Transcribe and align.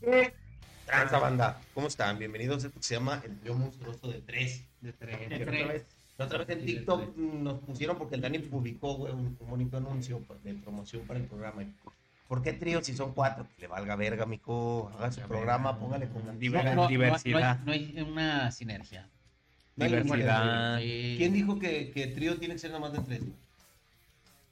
¿Qué 0.00 0.32
tranza 0.86 1.18
banda? 1.18 1.60
¿Cómo 1.74 1.88
están? 1.88 2.18
Bienvenidos 2.18 2.64
a 2.64 2.68
esto 2.68 2.78
que 2.80 2.86
se 2.86 2.94
llama 2.94 3.20
El 3.24 3.38
Trío 3.38 3.54
Monstruoso 3.54 4.08
de 4.08 4.20
Tres. 4.22 4.64
De 4.80 4.92
tres. 4.92 5.18
La 5.30 5.36
otra 5.36 5.66
vez, 5.66 5.86
la 6.18 6.24
otra 6.24 6.38
vez 6.38 6.48
en 6.50 6.64
TikTok 6.64 7.16
nos 7.16 7.58
pusieron 7.60 7.98
porque 7.98 8.14
el 8.14 8.20
Dani 8.20 8.38
publicó 8.40 8.94
güey, 8.94 9.12
un, 9.12 9.36
un 9.38 9.50
bonito 9.50 9.76
anuncio 9.76 10.22
de 10.42 10.54
promoción 10.54 11.02
para 11.06 11.20
el 11.20 11.26
programa. 11.26 11.64
¿Por 12.28 12.42
qué 12.42 12.52
trío 12.52 12.82
si 12.82 12.94
son 12.94 13.12
cuatro? 13.12 13.46
Que 13.56 13.62
le 13.62 13.68
valga 13.68 13.96
verga, 13.96 14.24
mico. 14.24 14.90
Haga 14.96 15.12
su 15.12 15.20
programa, 15.22 15.78
póngale 15.78 16.08
con 16.08 16.22
Diver- 16.38 16.64
No, 16.64 16.74
no, 16.74 16.82
no, 16.82 16.88
diversidad. 16.88 17.58
No 17.64 17.72
hay, 17.72 17.92
no 17.92 18.00
hay 18.00 18.10
una 18.10 18.50
sinergia. 18.52 19.08
No 19.76 19.84
hay 19.84 19.92
diversidad. 19.92 20.78
Sí. 20.78 21.14
¿Quién 21.18 21.32
dijo 21.32 21.58
que, 21.58 21.90
que 21.90 22.06
trío 22.08 22.38
tiene 22.38 22.54
que 22.54 22.58
ser 22.60 22.70
nada 22.70 22.80
más 22.80 22.92
de 22.92 23.00
tres? 23.00 23.20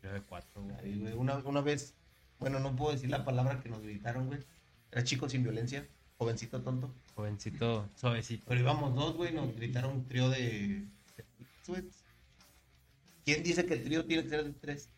Yo 0.03 0.13
de 0.13 0.21
cuatro, 0.23 0.63
güey, 0.63 1.13
Una, 1.15 1.37
una 1.37 1.61
vez, 1.61 1.95
bueno, 2.39 2.59
no 2.61 2.75
puedo 2.77 2.93
decir 2.93 3.11
la 3.11 3.25
palabra 3.25 3.61
que 3.61 3.69
nos 3.69 3.83
gritaron, 3.83 4.27
güey. 4.27 4.41
Era 4.91 5.05
chico 5.05 5.29
sin 5.29 5.43
violencia, 5.43 5.87
jovencito 6.17 6.61
tonto. 6.63 6.93
Jovencito, 7.15 7.89
suavecito. 7.97 8.45
Pero 8.49 8.61
íbamos 8.61 8.95
dos, 8.95 9.17
güey, 9.17 9.33
nos 9.35 9.55
gritaron 9.55 9.93
un 9.97 10.05
trío 10.07 10.29
de... 10.31 10.85
¿Quién 13.25 13.43
dice 13.43 13.67
que 13.67 13.75
el 13.75 13.85
trío 13.85 14.05
tiene 14.07 14.23
que 14.23 14.29
ser 14.31 14.45
de 14.45 14.53
tres? 14.53 14.89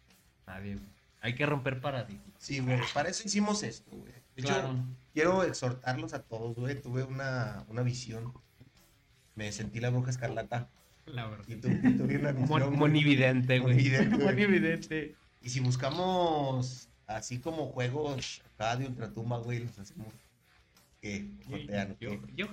Nadie, 0.46 0.74
güey. 0.74 0.86
Hay 1.22 1.34
que 1.34 1.44
romper 1.44 1.80
paradigmas. 1.80 2.24
Sí, 2.38 2.60
güey, 2.60 2.78
para 2.94 3.08
eso 3.10 3.22
hicimos 3.26 3.62
esto, 3.62 3.90
güey. 3.90 4.12
De 4.12 4.42
hecho, 4.42 4.48
Claro. 4.54 4.74
quiero 5.12 5.42
exhortarlos 5.44 6.14
a 6.14 6.22
todos, 6.22 6.54
güey. 6.56 6.80
Tuve 6.80 7.02
una, 7.02 7.64
una 7.68 7.82
visión. 7.82 8.32
Me 9.34 9.50
sentí 9.52 9.80
la 9.80 9.90
bruja 9.90 10.10
escarlata. 10.10 10.68
La 11.06 11.26
verdad. 11.26 11.44
Y 11.48 11.56
tu- 11.56 11.68
y 11.68 11.94
tuve 11.96 12.16
una 12.18 12.32
visión. 12.32 12.48
Mon-. 12.48 12.78
Monividente, 12.78 13.58
güey. 13.58 13.74
Monividente, 13.74 14.16
güey. 14.16 14.26
Monividente. 14.34 15.14
Y 15.42 15.48
si 15.50 15.60
buscamos 15.60 16.88
así 17.16 17.38
como 17.38 17.66
juegos 17.66 18.42
acá 18.54 18.76
de 18.76 18.86
ultratumba, 18.86 19.38
güey, 19.38 19.60
los 19.64 19.78
hacemos. 19.78 20.08
¿Qué? 21.00 21.26
Jotean, 21.48 21.96
Yo, 22.00 22.10
¿qué? 22.10 22.32
yo. 22.36 22.48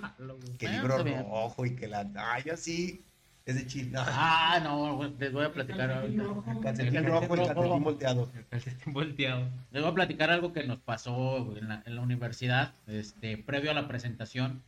Que 0.58 0.66
Ah, 0.68 0.72
libro 0.72 0.98
rojo 0.98 1.66
y 1.66 1.74
que 1.76 1.86
la. 1.88 2.10
Ay, 2.16 2.44
así. 2.50 3.02
Es 3.44 3.54
de 3.56 3.66
chill. 3.66 3.90
No, 3.92 4.02
Ah, 4.06 4.60
no, 4.62 5.02
les 5.18 5.32
voy 5.32 5.44
a 5.46 5.52
platicar 5.52 5.90
ahorita. 5.90 6.22
el 6.22 6.60
calcetín 6.60 7.04
rojo, 7.06 7.34
el 7.34 7.46
calcetín 7.46 7.82
volteado. 7.84 8.30
El 8.36 8.46
calcetín 8.46 8.92
volteado. 8.92 9.48
Les 9.70 9.82
voy 9.82 9.90
a 9.90 9.94
platicar 9.94 10.30
algo 10.30 10.52
que 10.52 10.64
nos 10.64 10.78
pasó 10.78 11.56
en 11.56 11.68
la, 11.68 11.82
en 11.86 11.94
la 11.96 12.02
universidad, 12.02 12.72
este, 12.86 13.38
previo 13.38 13.70
a 13.70 13.74
la 13.74 13.88
presentación. 13.88 14.62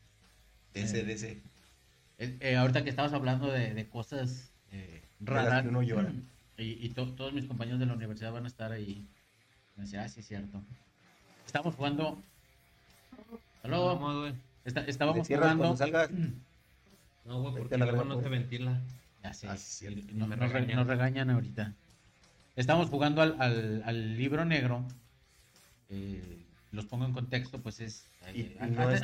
De 0.72 0.82
ese, 0.82 1.04
de 1.04 1.12
ese. 1.12 1.38
Eh, 2.18 2.36
eh, 2.40 2.56
ahorita 2.56 2.82
que 2.84 2.90
estabas 2.90 3.12
hablando 3.12 3.48
de, 3.48 3.74
de 3.74 3.86
cosas 3.88 4.50
eh, 4.72 5.02
De 5.18 5.32
las 5.34 5.44
raras. 5.44 5.62
que 5.62 5.68
uno 5.68 5.82
llora. 5.82 6.12
Y, 6.56 6.78
y 6.84 6.88
to- 6.90 7.12
todos 7.12 7.32
mis 7.34 7.44
compañeros 7.46 7.80
de 7.80 7.86
la 7.86 7.94
universidad 7.94 8.32
van 8.32 8.44
a 8.44 8.48
estar 8.48 8.72
ahí. 8.72 9.06
Me 9.80 9.86
decía, 9.86 10.02
ah, 10.04 10.08
sí, 10.10 10.20
es 10.20 10.26
cierto. 10.28 10.60
Estamos 11.46 11.74
jugando. 11.74 12.18
Güey. 14.20 14.34
Te 14.62 14.90
estábamos 14.90 15.26
jugando. 15.26 15.76
salgas. 15.76 16.10
No, 17.24 17.42
güey, 17.42 17.54
porque 17.58 17.76
luego 17.78 18.04
no 18.04 18.20
se 18.22 18.28
ventila. 18.28 18.80
Ya 19.22 19.32
sé, 19.34 19.46
Ah, 19.48 19.56
sí, 19.56 19.86
no- 20.12 20.26
Me 20.26 20.36
nos, 20.36 20.50
re- 20.50 20.58
regañan. 20.60 20.76
nos 20.78 20.86
regañan 20.86 21.30
ahorita. 21.30 21.72
Estamos 22.56 22.88
jugando 22.88 23.22
al, 23.22 23.36
al- 23.40 23.82
al 23.86 24.16
libro 24.16 24.44
negro. 24.44 24.84
eh, 25.90 26.38
los 26.72 26.86
pongo 26.86 27.04
en 27.04 27.12
contexto, 27.12 27.58
pues 27.60 27.80
es. 27.80 28.04
Eh, 28.26 28.56
no 28.60 28.82
haces- 28.82 29.02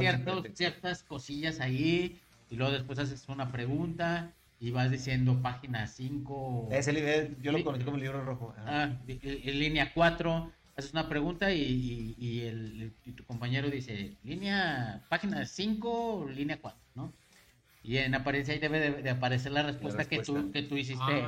ciertos- 0.00 0.46
ciertas 0.54 1.02
cosillas 1.02 1.60
ahí. 1.60 2.18
Y 2.50 2.56
luego 2.56 2.72
después 2.72 2.98
haces 2.98 3.28
una 3.28 3.50
pregunta. 3.50 4.30
Y 4.62 4.70
vas 4.70 4.92
diciendo 4.92 5.42
página 5.42 5.88
5. 5.88 6.68
Ese 6.70 6.92
libro, 6.92 7.10
yo 7.42 7.50
lo 7.50 7.64
conocí 7.64 7.82
como 7.82 7.96
el 7.96 8.02
libro 8.04 8.24
rojo. 8.24 8.54
Ah, 8.64 8.90
en 9.08 9.58
línea 9.58 9.92
4, 9.92 10.52
haces 10.76 10.92
una 10.92 11.08
pregunta 11.08 11.52
y, 11.52 11.60
y- 11.62 12.14
y 12.16 12.40
el, 12.42 12.92
y 13.04 13.10
tu 13.10 13.24
compañero 13.24 13.68
dice, 13.68 14.16
línea, 14.22 15.02
página 15.08 15.44
5, 15.46 16.28
línea 16.32 16.58
4, 16.60 16.78
¿no? 16.94 17.12
Y 17.82 17.96
en 17.96 18.14
apariencia 18.14 18.54
ahí 18.54 18.60
debe 18.60 18.78
de, 18.78 19.02
de 19.02 19.10
aparecer 19.10 19.50
la 19.50 19.64
respuesta, 19.64 20.04
Que, 20.04 20.18
tú, 20.22 20.52
que 20.52 20.62
tú 20.62 20.76
hiciste. 20.76 21.24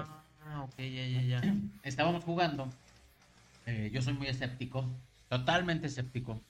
Ah, 0.47 0.63
ok, 0.63 0.79
ya, 0.79 1.07
ya, 1.09 1.23
ya. 1.23 1.55
Estábamos 1.83 2.23
jugando, 2.23 2.69
eh, 3.67 3.91
yo 3.93 4.01
soy 4.01 4.13
muy 4.15 4.29
escéptico, 4.29 4.89
totalmente 5.29 5.89
escéptico. 5.89 6.41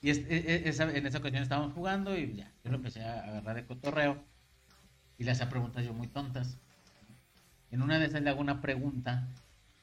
Y 0.00 0.08
es- 0.08 0.24
e- 0.30 0.54
e- 0.54 0.68
esa- 0.70 0.96
en 0.96 1.06
esa 1.06 1.18
ocasión 1.18 1.42
estábamos 1.42 1.74
jugando 1.74 2.16
y 2.16 2.36
ya, 2.36 2.50
yo 2.64 2.70
lo 2.70 2.76
empecé 2.78 3.02
a 3.04 3.20
agarrar 3.22 3.56
de 3.56 3.66
cotorreo 3.66 4.29
y 5.20 5.24
le 5.24 5.32
hacía 5.32 5.50
preguntas 5.50 5.84
yo 5.84 5.92
muy 5.92 6.08
tontas. 6.08 6.56
En 7.70 7.82
una 7.82 7.98
de 7.98 8.06
esas 8.06 8.22
le 8.22 8.30
hago 8.30 8.40
una 8.40 8.62
pregunta 8.62 9.28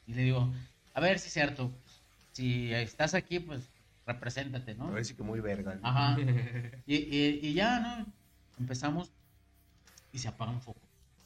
y 0.07 0.13
le 0.15 0.23
digo, 0.23 0.51
a 0.95 0.99
ver 0.99 1.19
si 1.19 1.27
es 1.27 1.33
cierto, 1.33 1.71
si 2.31 2.73
estás 2.73 3.13
aquí, 3.13 3.39
pues 3.39 3.69
represéntate, 4.07 4.73
¿no? 4.73 4.87
A 4.87 4.91
ver 4.91 5.05
si 5.05 5.13
que 5.13 5.21
muy 5.21 5.39
verga. 5.39 5.79
Ajá. 5.83 6.17
Y, 6.87 6.95
y- 6.95 7.39
y 7.43 7.53
ya, 7.53 7.79
¿no? 7.79 8.05
Empezamos 8.59 9.11
y 10.11 10.17
se 10.17 10.27
apaga 10.27 10.51
un 10.51 10.61
foco. 10.61 10.79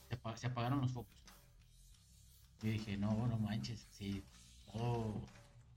Se, 0.10 0.18
se 0.38 0.48
apagaron 0.48 0.82
los 0.82 0.92
focos. 0.92 1.12
Y 2.64 2.68
dije, 2.72 2.98
no, 2.98 3.28
no 3.28 3.38
manches, 3.38 3.88
sí, 3.92 4.22
todo... 4.74 5.22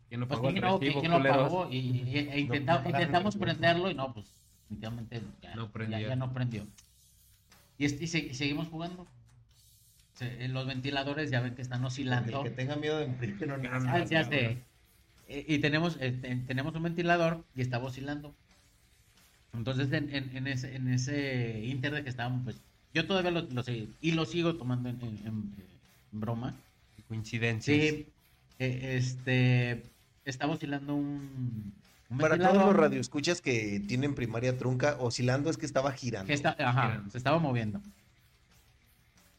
¿Quién 0.09 0.21
lo 0.21 0.27
Pues 0.29 0.39
pagó 0.41 0.51
no, 0.53 0.79
recibo, 0.79 1.03
que 1.03 1.09
lo 1.09 1.17
apagó 1.17 1.69
y, 1.71 1.77
y- 1.77 2.19
e 2.31 2.41
intenta- 2.41 2.83
no 2.83 2.91
intentamos 2.91 3.37
prenderlo 3.37 3.91
y 3.91 3.95
no, 3.95 4.13
pues 4.13 4.27
definitivamente 4.69 5.23
ya 5.41 5.55
No 5.55 5.67
ya- 5.67 5.73
prendió. 5.73 6.09
ya 6.09 6.17
no 6.17 6.33
prendió. 6.33 6.67
Y, 7.85 7.87
es- 7.87 8.01
y 8.01 8.07
se- 8.07 8.19
y 8.19 8.33
seguimos 8.35 8.69
jugando. 8.69 9.07
Se- 10.15 10.43
eh, 10.45 10.49
los 10.49 10.67
ventiladores 10.67 11.31
ya 11.31 11.41
ven 11.43 11.55
que 11.55 11.61
están 11.61 11.81
El 11.81 11.87
oscilando. 11.87 12.43
que 12.43 12.49
tenga 12.51 12.77
miedo 12.77 12.99
de 12.99 13.09
morir, 13.09 13.37
que 13.37 13.47
no 13.47 13.57
Ah, 13.71 14.05
ya 14.05 14.25
sé. 14.25 14.57
Eh, 15.29 15.45
Y 15.49 15.59
tenemos, 15.59 15.99
eh, 16.01 16.13
ten- 16.13 16.47
tenemos 16.47 16.75
un 16.75 16.83
ventilador 16.85 17.45
y 17.55 17.61
estaba 17.61 17.85
oscilando. 17.85 18.35
Entonces, 19.53 19.93
en, 19.93 20.15
en- 20.15 20.35
en 20.37 20.47
ese, 20.47 20.75
en 20.75 20.89
ese 20.89 21.61
inter 21.65 21.93
de 21.93 22.03
que 22.05 22.09
estábamos, 22.11 22.43
pues, 22.45 22.57
yo 22.95 23.07
todavía 23.07 23.31
lo, 23.31 23.43
lo 23.43 23.63
seguí 23.63 23.93
y 24.01 24.13
lo 24.13 24.25
sigo 24.25 24.55
tomando 24.57 24.89
en, 24.89 24.97
en- 25.03 25.19
en- 25.27 25.55
en 26.13 26.21
broma. 26.21 26.55
Coincidencias. 27.09 27.77
Sí, 27.79 28.07
eh, 28.61 28.97
este, 28.97 29.83
estaba 30.25 30.55
oscilando 30.55 30.95
un 30.95 31.73
Para 32.19 32.37
todos 32.39 32.55
los 32.67 32.77
radioescuchas 32.77 33.41
que 33.41 33.81
tienen 33.89 34.15
primaria 34.15 34.57
trunca, 34.57 34.97
oscilando 35.01 35.51
es 35.51 35.57
que 35.57 35.67
estaba 35.67 35.93
girando. 35.93 36.33
está- 36.33 36.55
ajá, 36.59 36.83
Girando. 36.89 37.11
se 37.11 37.19
estaba 37.19 37.39
moviendo. 37.39 37.81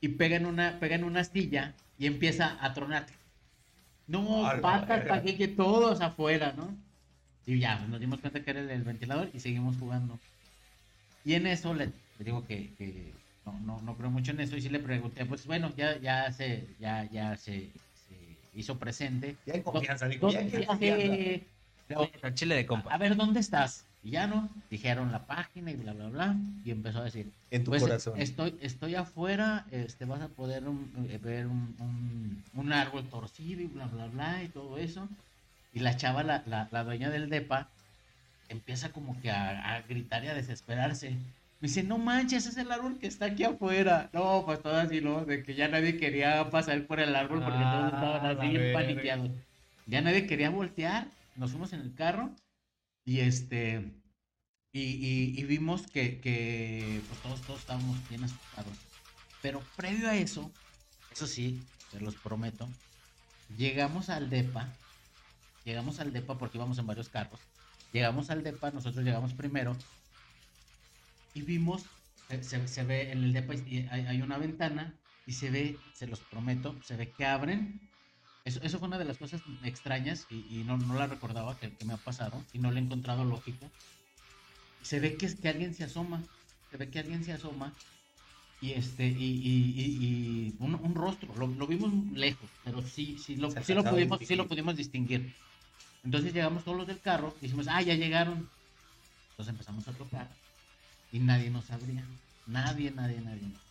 Y 0.01 0.09
pega 0.09 0.35
en 0.35 0.45
una, 0.45 0.79
pega 0.79 0.95
en 0.95 1.03
una 1.03 1.21
astilla 1.21 1.73
y 1.97 2.05
empieza 2.07 2.57
a 2.63 2.73
tronar. 2.73 3.05
No, 4.07 4.45
A 4.45 4.55
la 4.55 4.61
patas, 4.61 4.87
verga. 4.99 5.15
pa' 5.15 5.21
que 5.23 5.35
que 5.37 5.47
todos 5.47 6.01
afuera, 6.01 6.53
¿no? 6.55 6.75
Y 7.47 7.59
ya, 7.59 7.77
pues, 7.77 7.89
nos 7.89 7.99
dimos 7.99 8.19
cuenta 8.19 8.43
que 8.43 8.51
era 8.51 8.59
el, 8.59 8.69
el 8.69 8.83
ventilador 8.83 9.29
y 9.33 9.39
seguimos 9.39 9.77
jugando. 9.77 10.19
Y 11.23 11.33
en 11.35 11.47
eso 11.47 11.73
le, 11.73 11.85
le 12.19 12.25
digo 12.25 12.45
que, 12.45 12.73
que 12.77 13.13
no, 13.45 13.59
no, 13.61 13.81
no 13.81 13.95
creo 13.95 14.09
mucho 14.11 14.31
en 14.31 14.39
eso 14.41 14.57
y 14.57 14.61
sí 14.61 14.69
le 14.69 14.79
pregunté, 14.79 15.25
pues 15.25 15.45
bueno, 15.47 15.71
ya, 15.75 15.97
ya 15.99 16.31
se, 16.31 16.67
ya, 16.79 17.03
ya 17.11 17.35
se, 17.37 17.69
se 18.07 18.37
hizo 18.53 18.77
presente. 18.77 19.37
Ya 19.45 19.53
en 19.55 19.63
confianza, 19.63 20.07
dijo, 20.07 20.29
ya 20.29 20.41
¿Dónde- 20.41 20.57
en 20.57 20.65
confianza. 20.65 21.45
Le- 21.89 22.11
Al 22.21 22.33
chile 22.35 22.55
de 22.55 22.65
compa. 22.65 22.93
a 22.93 22.97
ver, 22.97 23.15
¿dónde 23.15 23.39
estás? 23.39 23.85
Y 24.03 24.11
ya 24.11 24.27
no, 24.27 24.49
dijeron 24.69 25.11
la 25.11 25.25
página 25.25 25.71
y 25.71 25.75
bla, 25.75 25.93
bla, 25.93 26.07
bla. 26.09 26.35
Y 26.63 26.69
empezó 26.71 26.99
a 26.99 27.05
decir, 27.05 27.31
En 27.49 27.63
tu 27.63 27.71
pues 27.71 27.81
corazón. 27.81 28.19
estoy, 28.19 28.55
estoy 28.61 28.93
afuera, 28.95 29.65
este, 29.71 30.05
vas 30.05 30.21
a 30.21 30.27
poder 30.27 30.67
um, 30.67 30.85
eh, 31.09 31.17
ver 31.17 31.47
un, 31.47 31.75
un- 31.79 32.43
un 32.53 32.71
árbol 32.73 33.03
torcido 33.09 33.61
y 33.61 33.65
bla, 33.67 33.87
bla, 33.87 34.05
bla, 34.07 34.43
y 34.43 34.47
todo 34.49 34.77
eso. 34.77 35.07
Y 35.73 35.79
la 35.79 35.97
chava, 35.97 36.21
la, 36.23 36.43
la, 36.45 36.67
la 36.71 36.83
dueña 36.83 37.09
del 37.09 37.29
DEPA, 37.29 37.67
empieza 38.49 38.89
como 38.91 39.19
que 39.21 39.31
a, 39.31 39.75
a 39.75 39.81
gritar 39.81 40.23
y 40.23 40.27
a 40.27 40.33
desesperarse. 40.35 41.09
Me 41.61 41.67
dice, 41.67 41.81
no 41.83 41.97
manches, 41.97 42.45
es 42.45 42.57
el 42.57 42.71
árbol 42.71 42.99
que 42.99 43.07
está 43.07 43.25
aquí 43.25 43.43
afuera. 43.43 44.09
No, 44.13 44.43
pues 44.45 44.61
todo 44.61 44.75
así, 44.75 45.01
¿no? 45.01 45.25
De 45.25 45.41
que 45.43 45.55
ya 45.55 45.67
nadie 45.67 45.97
quería 45.97 46.47
pasar 46.51 46.85
por 46.85 46.99
el 46.99 47.15
árbol 47.15 47.39
porque 47.39 47.57
todos 47.57 47.91
Ah, 47.93 48.19
estaban 48.21 48.37
así 48.37 48.57
paniqueados. 48.73 49.31
Ya 49.87 50.01
nadie 50.01 50.27
quería 50.27 50.49
voltear. 50.51 51.07
Nos 51.35 51.51
fuimos 51.51 51.73
en 51.73 51.81
el 51.81 51.95
carro 51.95 52.35
y 53.05 53.21
este... 53.21 54.01
Y, 54.73 54.81
y- 54.83 55.39
y 55.41 55.45
vimos 55.45 55.87
que, 55.87 56.21
que, 56.21 57.05
pues 57.07 57.21
todos, 57.21 57.41
estábamos 57.61 58.07
bien 58.07 58.23
asustados. 58.25 58.87
Pero 59.41 59.71
previo 59.75 60.09
a 60.09 60.15
eso, 60.17 60.55
eso 61.09 61.27
sí, 61.27 61.69
se 61.87 61.99
los 62.01 62.17
prometo, 62.17 62.77
llegamos 63.47 64.09
al 64.09 64.29
DEPA, 64.29 64.79
llegamos 65.63 65.99
al 66.01 66.13
DEPA 66.13 66.37
porque 66.37 66.57
íbamos 66.59 66.79
en 66.79 66.87
varios 66.87 67.09
carros, 67.09 67.51
llegamos 67.91 68.29
al 68.31 68.43
DEPA, 68.43 68.71
nosotros 68.71 69.05
llegamos 69.05 69.35
primero 69.35 69.85
y 71.33 71.41
vimos, 71.43 71.91
se, 72.41 72.83
ve 72.83 73.11
en 73.11 73.23
el 73.23 73.33
DEPA 73.33 73.53
hay 73.91 74.21
una 74.21 74.37
ventana 74.37 74.99
y 75.25 75.33
se 75.33 75.49
ve, 75.51 75.85
se 75.93 76.07
los 76.07 76.21
prometo, 76.23 76.81
se 76.81 76.95
ve 76.97 77.13
que 77.13 77.25
abren. 77.25 77.91
Eso, 78.45 78.61
eso 78.63 78.79
fue 78.79 78.87
una 78.87 78.97
de 78.97 79.03
las 79.03 79.17
cosas 79.17 79.43
extrañas 79.63 80.25
y, 80.29 80.61
y 80.61 80.63
no, 80.63 80.77
no 80.77 80.93
la 80.95 81.07
recordaba 81.07 81.57
que, 81.59 81.75
que 81.75 81.83
me 81.85 81.93
ha 81.93 81.97
pasado 82.03 82.47
y 82.53 82.59
no 82.59 82.71
le 82.71 82.79
he 82.79 82.83
encontrado 82.83 83.25
lógico. 83.25 83.73
Se 84.89 84.99
ve 85.03 85.09
que, 85.17 85.27
que 85.41 85.49
alguien 85.49 85.73
se 85.73 85.83
asoma, 85.83 86.19
se 86.69 86.77
ve 86.77 86.89
que 86.91 86.99
alguien 86.99 87.23
se 87.23 87.33
asoma 87.33 87.77
y 88.59 88.73
este 88.73 89.07
y, 89.07 89.29
y- 89.51 90.47
y- 90.49 90.57
un, 90.59 90.75
un 90.75 90.95
rostro, 90.95 91.35
lo, 91.35 91.47
lo 91.47 91.67
vimos 91.67 91.91
lejos, 92.11 92.51
pero 92.63 92.85
sí, 92.85 93.17
sí 93.19 93.35
lo, 93.37 93.61
sí 93.61 93.73
lo 93.75 93.87
pudimos, 93.87 94.19
sí 94.27 94.35
lo 94.35 94.47
distinguir. 94.47 94.49
pudimos 94.49 94.75
distinguir. 94.77 95.35
Entonces 96.03 96.33
llegamos 96.33 96.63
todos 96.65 96.77
los 96.77 96.87
del 96.87 97.01
carro 97.01 97.37
y 97.39 97.43
dijimos, 97.43 97.67
ah, 97.69 97.81
ya 97.83 97.95
llegaron. 97.95 98.51
Entonces 99.31 99.51
empezamos 99.53 99.87
a 99.89 99.95
tocar 99.97 100.37
y 101.11 101.19
nadie 101.21 101.51
nos 101.51 101.71
abría. 101.71 102.09
Nadie, 102.45 102.91
nadie, 102.91 103.21
nadie. 103.21 103.61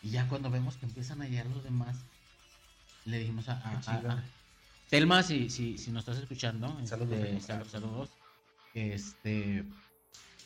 Y 0.00 0.10
ya 0.10 0.28
cuando 0.28 0.50
vemos 0.52 0.76
que 0.78 0.86
empiezan 0.86 1.20
a 1.20 1.26
llegar 1.28 1.46
los 1.46 1.64
demás, 1.64 2.06
le 3.04 3.18
dijimos 3.18 3.48
a, 3.48 3.52
a- 3.58 3.78
a- 4.12 4.24
Telma, 4.90 5.22
si, 5.22 5.50
si, 5.50 5.78
si 5.78 5.90
nos 5.90 6.00
estás 6.02 6.18
escuchando, 6.18 6.68
Saludos, 6.86 7.12
este, 7.14 7.26
Telma. 7.26 7.40
sal- 7.40 7.66
saludos. 7.70 8.10
Este, 8.74 9.64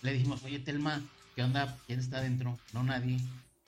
le 0.02 0.12
dijimos, 0.12 0.42
oye 0.44 0.58
Telma, 0.60 1.00
¿qué 1.34 1.42
onda? 1.42 1.76
¿Quién 1.86 1.98
está 2.00 2.18
adentro? 2.18 2.58
No, 2.72 2.82
nadie. 2.82 3.18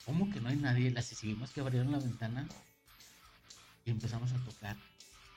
¿Cómo 0.07 0.31
que 0.31 0.41
no 0.41 0.49
hay 0.49 0.57
nadie? 0.57 0.91
Las 0.91 1.07
seguimos 1.07 1.51
que 1.51 1.61
abrieron 1.61 1.93
la 1.93 1.99
ventana 1.99 2.47
y 3.85 3.91
empezamos 3.91 4.33
a 4.33 4.37
tocar. 4.39 4.77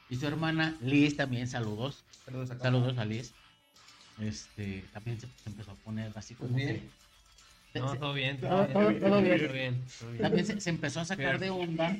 Y 0.09 0.15
su 0.17 0.27
hermana 0.27 0.77
Liz 0.81 1.15
también, 1.17 1.47
saludos. 1.47 2.03
Saludos 2.25 2.51
a 2.51 2.59
Saludos 2.59 2.97
a 2.97 3.05
Liz. 3.05 3.33
Este, 4.19 4.83
también 4.93 5.19
se, 5.19 5.27
se 5.27 5.49
empezó 5.49 5.71
a 5.71 5.75
poner 5.75 6.11
así 6.15 6.35
como 6.35 6.55
bien. 6.55 6.89
que. 7.73 7.79
No, 7.79 7.91
se- 7.91 7.97
todo 7.97 8.13
bien. 8.13 8.39
Todo- 8.39 8.67
todo- 8.67 8.93
todo 8.99 9.21
bien. 9.21 9.83
También 10.21 10.45
se, 10.45 10.61
se 10.61 10.69
empezó 10.69 10.99
a 11.01 11.05
sacar 11.05 11.39
de 11.39 11.49
onda. 11.49 11.97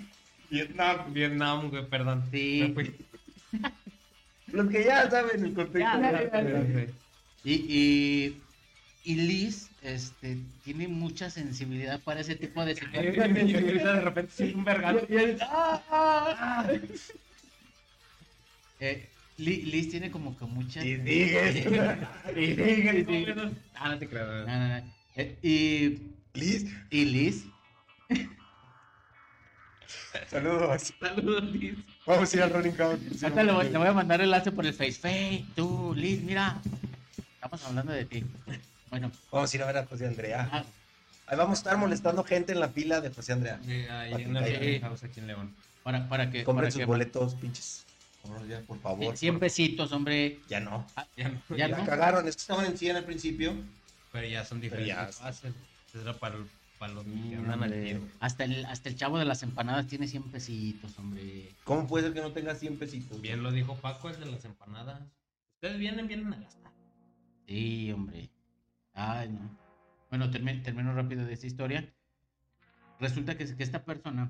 Vietnam, 0.53 1.13
Vietnam, 1.13 1.69
güey, 1.69 1.85
perdón. 1.89 2.23
Sí. 2.31 2.73
Los 4.47 4.69
que 4.69 4.83
ya 4.85 5.09
saben 5.09 5.43
el 5.45 5.53
contexto. 5.53 5.79
Ya, 5.79 5.99
ya, 5.99 6.41
ya. 6.43 6.85
Y, 7.43 7.53
y, 7.53 8.41
y 9.03 9.15
Liz 9.15 9.69
este, 9.81 10.37
tiene 10.63 10.87
mucha 10.87 11.29
sensibilidad 11.29 11.99
para 12.01 12.21
ese 12.21 12.35
tipo 12.35 12.63
de 12.63 12.73
Y 12.73 12.75
situaciones. 12.75 13.55
ahorita 13.55 13.93
de 13.95 14.01
repente 14.01 14.31
sí, 14.35 14.53
un. 14.55 14.63
Y 15.09 15.37
¡ah! 15.41 16.69
Eh, 18.79 19.07
Li- 19.37 19.63
Liz 19.63 19.89
tiene 19.89 20.11
como 20.11 20.37
que 20.37 20.45
mucha. 20.45 20.85
Y 20.85 20.97
sigues. 20.97 21.65
Y 22.37 22.45
sigue, 22.45 23.05
y. 23.09 23.25
Ah, 23.75 23.89
no 23.89 23.97
te 23.99 24.07
creo. 24.07 24.45
No, 24.45 24.59
no, 24.59 24.67
no. 24.67 24.93
Eh, 25.15 25.35
y, 25.41 26.37
Liz, 26.39 26.65
y 26.91 27.05
Liz, 27.05 27.45
saludos. 30.29 30.93
Saludos, 30.99 31.43
Liz. 31.45 31.75
Vamos 32.05 32.33
a 32.33 32.37
ir 32.37 32.43
al 32.43 32.49
Running 32.51 32.71
Count. 32.75 33.23
ahorita 33.23 33.43
le 33.43 33.51
voy, 33.77 33.87
a 33.87 33.93
mandar 33.93 34.19
el 34.21 34.25
enlace 34.25 34.51
por 34.51 34.65
el 34.65 34.73
Face. 34.73 34.93
Face, 34.93 35.45
tú, 35.55 35.93
Liz, 35.95 36.21
mira. 36.21 36.59
Estamos 37.35 37.63
hablando 37.65 37.91
de 37.91 38.05
ti. 38.05 38.23
Bueno, 38.89 39.11
Vamos 39.31 39.51
a 39.53 39.57
ir 39.57 39.63
a 39.63 39.65
ver 39.65 39.77
a 39.77 39.85
José 39.85 40.07
Andrea. 40.07 40.49
ah, 40.51 40.63
Ahí 41.27 41.37
vamos 41.37 41.57
a 41.57 41.59
estar 41.59 41.77
molestando 41.77 42.23
gente 42.23 42.51
en 42.51 42.59
la 42.59 42.69
fila 42.69 43.01
de 43.01 43.09
José 43.09 43.33
Andrea. 43.33 43.59
Sí, 43.65 43.71
ahí 43.71 44.11
Para 44.11 44.23
en 44.23 44.33
la 44.33 44.43
que 44.43 44.53
caiga. 44.59 44.87
house 44.87 45.03
aquí 45.03 45.19
en 45.19 45.27
León. 45.27 45.55
para, 45.83 46.07
para 46.09 46.29
que. 46.29 46.43
Compren 46.43 46.63
para 46.65 46.71
sus 46.71 46.79
que- 46.79 46.85
boletos, 46.85 47.35
pinches. 47.35 47.85
Por, 48.21 48.47
ya, 48.47 48.61
por 48.61 48.79
favor. 48.79 49.17
100 49.17 49.33
por- 49.33 49.39
pesitos, 49.41 49.91
hombre. 49.91 50.39
Ya 50.47 50.59
no. 50.59 50.85
Ya 51.17 51.29
no. 51.29 51.41
Ya 51.49 51.67
Ya 51.67 51.77
no. 51.77 51.85
cagaron. 51.85 52.27
Es 52.27 52.35
que 52.35 52.41
estaban 52.41 52.65
en 52.65 52.77
100 52.77 52.95
al 52.97 53.03
principio. 53.03 53.53
Pero 54.11 54.27
ya 54.27 54.45
son 54.45 54.59
Pero 54.61 54.75
diferentes 54.77 55.17
ya- 55.17 55.23
fases. 55.23 55.53
Era 55.99 56.13
para, 56.13 56.35
el- 56.35 56.45
para 56.83 56.95
los 56.95 57.05
que 57.05 57.11
Sí, 57.11 57.33
andan 57.35 57.51
al 57.63 57.71
hombre. 57.71 57.83
tiro. 57.85 58.01
Hasta 58.19 58.43
el, 58.43 58.65
hasta 58.65 58.89
el 58.89 58.97
chavo 58.97 59.17
de 59.17 59.23
las 59.23 59.41
empanadas 59.41 59.87
tiene 59.87 60.05
100 60.05 60.23
pesitos, 60.23 60.99
hombre. 60.99 61.49
¿Cómo 61.63 61.87
puede 61.87 62.03
ser 62.05 62.13
que 62.13 62.19
no 62.19 62.33
tenga 62.33 62.55
100 62.55 62.77
pesitos? 62.77 63.21
Bien 63.21 63.41
lo 63.41 63.53
dijo 63.53 63.75
Paco, 63.75 64.09
el 64.09 64.19
de 64.19 64.25
las 64.25 64.43
empanadas. 64.43 65.01
Ustedes 65.55 65.79
vienen, 65.79 66.07
vienen 66.09 66.33
a 66.33 66.37
gastar. 66.41 66.73
Sí, 67.47 67.89
hombre. 67.93 68.29
Ay, 68.93 69.29
no. 69.29 69.57
Bueno, 70.09 70.29
termi- 70.29 70.61
termino 70.61 70.93
rápido 70.93 71.23
de 71.25 71.31
esta 71.33 71.47
historia. 71.47 71.89
Resulta 72.99 73.37
que, 73.37 73.55
que 73.55 73.63
esta 73.63 73.85
persona, 73.85 74.29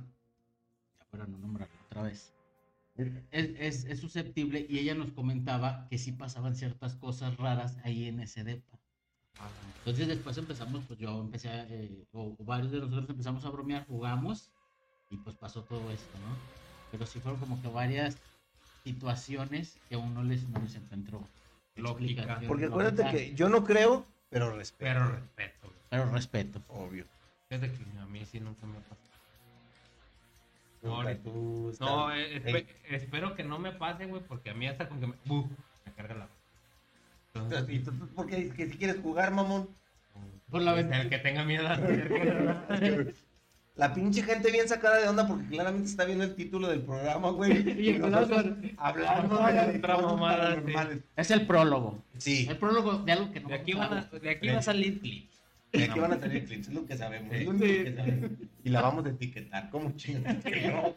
ya 1.00 1.06
para 1.10 1.26
no 1.26 1.40
nombrarla 1.40 1.76
otra 1.88 2.04
vez, 2.04 2.34
es, 2.96 3.10
es- 3.32 3.86
es 3.86 4.00
susceptible 4.00 4.64
y 4.70 4.78
ella 4.78 4.94
nos 4.94 5.12
comentaba 5.12 5.88
que 5.90 5.98
sí 5.98 6.12
pasaban 6.12 6.56
ciertas 6.56 6.94
cosas 6.98 7.36
raras 7.38 7.78
ahí 7.84 8.06
en 8.08 8.20
ese 8.20 8.44
depa. 8.44 8.78
Entonces 9.80 10.08
después 10.08 10.38
empezamos, 10.38 10.84
pues 10.88 11.00
yo 11.00 11.20
empecé, 11.20 11.50
a, 11.50 11.66
eh, 11.70 12.06
o, 12.14 12.36
o 12.38 12.44
varios 12.46 12.72
de 12.72 12.80
nosotros 12.80 13.10
empezamos 13.10 13.44
a 13.46 13.50
bromear, 13.50 13.86
jugamos 13.88 14.50
y 15.10 15.18
pues 15.18 15.36
pasó 15.36 15.64
todo 15.64 15.92
esto, 15.92 16.18
¿no? 16.20 16.36
Pero 16.92 17.06
sí 17.06 17.20
fueron 17.20 17.40
como 17.40 17.62
que 17.62 17.68
varias 17.68 18.18
situaciones 18.84 19.78
que 19.90 19.96
aún 19.96 20.14
no 20.14 20.24
les, 20.24 20.48
no 20.50 20.60
les 20.62 20.76
encontró. 20.76 21.28
Lógica. 21.76 22.40
Porque 22.48 22.66
acuérdate 22.66 23.04
lógica, 23.04 23.12
que 23.12 23.34
yo 23.34 23.50
no 23.50 23.64
creo, 23.64 24.06
pero 24.30 24.56
respeto. 24.56 24.86
Pero 24.94 25.12
respeto. 25.12 25.68
güey. 25.68 25.76
Pero 25.90 26.06
respeto. 26.12 26.62
Obvio. 26.70 27.06
Fíjate 27.50 27.72
que 27.72 28.00
a 28.00 28.06
mí 28.06 28.24
sí 28.26 28.40
nunca 28.40 28.66
me 28.66 28.80
pasa. 28.82 28.96
No, 30.82 30.90
Nunca 30.98 31.10
ahorita- 31.10 31.24
tú 31.24 31.74
No, 31.80 32.14
eh, 32.14 32.42
espe- 32.44 32.68
Ey, 32.90 32.96
espero 32.96 33.36
que 33.36 33.44
no 33.44 33.58
me 33.60 33.72
pase, 33.72 34.06
güey, 34.06 34.22
porque 34.22 34.50
a 34.52 34.54
mí 34.54 34.68
hasta 34.68 34.88
con 34.88 35.00
que 35.00 35.08
me... 35.08 35.16
¡Buf! 35.26 35.48
me 35.86 35.92
carga 35.94 36.16
la... 36.16 36.28
¿Y 37.68 37.80
tú, 37.80 37.92
por 38.16 38.28
qué 38.28 38.36
dices 38.38 38.54
que 38.54 38.68
si 38.68 38.78
quieres 38.78 38.98
jugar, 39.02 39.32
mamón? 39.34 39.70
Por 40.50 40.62
la 40.62 40.74
ventana. 40.74 41.02
El 41.04 41.10
que 41.10 41.18
tenga 41.18 41.44
miedo 41.44 41.68
a 41.68 41.78
tener 41.78 42.08
que- 42.08 43.14
La 43.76 43.92
pinche 43.92 44.22
gente 44.22 44.52
bien 44.52 44.68
sacada 44.70 45.00
de 45.00 45.08
onda 45.08 45.28
porque 45.28 45.48
claramente 45.48 45.90
está 45.90 46.06
viendo 46.06 46.24
el 46.26 46.36
título 46.36 46.68
del 46.68 46.82
programa, 46.82 47.32
güey. 47.32 47.54
Y 47.90 47.94
nosotros 47.98 48.54
hablando 48.78 49.38
de 49.48 49.78
otra 49.78 49.98
mamada, 49.98 50.62
sí. 50.64 51.02
Es 51.16 51.32
el 51.32 51.48
prólogo. 51.48 52.04
Sí, 52.20 52.46
El 52.48 52.58
prólogo 52.58 53.00
de 53.00 53.12
algo 53.14 53.32
que 53.32 53.40
no 53.40 53.48
De 53.50 53.56
aquí, 53.56 53.74
van 53.74 53.94
a 53.98 54.02
de 54.04 54.30
aquí 54.30 54.48
va 54.50 54.60
a 54.60 54.62
salir 54.62 55.00
clip. 55.00 55.28
de 55.72 55.86
aquí 55.86 56.00
van 56.00 56.14
a 56.14 56.20
salir 56.20 56.46
clips, 56.46 56.68
es 56.68 56.74
lo 56.76 56.86
que 56.86 56.96
sabemos. 56.98 57.34
es 57.34 57.46
lo 57.46 57.52
Sí. 57.54 57.58
único 57.58 57.84
que 57.84 57.96
sabemos. 57.96 58.30
Y 58.64 58.70
la 58.70 58.82
vamos 58.84 59.06
a 59.08 59.10
etiquetar, 59.10 59.70
como 59.72 59.92
chingados 59.96 60.44
que 60.44 60.68
no. 60.68 60.94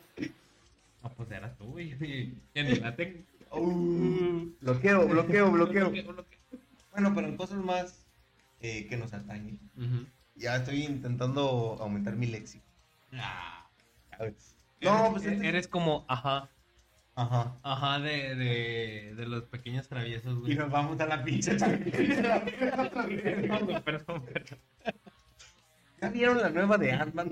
Pues 1.16 1.30
eras 1.30 1.56
tú, 1.56 1.64
güey. 1.66 1.94
Tengo. 2.52 2.74
Uh, 3.50 4.50
bloqueo, 4.60 5.06
bloqueo, 5.06 5.50
bloqueo. 5.50 5.92
Bueno, 6.92 7.14
pero 7.14 7.28
en 7.28 7.36
cosas 7.36 7.58
más 7.58 8.06
eh, 8.60 8.86
que 8.88 8.96
nos 8.96 9.12
atañen. 9.12 9.58
Ya 10.34 10.56
estoy 10.56 10.84
intentando 10.84 11.76
aumentar 11.80 12.16
mi 12.16 12.26
léxico. 12.26 12.64
Ah. 13.12 13.68
No, 14.80 15.10
pues 15.12 15.24
eres, 15.24 15.36
este- 15.36 15.48
eres 15.48 15.68
como, 15.68 16.04
ajá, 16.08 16.48
Ajá. 17.14 17.56
ajá, 17.62 17.98
de, 18.00 18.34
de, 18.34 19.14
de 19.16 19.26
los 19.26 19.44
pequeños 19.44 19.88
traviesos, 19.88 20.36
Y 20.38 20.40
güey. 20.40 20.54
nos 20.56 20.70
vamos 20.70 21.00
a 21.00 21.06
la 21.06 21.22
pinche. 21.24 21.54
Perdón, 21.56 23.64
güey, 23.64 23.82
perdón, 23.82 24.22
perdón. 24.24 24.58
¿Ya 26.00 26.10
vieron 26.10 26.38
la 26.38 26.50
nueva 26.50 26.76
de 26.76 26.92
Ant-Man? 26.92 27.30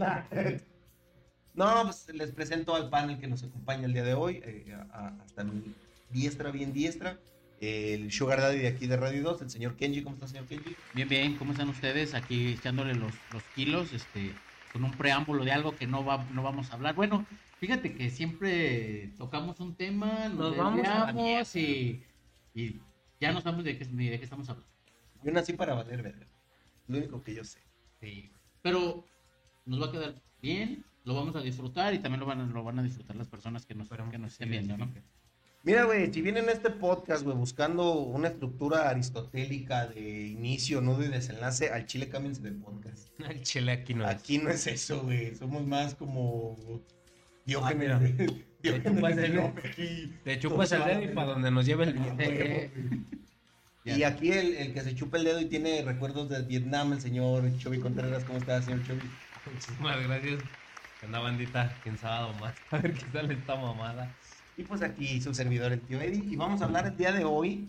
No, 1.54 1.82
pues 1.84 2.08
les 2.14 2.32
presento 2.32 2.74
al 2.74 2.88
panel 2.88 3.18
que 3.20 3.26
nos 3.28 3.44
acompaña 3.44 3.84
el 3.84 3.92
día 3.92 4.04
de 4.04 4.14
hoy. 4.14 4.40
eh, 4.44 4.74
a- 4.74 4.98
a- 4.98 5.22
hasta 5.22 5.44
mi 5.44 5.74
diestra, 6.14 6.50
bien 6.50 6.72
diestra. 6.72 7.18
El 7.60 8.10
Sugar 8.12 8.40
Daddy 8.40 8.58
de 8.58 8.68
aquí 8.68 8.86
de 8.86 8.96
Radio 8.96 9.22
2, 9.22 9.42
el 9.42 9.50
señor 9.50 9.76
Kenji. 9.76 10.02
¿Cómo 10.02 10.14
está, 10.14 10.28
señor 10.28 10.46
Kenji? 10.46 10.74
Bien, 10.94 11.08
bien, 11.08 11.36
¿cómo 11.36 11.52
están 11.52 11.68
ustedes? 11.68 12.14
Aquí 12.14 12.52
echándole 12.52 12.94
los, 12.94 13.12
los 13.32 13.42
kilos, 13.54 13.92
este, 13.92 14.32
con 14.72 14.84
un 14.84 14.92
preámbulo 14.92 15.44
de 15.44 15.52
algo 15.52 15.76
que 15.76 15.86
no, 15.86 16.04
va, 16.04 16.24
no 16.32 16.42
vamos 16.42 16.70
a 16.70 16.74
hablar. 16.74 16.94
Bueno, 16.94 17.26
fíjate 17.58 17.94
que 17.94 18.10
siempre 18.10 19.12
tocamos 19.18 19.60
un 19.60 19.74
tema, 19.74 20.28
nos, 20.28 20.56
Nos 20.56 20.56
vamos 20.56 21.56
y, 21.56 22.02
y 22.54 22.80
ya 23.20 23.32
no 23.32 23.40
sabemos 23.40 23.64
de 23.64 23.76
qué, 23.78 23.84
ni 23.86 24.08
de 24.08 24.18
qué 24.18 24.24
estamos 24.24 24.48
hablando. 24.48 24.70
Yo 25.22 25.32
nací 25.32 25.54
para 25.54 25.74
valer 25.74 26.02
verga. 26.02 26.26
Lo 26.86 26.98
único 26.98 27.22
que 27.22 27.34
yo 27.34 27.44
sé. 27.44 27.60
Sí. 28.00 28.30
Pero 28.62 29.04
nos 29.64 29.80
va 29.80 29.86
a 29.86 29.92
quedar 29.92 30.22
bien, 30.42 30.84
lo 31.04 31.14
vamos 31.14 31.34
a 31.34 31.40
disfrutar 31.40 31.94
y 31.94 31.98
también 31.98 32.20
lo 32.20 32.26
van 32.26 32.40
a, 32.40 32.46
lo 32.46 32.62
van 32.62 32.78
a 32.78 32.82
disfrutar 32.82 33.16
las 33.16 33.28
personas 33.28 33.64
que 33.64 33.74
nos, 33.74 33.88
que 33.88 34.18
nos 34.18 34.32
estén 34.32 34.48
sí, 34.48 34.52
viendo, 34.52 34.76
¿no? 34.76 34.92
Mira, 35.64 35.84
güey, 35.84 36.12
si 36.12 36.20
vienen 36.20 36.48
a 36.50 36.52
este 36.52 36.68
podcast, 36.68 37.22
güey, 37.24 37.34
buscando 37.36 37.94
una 37.94 38.28
estructura 38.28 38.90
aristotélica 38.90 39.86
de 39.86 40.26
inicio, 40.26 40.82
nudo 40.82 41.02
y 41.04 41.08
desenlace, 41.08 41.70
al 41.70 41.86
chile 41.86 42.08
cámbiense 42.10 42.42
de 42.42 42.52
podcast. 42.52 43.08
El 43.30 43.40
chile 43.42 43.72
aquí 43.72 43.94
no 43.94 44.04
es. 44.04 44.10
Aquí 44.14 44.38
no 44.38 44.50
es 44.50 44.66
eso, 44.66 45.02
güey. 45.02 45.34
Somos 45.36 45.66
más 45.66 45.94
como 45.94 46.58
Diógenes. 47.46 47.78
mira. 47.78 47.98
de- 47.98 48.44
Diógenes 48.62 48.94
chupas 48.94 49.16
de 49.16 49.24
el- 49.26 49.36
Lope 49.36 49.68
aquí. 49.68 50.12
Te 50.24 50.38
chupas 50.38 50.72
el 50.72 50.84
dedo 50.84 51.02
y 51.02 51.08
para 51.08 51.28
donde 51.28 51.50
nos 51.50 51.64
lleve 51.66 51.84
el. 51.84 51.94
Eh, 53.86 53.98
Y 53.98 54.02
aquí 54.02 54.32
el, 54.32 54.54
el 54.54 54.72
que 54.72 54.80
se 54.80 54.94
chupa 54.94 55.18
el 55.18 55.24
dedo 55.24 55.38
y 55.42 55.44
tiene 55.44 55.82
recuerdos 55.82 56.30
de 56.30 56.40
Vietnam, 56.40 56.94
el 56.94 57.02
señor 57.02 57.44
Chovy 57.58 57.80
Contreras. 57.80 58.24
¿Cómo 58.24 58.38
está, 58.38 58.62
señor 58.62 58.82
Chovy? 58.86 59.00
Muchísimas 59.52 60.02
gracias. 60.06 60.40
Anda 61.02 61.18
bandita, 61.18 61.76
quién 61.82 61.98
sabe 61.98 62.30
o 62.30 62.32
más. 62.40 62.54
A 62.70 62.78
ver 62.78 62.94
qué 62.94 63.04
sale 63.12 63.34
esta 63.34 63.56
mamada. 63.56 64.10
Y 64.56 64.62
pues 64.64 64.82
aquí 64.82 65.20
su 65.20 65.34
servidor, 65.34 65.72
el 65.72 65.80
tío 65.80 66.00
Eddie. 66.00 66.24
Y 66.32 66.36
vamos 66.36 66.60
a 66.62 66.64
hablar 66.66 66.86
el 66.86 66.96
día 66.96 67.12
de 67.12 67.24
hoy 67.24 67.68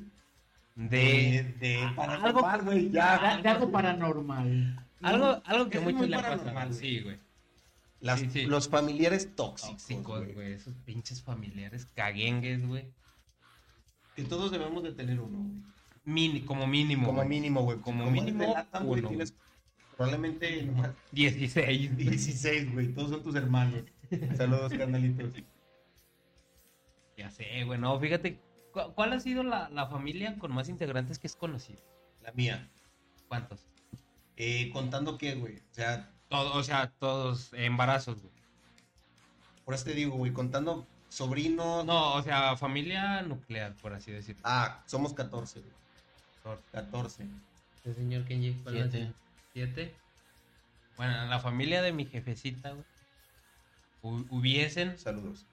De, 0.75 0.87
de, 0.89 1.55
de 1.59 1.77
algo- 1.83 1.95
paranormal, 1.95 2.61
güey. 2.63 2.85
de, 2.85 2.91
Ya. 2.91 3.39
de 3.41 3.49
algo 3.49 3.71
paranormal. 3.71 4.85
algo, 5.01 5.41
algo 5.45 5.69
que 5.69 5.77
Es 5.77 5.83
muchos 5.83 5.99
muy 5.99 6.09
le 6.09 6.15
paranormal, 6.17 6.67
pasa. 6.67 6.79
Sí, 6.79 6.99
güey. 7.01 7.17
Las- 8.01 8.19
sí, 8.19 8.29
sí. 8.31 8.45
Los 8.45 8.69
familiares 8.69 9.35
tóxicos, 9.35 9.77
Tóxicos, 9.87 10.19
güey. 10.19 10.33
güey. 10.33 10.51
Esos 10.53 10.73
pinches 10.85 11.21
familiares 11.23 11.87
caguengues, 11.95 12.65
güey. 12.67 12.85
Que 14.15 14.23
todos 14.23 14.51
debemos 14.51 14.83
de 14.83 14.91
tener 14.93 15.19
uno, 15.19 15.39
güey. 15.39 15.61
Mini, 16.03 16.41
como 16.41 16.67
mínimo. 16.67 17.07
Como 17.07 17.17
güey. 17.19 17.29
mínimo, 17.29 17.61
güey. 17.63 17.79
Como 17.79 18.09
mínimo, 18.11 18.55
uno, 18.83 19.07
tienes 19.09 19.33
probablemente 19.97 20.61
nomás 20.63 20.91
16. 21.11 21.97
16, 21.97 22.73
güey. 22.73 22.93
Todos 22.93 23.09
son 23.09 23.23
tus 23.23 23.33
hermanos. 23.35 23.81
Saludos, 24.37 24.71
carnalitos. 24.73 25.33
Ya 27.17 27.29
sé, 27.31 27.63
güey. 27.63 27.79
No, 27.79 27.99
fíjate. 27.99 28.39
¿cu- 28.71 28.91
¿Cuál 28.93 29.13
ha 29.13 29.19
sido 29.19 29.43
la, 29.43 29.69
la 29.69 29.87
familia 29.87 30.37
con 30.37 30.51
más 30.53 30.67
integrantes 30.69 31.17
que 31.19 31.27
es 31.27 31.35
conocido? 31.35 31.81
La 32.21 32.31
mía. 32.33 32.67
¿Cuántos? 33.27 33.65
Eh, 34.37 34.69
contando 34.73 35.17
qué, 35.17 35.35
güey. 35.35 35.57
O 35.57 35.73
sea, 35.73 36.11
Todo, 36.29 36.53
o 36.55 36.63
sea, 36.63 36.91
todos 36.99 37.53
embarazos, 37.53 38.21
güey. 38.21 38.33
por 39.63 39.73
eso 39.75 39.85
te 39.85 39.93
digo, 39.93 40.15
güey, 40.17 40.33
contando 40.33 40.85
sobrinos. 41.09 41.85
No, 41.85 42.13
o 42.15 42.21
sea, 42.21 42.57
familia 42.57 43.21
nuclear, 43.21 43.73
por 43.75 43.93
así 43.93 44.11
decirlo. 44.11 44.41
Ah, 44.43 44.83
somos 44.85 45.13
14, 45.13 45.61
güey. 45.61 46.57
14. 46.71 47.25
El 47.85 47.95
señor 47.95 48.25
Kenji, 48.25 48.53
¿cuál 48.63 48.77
es? 48.77 48.91
Siete. 48.91 49.13
¿Siete? 49.53 49.95
Bueno, 50.97 51.23
en 51.23 51.29
la 51.29 51.39
familia 51.39 51.81
de 51.81 51.91
mi 51.93 52.05
jefecita, 52.05 52.71
güey, 52.71 52.85
hu- 54.03 54.27
hubiesen, 54.29 54.97
Saludos. 54.99 55.45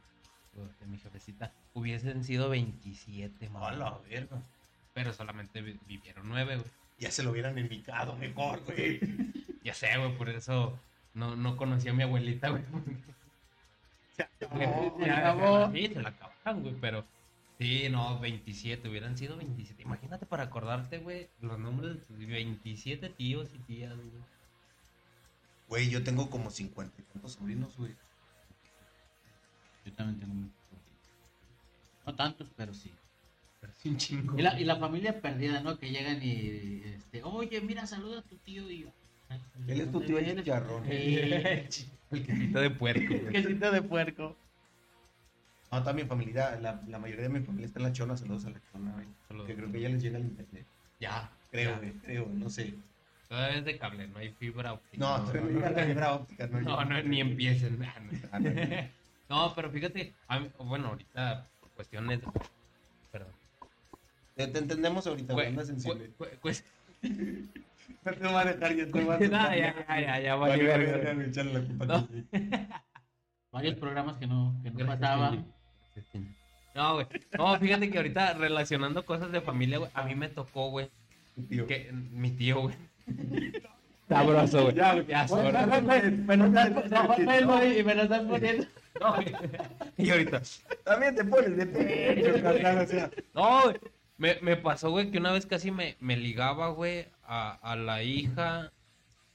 De 0.55 0.87
mi 0.87 0.99
jefecita, 0.99 1.53
hubiesen 1.75 2.25
sido 2.25 2.49
27, 2.51 3.47
A 3.47 3.51
mamá. 3.51 3.99
verga. 4.09 4.43
Pero 4.95 5.13
solamente 5.13 5.63
vi- 5.63 5.79
vivieron 5.87 6.29
nueve, 6.29 6.57
güey. 6.57 6.71
Ya 6.99 7.11
se 7.11 7.23
lo 7.23 7.31
hubieran 7.31 7.59
indicado 7.59 8.15
mejor, 8.17 8.63
güey. 8.65 9.01
Ya 9.65 9.75
sé, 9.75 9.97
güey, 9.97 10.17
por 10.19 10.29
eso 10.29 10.77
no, 11.15 11.37
no 11.37 11.57
conocí 11.57 11.89
a 11.89 11.93
mi 11.93 12.03
abuelita, 12.03 12.49
güey. 12.51 12.65
Se 14.17 14.23
acabó. 15.11 15.71
Sí, 15.73 15.87
se 15.89 16.03
la 16.03 16.09
acabaron, 16.11 16.63
güey, 16.63 16.75
pero... 16.81 17.05
Sí, 17.59 17.89
no, 17.91 18.19
27, 18.19 18.89
hubieran 18.89 19.17
sido 19.17 19.37
27. 19.37 19.83
Imagínate 19.83 20.27
para 20.27 20.43
acordarte, 20.45 20.99
güey, 20.99 21.29
los 21.41 21.59
nombres 21.61 21.95
de 21.95 22.01
tus 22.01 22.19
27 22.27 23.09
tíos 23.11 23.51
y 23.55 23.59
tías, 23.61 23.95
güey. 23.95 24.11
Güey, 25.69 25.91
yo 25.91 26.03
tengo 26.03 26.29
como 26.29 26.51
50 26.51 27.01
y 27.01 27.05
tantos 27.05 27.35
sobrinos, 27.35 27.77
güey. 27.79 27.95
Yo 29.85 29.93
también 29.93 30.21
tengo 30.21 30.35
muchos 30.35 30.57
sobrinos. 30.69 31.11
No 32.07 32.15
tantos, 32.15 32.49
pero 32.57 32.73
sí. 32.75 32.91
Pero 33.61 33.73
sí 33.75 33.89
un 33.91 33.97
chingo. 33.97 34.39
Y 34.39 34.43
la, 34.43 34.61
y 34.61 34.65
la 34.65 34.77
familia 34.77 35.21
perdida, 35.21 35.61
¿no? 35.61 35.79
Que 35.79 35.91
llegan 35.91 36.23
y, 36.23 36.83
este, 36.85 37.23
oye, 37.23 37.61
mira, 37.61 37.87
saluda 37.87 38.21
a 38.21 38.23
tu 38.23 38.37
tío 38.37 38.69
y 38.71 38.81
yo. 38.81 38.89
"Ay, 39.29 39.41
Él 39.69 39.81
es 39.81 39.87
tu 39.87 39.93
¿dónde 39.93 40.07
tío 40.09 40.19
el 40.19 40.25
vienes?" 40.25 40.45
chicharrón. 40.45 40.85
El 42.13 42.27
quesito 42.27 42.61
de 42.61 42.71
puerco, 42.71 43.15
güey. 43.15 43.33
quesito 43.33 43.71
de 43.71 43.83
puerco. 43.83 44.37
No, 45.71 45.81
toda 45.81 45.95
mi 45.95 46.05
familia, 46.05 46.59
la, 46.61 46.83
la 46.87 46.99
mayoría 46.99 47.23
de 47.23 47.29
mi 47.31 47.41
familia 47.41 47.67
está 47.67 47.79
en 47.79 47.85
la 47.85 47.93
chona. 47.93 48.17
Saludos 48.19 48.45
a 48.45 48.51
la 48.51 48.61
chona, 48.71 48.93
güey. 48.93 49.07
Saludos. 49.29 49.47
Que 49.47 49.55
creo 49.57 49.73
que 49.73 49.81
ya 49.81 49.89
les 49.89 50.03
llega 50.03 50.19
el 50.19 50.25
internet. 50.25 50.67
Ya. 51.01 51.31
Creo, 51.51 51.79
güey, 51.79 51.93
creo, 51.95 52.27
no 52.29 52.51
sé. 52.51 52.75
Todavía 53.29 53.59
es 53.61 53.65
de 53.65 53.79
cable, 53.79 54.07
no 54.09 54.19
hay 54.19 54.31
fibra 54.33 54.75
óptica. 54.75 54.99
No, 55.03 55.19
no 55.19 55.27
fibra 55.87 56.13
óptica, 56.15 56.47
no. 56.49 56.61
No, 56.61 56.85
no, 56.85 57.03
ni 57.03 57.21
empiecen. 57.23 57.83
Ah, 57.83 57.95
no. 58.01 58.19
Ah, 58.31 58.39
no, 58.41 58.51
no. 58.51 58.61
No, 58.61 58.89
pero 59.55 59.71
fíjate, 59.71 60.13
a 60.29 60.39
mí- 60.41 60.51
bueno, 60.59 60.89
ahorita 60.89 61.47
por 61.61 61.71
cuestiones 61.71 62.21
de... 62.21 62.27
Perdón. 63.11 63.33
Te, 64.37 64.47
te 64.49 64.59
entendemos 64.59 65.07
ahorita, 65.07 65.33
güey, 65.35 65.47
Cue- 65.47 65.49
anda 65.51 65.65
sensible. 65.65 66.11
No 68.05 68.13
te 68.13 68.27
voy 68.27 68.35
a 68.37 68.45
dejar, 68.45 68.75
ya 68.77 68.87
te 68.87 68.91
voy 69.05 69.15
a 69.15 69.19
No, 69.19 69.19
dejar. 69.19 69.57
ya, 69.59 69.87
ya, 69.89 70.21
ya, 70.21 70.21
ya, 70.21 71.25
echarle 71.25 71.53
la 71.55 71.61
culpa 71.67 71.87
No. 71.87 72.09
Varios 73.53 73.75
programas 73.77 74.17
que 74.17 74.27
no, 74.27 74.55
que 74.63 74.71
no 74.71 74.87
pasaban. 74.87 75.45
No, 76.75 76.95
güey. 76.95 77.07
No, 77.37 77.59
fíjate 77.59 77.91
que 77.91 77.99
ahorita 77.99 78.35
relacionando 78.35 79.05
cosas 79.05 79.31
de 79.31 79.41
familia, 79.43 79.79
güey, 79.79 79.91
a 79.95 80.05
mí 80.05 80.15
me 80.15 80.29
tocó, 80.29 80.71
güey, 80.71 80.89
que 81.49 81.91
mi 81.93 82.31
tío, 82.31 82.61
güey. 82.63 82.75
Sabroso, 84.13 84.63
güey. 84.63 84.75
Ya, 84.75 84.93
güey. 84.95 85.07
Ya. 85.07 85.27
Me 86.27 86.37
nos 86.37 86.55
estás 86.55 87.07
poniendo 87.07 87.65
y 87.65 87.83
me 87.85 87.95
nos 87.95 88.05
estás 88.05 88.23
poniendo. 88.23 88.67
No, 89.01 89.15
güey. 89.15 89.35
Y 89.97 90.11
ahorita, 90.11 90.43
También 90.85 91.15
te 91.17 91.25
pones 91.25 91.57
de 91.57 91.67
pecho, 91.67 92.43
carnal, 92.43 92.79
o 92.79 92.87
sea. 92.87 93.11
No, 93.35 93.63
güey. 93.65 93.77
Me, 94.19 94.39
me 94.41 94.57
pasó, 94.57 94.91
güey, 94.91 95.11
que 95.11 95.19
una 95.19 95.33
vez 95.33 95.47
casi 95.47 95.71
me, 95.71 95.97
me 95.99 96.17
ligaba, 96.17 96.69
güey, 96.69 97.09
a, 97.25 97.55
a 97.55 97.75
la 97.77 98.03
hija 98.03 98.71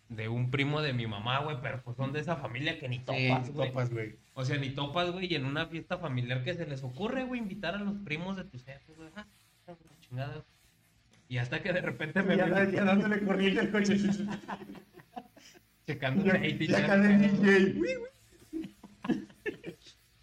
de 0.10 0.30
un 0.30 0.52
primo 0.52 0.82
de 0.82 0.94
mi 0.94 1.08
mamá, 1.08 1.40
güey, 1.40 1.58
pero 1.62 1.82
pues 1.84 1.98
son 1.98 2.14
de 2.14 2.22
esa 2.22 2.38
familia 2.38 2.80
que 2.80 2.88
ni 2.88 3.00
topas, 3.00 3.52
güey. 3.52 3.70
Topas, 3.70 3.90
güey. 3.90 4.16
O 4.34 4.46
sea, 4.46 4.58
ni 4.58 4.70
topas, 4.70 5.12
güey, 5.12 5.32
y 5.32 5.36
en 5.36 5.46
una 5.46 5.66
fiesta 5.66 5.98
familiar 5.98 6.44
que 6.44 6.54
se 6.54 6.66
les 6.66 6.84
ocurre, 6.84 7.24
güey, 7.26 7.42
invitar 7.42 7.76
a 7.76 7.80
los 7.80 7.96
primos 8.06 8.38
de 8.38 8.46
tus 8.46 8.64
jefes, 8.64 8.96
güey. 8.96 9.10
Ah, 9.16 9.26
chingada. 10.00 10.44
Y 11.30 11.38
hasta 11.38 11.62
que 11.62 11.74
de 11.74 11.82
repente 11.82 12.24
me 12.24 12.38
Ya, 12.38 12.46
ven 12.46 12.72
ya 12.72 12.84
dándole 12.84 13.22
corriente 13.22 13.60
al 13.62 13.72
coche. 13.72 13.98
checando 15.88 16.26
Ya, 16.26 16.46
ya 16.48 16.78
acabé 16.78 17.14
el 17.16 17.80
DJ. 17.80 18.08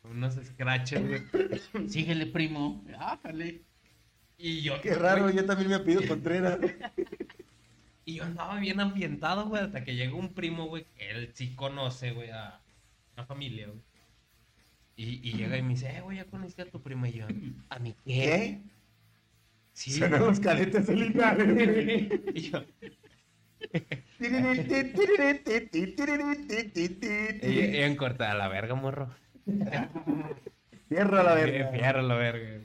Unos 0.04 0.34
scratches, 0.34 1.06
güey. 1.06 1.88
Síguele, 1.88 2.26
primo. 2.26 2.84
Ájale. 2.98 3.62
Y 4.38 4.62
yo, 4.62 4.80
Qué 4.80 4.94
raro, 4.94 5.22
güey, 5.24 5.36
yo 5.36 5.44
también 5.44 5.70
me 5.70 5.80
pido 5.80 6.02
Contreras. 6.08 6.58
Y 8.04 8.16
yo 8.16 8.24
andaba 8.24 8.58
bien 8.60 8.80
ambientado, 8.80 9.48
güey, 9.48 9.62
hasta 9.62 9.84
que 9.84 9.96
llegó 9.96 10.18
un 10.18 10.34
primo, 10.34 10.66
güey, 10.66 10.84
que 10.94 11.10
él 11.10 11.30
sí 11.34 11.54
conoce, 11.54 12.12
güey, 12.12 12.30
a 12.30 12.60
una 13.14 13.24
familia, 13.24 13.68
güey. 13.68 13.80
Y, 14.96 15.28
y 15.28 15.32
llega 15.32 15.56
y 15.56 15.62
me 15.62 15.70
dice, 15.70 15.88
eh, 15.96 16.00
güey, 16.02 16.18
ya 16.18 16.26
conociste 16.26 16.62
a 16.62 16.70
tu 16.70 16.80
primo. 16.82 17.06
Y 17.06 17.12
yo, 17.12 17.26
¿a 17.70 17.78
mi 17.78 17.94
qué? 17.94 18.04
¿Qué? 18.04 18.62
Sí. 19.74 19.90
Suenan 19.90 20.20
los 20.22 20.40
cadetes 20.40 20.86
solitarios. 20.86 21.48
y 22.34 22.40
yo, 22.50 22.64
y, 27.42 27.76
en 27.82 27.96
corta, 27.96 28.30
a 28.30 28.34
la 28.34 28.48
verga, 28.48 28.74
morro. 28.74 29.10
Cierra 30.88 31.22
la 31.22 31.40
Eh, 31.40 31.44
verga. 31.44 31.68
Fierro 31.72 32.02
la 32.02 32.14
verga. 32.14 32.60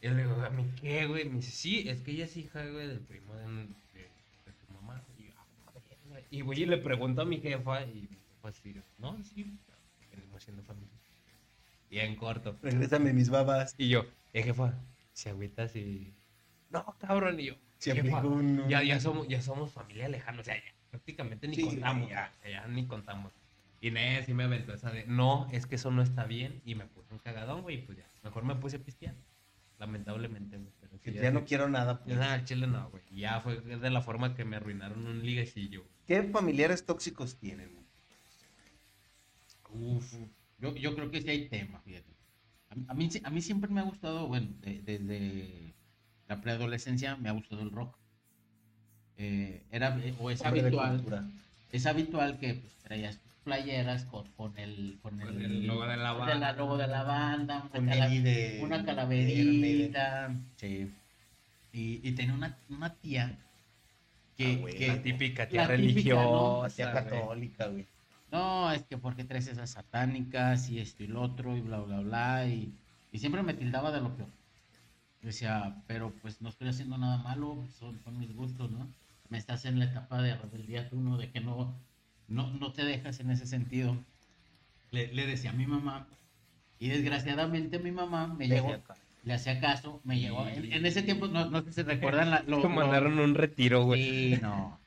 Y 0.00 0.08
le 0.08 0.16
digo, 0.16 0.34
¿a 0.42 0.50
mí 0.50 0.66
qué, 0.80 1.06
güey? 1.06 1.24
Me 1.28 1.36
dice, 1.36 1.50
sí, 1.52 1.88
es 1.88 2.02
que 2.02 2.10
ella 2.12 2.24
es 2.24 2.36
hija, 2.36 2.64
güey, 2.66 2.88
del 2.88 3.00
primo 3.00 3.34
de, 3.34 3.44
de- 3.44 4.10
de 4.44 4.52
tu 4.66 4.72
mamá. 4.74 5.02
Y 5.18 5.24
yo, 5.26 5.30
"Ah, 5.36 5.46
madre, 5.66 5.96
güey". 6.08 6.24
Y 6.30 6.42
voy 6.42 6.62
y 6.62 6.66
le 6.66 6.78
pregunto 6.78 7.22
a 7.22 7.24
mi 7.24 7.38
jefa 7.40 7.82
y 7.86 8.08
jefa 8.08 8.48
así, 8.48 8.74
no, 8.98 9.16
sí, 9.24 9.46
venimos 10.10 10.42
siendo 10.42 10.62
familia. 10.64 10.90
Y 11.88 11.98
en 12.00 12.16
corto. 12.16 12.58
Regrésame 12.62 13.12
mis 13.12 13.30
babas. 13.30 13.74
Y 13.78 13.88
yo, 13.88 14.04
eh, 14.32 14.42
jefa, 14.42 14.74
se 15.12 15.30
agüita 15.30 15.64
así. 15.64 16.14
No, 16.70 16.84
cabrón, 16.98 17.38
y 17.38 17.46
yo, 17.46 17.54
Se 17.78 17.94
jefa, 17.94 18.22
un... 18.24 18.68
ya, 18.68 18.82
ya, 18.82 18.98
somos, 19.00 19.28
ya 19.28 19.42
somos 19.42 19.70
familia 19.72 20.08
lejana, 20.08 20.40
o 20.40 20.44
sea, 20.44 20.56
ya, 20.56 20.72
prácticamente 20.90 21.46
ni 21.48 21.56
Sí, 21.56 21.64
contamos, 21.64 22.08
ya. 22.08 22.32
ya. 22.44 22.50
ya 22.50 22.66
ni 22.68 22.86
contamos. 22.86 23.32
Y 23.80 23.88
Inés 23.88 24.26
sí 24.26 24.32
me 24.34 24.44
aventó 24.44 24.72
esa 24.72 24.90
de, 24.90 25.04
no, 25.06 25.48
es 25.52 25.66
que 25.66 25.74
eso 25.74 25.90
no 25.90 26.02
está 26.02 26.24
bien, 26.24 26.62
y 26.64 26.74
me 26.74 26.86
puse 26.86 27.12
un 27.12 27.18
cagadón, 27.18 27.62
güey, 27.62 27.76
y 27.76 27.82
pues 27.82 27.98
ya, 27.98 28.04
mejor 28.22 28.44
me 28.44 28.54
puse 28.54 28.76
a 28.76 28.78
pistear, 28.78 29.14
lamentablemente, 29.78 30.56
güey, 30.56 30.70
pero 30.80 31.00
Que 31.00 31.12
ya 31.12 31.30
no 31.30 31.44
quiero 31.44 31.68
nada. 31.68 32.02
Pues. 32.02 32.16
nada, 32.16 32.44
chile 32.44 32.66
no, 32.66 32.88
güey, 32.90 33.02
ya 33.10 33.40
fue 33.40 33.60
de 33.60 33.90
la 33.90 34.00
forma 34.00 34.34
que 34.34 34.44
me 34.44 34.56
arruinaron 34.56 35.06
un 35.06 35.22
liguecillo. 35.24 35.84
¿Qué 36.06 36.22
familiares 36.22 36.86
tóxicos 36.86 37.36
tienen? 37.36 37.82
Uf, 39.74 40.14
yo, 40.58 40.74
yo 40.76 40.94
creo 40.94 41.10
que 41.10 41.20
sí 41.22 41.28
hay 41.30 41.48
tema, 41.48 41.80
fíjate. 41.80 42.12
A, 42.72 42.74
mí- 42.74 42.84
a 42.88 42.94
mí, 42.94 43.10
sí- 43.10 43.20
a 43.24 43.30
mí 43.30 43.42
siempre 43.42 43.70
me 43.70 43.80
ha 43.80 43.84
gustado, 43.84 44.26
bueno, 44.28 44.48
de- 44.62 44.80
desde 44.82 45.72
la 46.28 46.40
preadolescencia 46.40 47.16
me 47.16 47.28
ha 47.28 47.32
gustado 47.32 47.62
el 47.62 47.70
rock. 47.70 47.94
Eh, 49.18 49.62
era, 49.70 49.96
eh, 50.02 50.14
o 50.18 50.30
es 50.30 50.40
Hombre 50.40 50.62
habitual, 50.62 51.30
es 51.70 51.86
habitual 51.86 52.38
que 52.38 52.54
pues, 52.54 52.74
traías 52.82 53.18
tus 53.18 53.32
playeras 53.44 54.04
con, 54.04 54.26
con 54.32 54.56
el, 54.58 54.98
con 55.02 55.20
el, 55.20 55.26
Con 55.28 55.42
el 55.42 55.66
logo 55.66 55.86
de 55.86 55.96
la 55.96 56.10
con 56.14 56.26
banda. 56.26 56.50
el 56.50 56.56
logo 56.56 56.76
de 56.78 56.86
la 56.86 57.02
banda, 57.02 57.58
una, 57.60 57.70
Con 57.70 57.86
cala- 57.86 58.08
de... 58.08 58.60
una 58.62 58.78
de 58.78 58.84
calaverita. 58.84 60.34
Sí. 60.56 60.90
Y, 61.74 62.00
y 62.08 62.12
tenía 62.12 62.34
una, 62.34 62.56
una 62.70 62.94
tía 62.94 63.38
que, 64.36 64.54
Ah, 64.54 64.56
güey, 64.60 64.74
que- 64.76 64.88
La 64.88 65.02
típica 65.02 65.42
la 65.44 65.48
tía 65.48 65.60
típica, 65.62 65.76
religiosa, 65.76 66.76
Tía 66.76 66.92
católica, 66.92 67.66
güey. 67.66 67.86
No, 68.32 68.72
es 68.72 68.82
que 68.84 68.96
porque 68.96 69.24
traes 69.24 69.46
esas 69.46 69.70
satánicas 69.70 70.70
y 70.70 70.80
esto 70.80 71.04
y 71.04 71.06
lo 71.06 71.20
otro 71.20 71.54
y 71.54 71.60
bla, 71.60 71.80
bla, 71.80 72.00
bla. 72.00 72.46
Y, 72.46 72.72
y 73.12 73.18
siempre 73.18 73.42
me 73.42 73.52
tildaba 73.52 73.92
de 73.92 74.00
lo 74.00 74.16
peor. 74.16 74.30
Decía, 75.20 75.76
pero 75.86 76.12
pues 76.22 76.40
no 76.40 76.48
estoy 76.48 76.68
haciendo 76.68 76.96
nada 76.96 77.18
malo, 77.18 77.62
son, 77.78 78.00
son 78.02 78.18
mis 78.18 78.34
gustos, 78.34 78.70
¿no? 78.70 78.88
Me 79.28 79.38
estás 79.38 79.66
en 79.66 79.78
la 79.78 79.84
etapa 79.84 80.22
de 80.22 80.34
rebeldía 80.34 80.88
tú, 80.88 81.00
¿no? 81.00 81.18
De 81.18 81.30
que 81.30 81.40
no, 81.40 81.74
no, 82.26 82.50
no 82.54 82.72
te 82.72 82.84
dejas 82.84 83.20
en 83.20 83.30
ese 83.30 83.46
sentido. 83.46 83.96
Le, 84.90 85.12
le 85.12 85.26
decía 85.26 85.50
a 85.50 85.54
mi 85.54 85.66
mamá. 85.66 86.06
Y 86.78 86.88
desgraciadamente 86.88 87.78
mi 87.78 87.92
mamá 87.92 88.26
me 88.26 88.48
Le 88.48 88.56
llegó, 88.56 88.74
le 89.24 89.34
hacía 89.34 89.60
caso, 89.60 90.00
me 90.04 90.18
llegó. 90.18 90.46
En, 90.48 90.72
en 90.72 90.86
ese 90.86 91.02
tiempo, 91.02 91.28
no, 91.28 91.50
no 91.50 91.60
sé 91.62 91.68
si 91.68 91.72
se 91.74 91.82
recuerdan 91.84 92.30
la, 92.30 92.42
lo, 92.42 92.66
mandaron 92.68 93.18
un 93.18 93.34
retiro, 93.34 93.84
güey. 93.84 94.36
Sí, 94.36 94.40
no. 94.42 94.81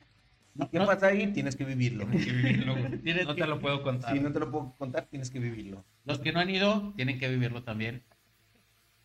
¿Qué 0.70 0.78
pasa 0.80 1.06
ahí? 1.08 1.26
Tienes 1.32 1.56
que 1.56 1.64
vivirlo. 1.64 2.04
Tienes 2.06 2.26
que 2.26 2.32
vivirlo, 2.32 2.76
güey. 2.76 2.98
Tienes 3.02 3.26
No 3.26 3.34
que- 3.34 3.42
te 3.42 3.46
lo 3.48 3.60
puedo 3.60 3.82
contar. 3.82 4.12
Si 4.14 4.20
no 4.20 4.32
te 4.32 4.40
lo 4.40 4.50
puedo 4.50 4.74
contar, 4.78 5.06
tienes 5.06 5.30
que 5.30 5.38
vivirlo. 5.38 5.84
Los 6.04 6.18
que 6.18 6.32
no 6.32 6.40
han 6.40 6.50
ido 6.50 6.92
tienen 6.96 7.18
que 7.18 7.28
vivirlo 7.28 7.62
también. 7.62 8.02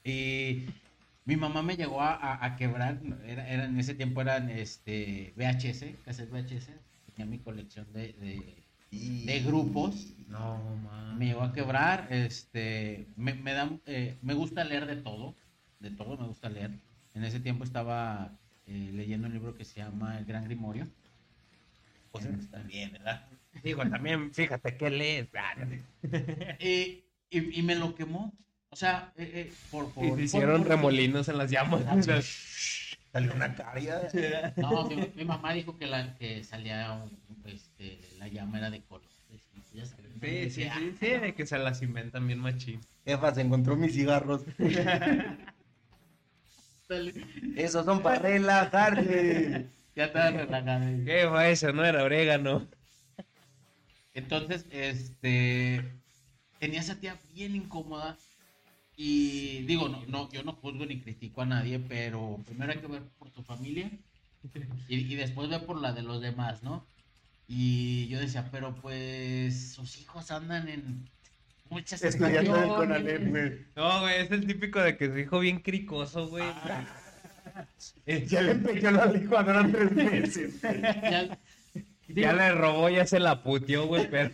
Y 0.04 0.66
mi 1.26 1.36
mamá 1.36 1.62
me 1.62 1.76
llegó 1.78 2.02
a, 2.02 2.14
a- 2.16 2.46
a 2.46 2.56
quebrar, 2.56 3.00
era, 3.26 3.48
era- 3.48 3.66
en 3.66 3.80
ese 3.80 3.94
tiempo 3.94 4.22
eran 4.22 4.50
este 4.50 5.34
VHS, 5.36 5.86
cassette 6.06 6.32
VHS, 6.32 6.70
tenía 7.16 7.30
mi 7.30 7.40
colección 7.40 7.92
de, 7.94 8.14
de- 8.14 8.58
Y- 8.94 9.26
De 9.26 9.40
grupos. 9.42 10.14
No, 10.28 10.60
man. 10.84 11.18
me 11.18 11.26
llegó 11.28 11.44
a 11.44 11.54
quebrar, 11.54 12.08
este, 12.10 13.06
me, 13.16 13.34
me 13.36 13.54
da, 13.54 13.70
eh, 13.86 14.16
me 14.22 14.34
gusta 14.34 14.64
leer 14.66 14.86
de 14.86 14.96
todo, 14.98 15.34
de 15.80 15.92
todo 15.92 16.18
me 16.18 16.28
gusta 16.28 16.50
leer. 16.50 16.72
En 17.14 17.24
ese 17.24 17.40
tiempo 17.40 17.64
estaba 17.64 18.32
eh, 18.68 18.92
leyendo 18.94 19.28
un 19.28 19.34
libro 19.34 19.56
que 19.56 19.64
se 19.66 19.80
llama 19.80 20.18
El 20.18 20.26
Gran 20.26 20.44
Grimorio. 20.46 20.88
Pues 22.12 22.26
está 22.26 22.60
bien, 22.64 22.92
¿verdad? 22.94 23.28
Digo, 23.64 23.86
también, 23.88 24.34
fíjate 24.34 24.76
qué 24.78 24.90
lees. 24.90 25.28
Ah, 25.38 25.56
Eh, 26.60 27.04
y, 27.30 27.60
y 27.60 27.64
me 27.64 27.76
lo 27.76 27.96
quemó. 27.96 28.34
O 28.70 28.76
sea, 28.76 29.12
eh, 29.18 29.32
eh, 29.34 29.54
por, 29.70 29.94
por, 29.94 30.04
Y 30.06 30.08
se 30.10 30.14
por- 30.16 30.22
hicieron 30.24 30.62
por- 30.62 30.70
remolinos 30.70 31.28
en 31.30 31.38
las 31.38 31.52
llamas. 31.52 31.82
Salió 33.12 33.34
una 33.34 33.54
caria. 33.56 34.08
No, 34.58 34.86
mi, 34.90 35.12
mi 35.16 35.26
mamá 35.26 35.54
dijo 35.54 35.78
que, 35.78 35.86
la, 35.86 36.16
que 36.18 36.44
salía 36.44 36.94
un- 36.94 37.50
este, 37.50 38.00
la 38.20 38.28
llama 38.28 38.58
era 38.60 38.70
de 38.70 38.82
sabes, 38.82 39.48
¿no? 39.54 39.64
Sí, 39.74 39.80
sí, 40.20 40.20
Decía, 40.20 40.76
sí, 40.78 40.94
sí, 41.00 41.08
de 41.08 41.34
que 41.34 41.46
se 41.46 41.58
las 41.58 41.82
inventan 41.82 42.28
bien 42.28 42.40
machín. 42.40 42.80
Jefa, 43.06 43.34
se 43.34 43.42
encontró 43.42 43.76
mis 43.76 43.94
cigarros. 43.94 44.44
Esos 47.56 47.86
son 47.86 48.02
para 48.02 48.20
relajarte. 48.20 49.68
Ya 49.96 50.06
estaba 50.06 50.32
relajada. 50.32 50.80
¿Qué 51.06 51.28
fue 51.30 51.52
eso? 51.52 51.74
No 51.74 51.86
era 51.86 52.04
orégano. 52.04 52.68
Entonces, 54.14 54.66
este, 54.72 55.84
tenía 56.60 56.82
esa 56.82 57.00
tía 57.00 57.18
bien 57.34 57.56
incómoda 57.56 58.18
y 58.96 59.64
digo, 59.64 59.90
no, 59.90 60.06
no, 60.08 60.30
yo 60.32 60.44
no 60.44 60.54
juzgo 60.54 60.86
ni 60.86 61.00
critico 61.00 61.42
a 61.42 61.46
nadie, 61.46 61.80
pero 61.80 62.40
primero 62.46 62.72
hay 62.74 62.80
que 62.80 62.88
ver 62.88 63.04
por 63.18 63.30
tu 63.32 63.42
familia 63.44 63.90
y, 64.88 65.14
y 65.14 65.16
después 65.16 65.50
ver 65.50 65.66
por 65.66 65.80
la 65.80 65.94
de 65.94 66.04
los 66.04 66.22
demás, 66.22 66.62
¿no? 66.62 66.86
Y 67.48 68.08
yo 68.08 68.20
decía, 68.20 68.48
pero 68.52 68.76
pues 68.76 69.74
sus 69.74 69.98
hijos 70.00 70.32
andan 70.32 70.70
en 70.70 71.10
muchas 71.70 72.02
Estudiando 72.04 72.56
situaciones. 72.56 72.76
Conalep, 72.78 73.30
güey. 73.30 73.66
No, 73.76 74.02
güey, 74.02 74.22
es 74.22 74.32
el 74.32 74.46
típico 74.46 74.80
de 74.82 74.98
que 74.98 75.08
su 75.08 75.18
hijo 75.18 75.40
bien 75.40 75.60
cricoso, 75.60 76.28
güey. 76.28 76.44
Eh, 76.44 76.86
Ya 78.30 78.42
le 78.42 78.52
empezó 78.52 78.92
la 78.92 79.06
licuadora 79.06 79.68
tres 79.72 79.92
meses. 79.92 80.62
Ya- 80.62 81.38
ya 82.14 82.34
le 82.34 82.52
robó, 82.52 82.90
ya 82.90 83.06
se 83.06 83.20
la 83.22 83.42
puteó, 83.42 83.88
güey, 83.88 84.10
pero... 84.10 84.30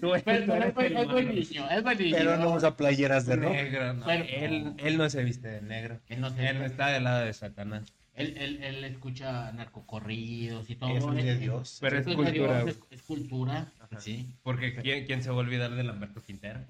tú 0.00 0.14
eres- 0.14 0.22
pero 0.24 0.54
eres 0.54 0.68
es, 0.68 0.74
buen- 0.74 1.34
niño, 1.34 1.70
es 1.70 1.82
buen 1.82 1.98
niño. 1.98 2.16
Pero 2.16 2.36
no 2.38 2.54
usa 2.54 2.76
playeras 2.76 3.26
de. 3.26 3.36
Negro, 3.36 3.92
no. 3.94 4.06
Pero- 4.06 4.24
él, 4.24 4.74
él 4.78 4.96
no 4.96 5.10
se 5.10 5.22
viste 5.22 5.48
de 5.48 5.60
negro. 5.62 6.00
Él 6.08 6.20
no 6.20 6.30
se- 6.30 6.48
Él 6.48 6.62
está 6.62 6.88
del 6.88 7.04
lado 7.04 7.24
de 7.26 7.32
Satanás. 7.34 7.92
Él, 8.14 8.34
él, 8.38 8.62
él 8.62 8.84
escucha 8.84 9.52
narcocorridos 9.52 10.68
y 10.70 10.76
todo. 10.76 10.96
Eso 10.96 11.12
es 11.12 11.24
de 11.24 11.30
Él- 11.32 11.40
Dios. 11.40 11.78
Pero 11.80 11.98
es 11.98 12.04
cultura, 12.06 12.64
Dios. 12.64 12.76
Es, 12.90 12.98
es 12.98 13.02
cultura, 13.02 13.72
Ajá. 13.80 14.00
sí. 14.00 14.26
Porque 14.42 14.74
¿quién, 14.74 15.04
quién 15.06 15.22
se 15.22 15.30
va 15.30 15.36
a 15.36 15.40
olvidar 15.40 15.70
de 15.74 15.82
Lamberto 15.84 16.22
Quintero? 16.22 16.60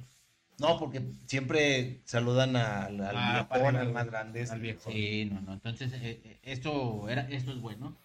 No, 0.63 0.79
porque 0.79 1.03
siempre 1.27 2.01
saludan 2.05 2.57
al, 2.57 3.01
al 3.01 3.17
Ah, 3.17 3.49
viejón, 3.51 3.77
al 3.77 3.93
más 3.93 4.07
grande. 4.07 4.47
al 4.51 4.61
viejo. 4.61 4.91
Sí, 4.91 5.29
no, 5.33 5.41
no. 5.43 5.53
Entonces, 5.55 5.93
eh, 5.95 6.21
eh, 6.25 6.39
esto, 6.43 7.09
era, 7.09 7.23
esto 7.31 7.51
es 7.53 7.61
bueno. 7.61 7.97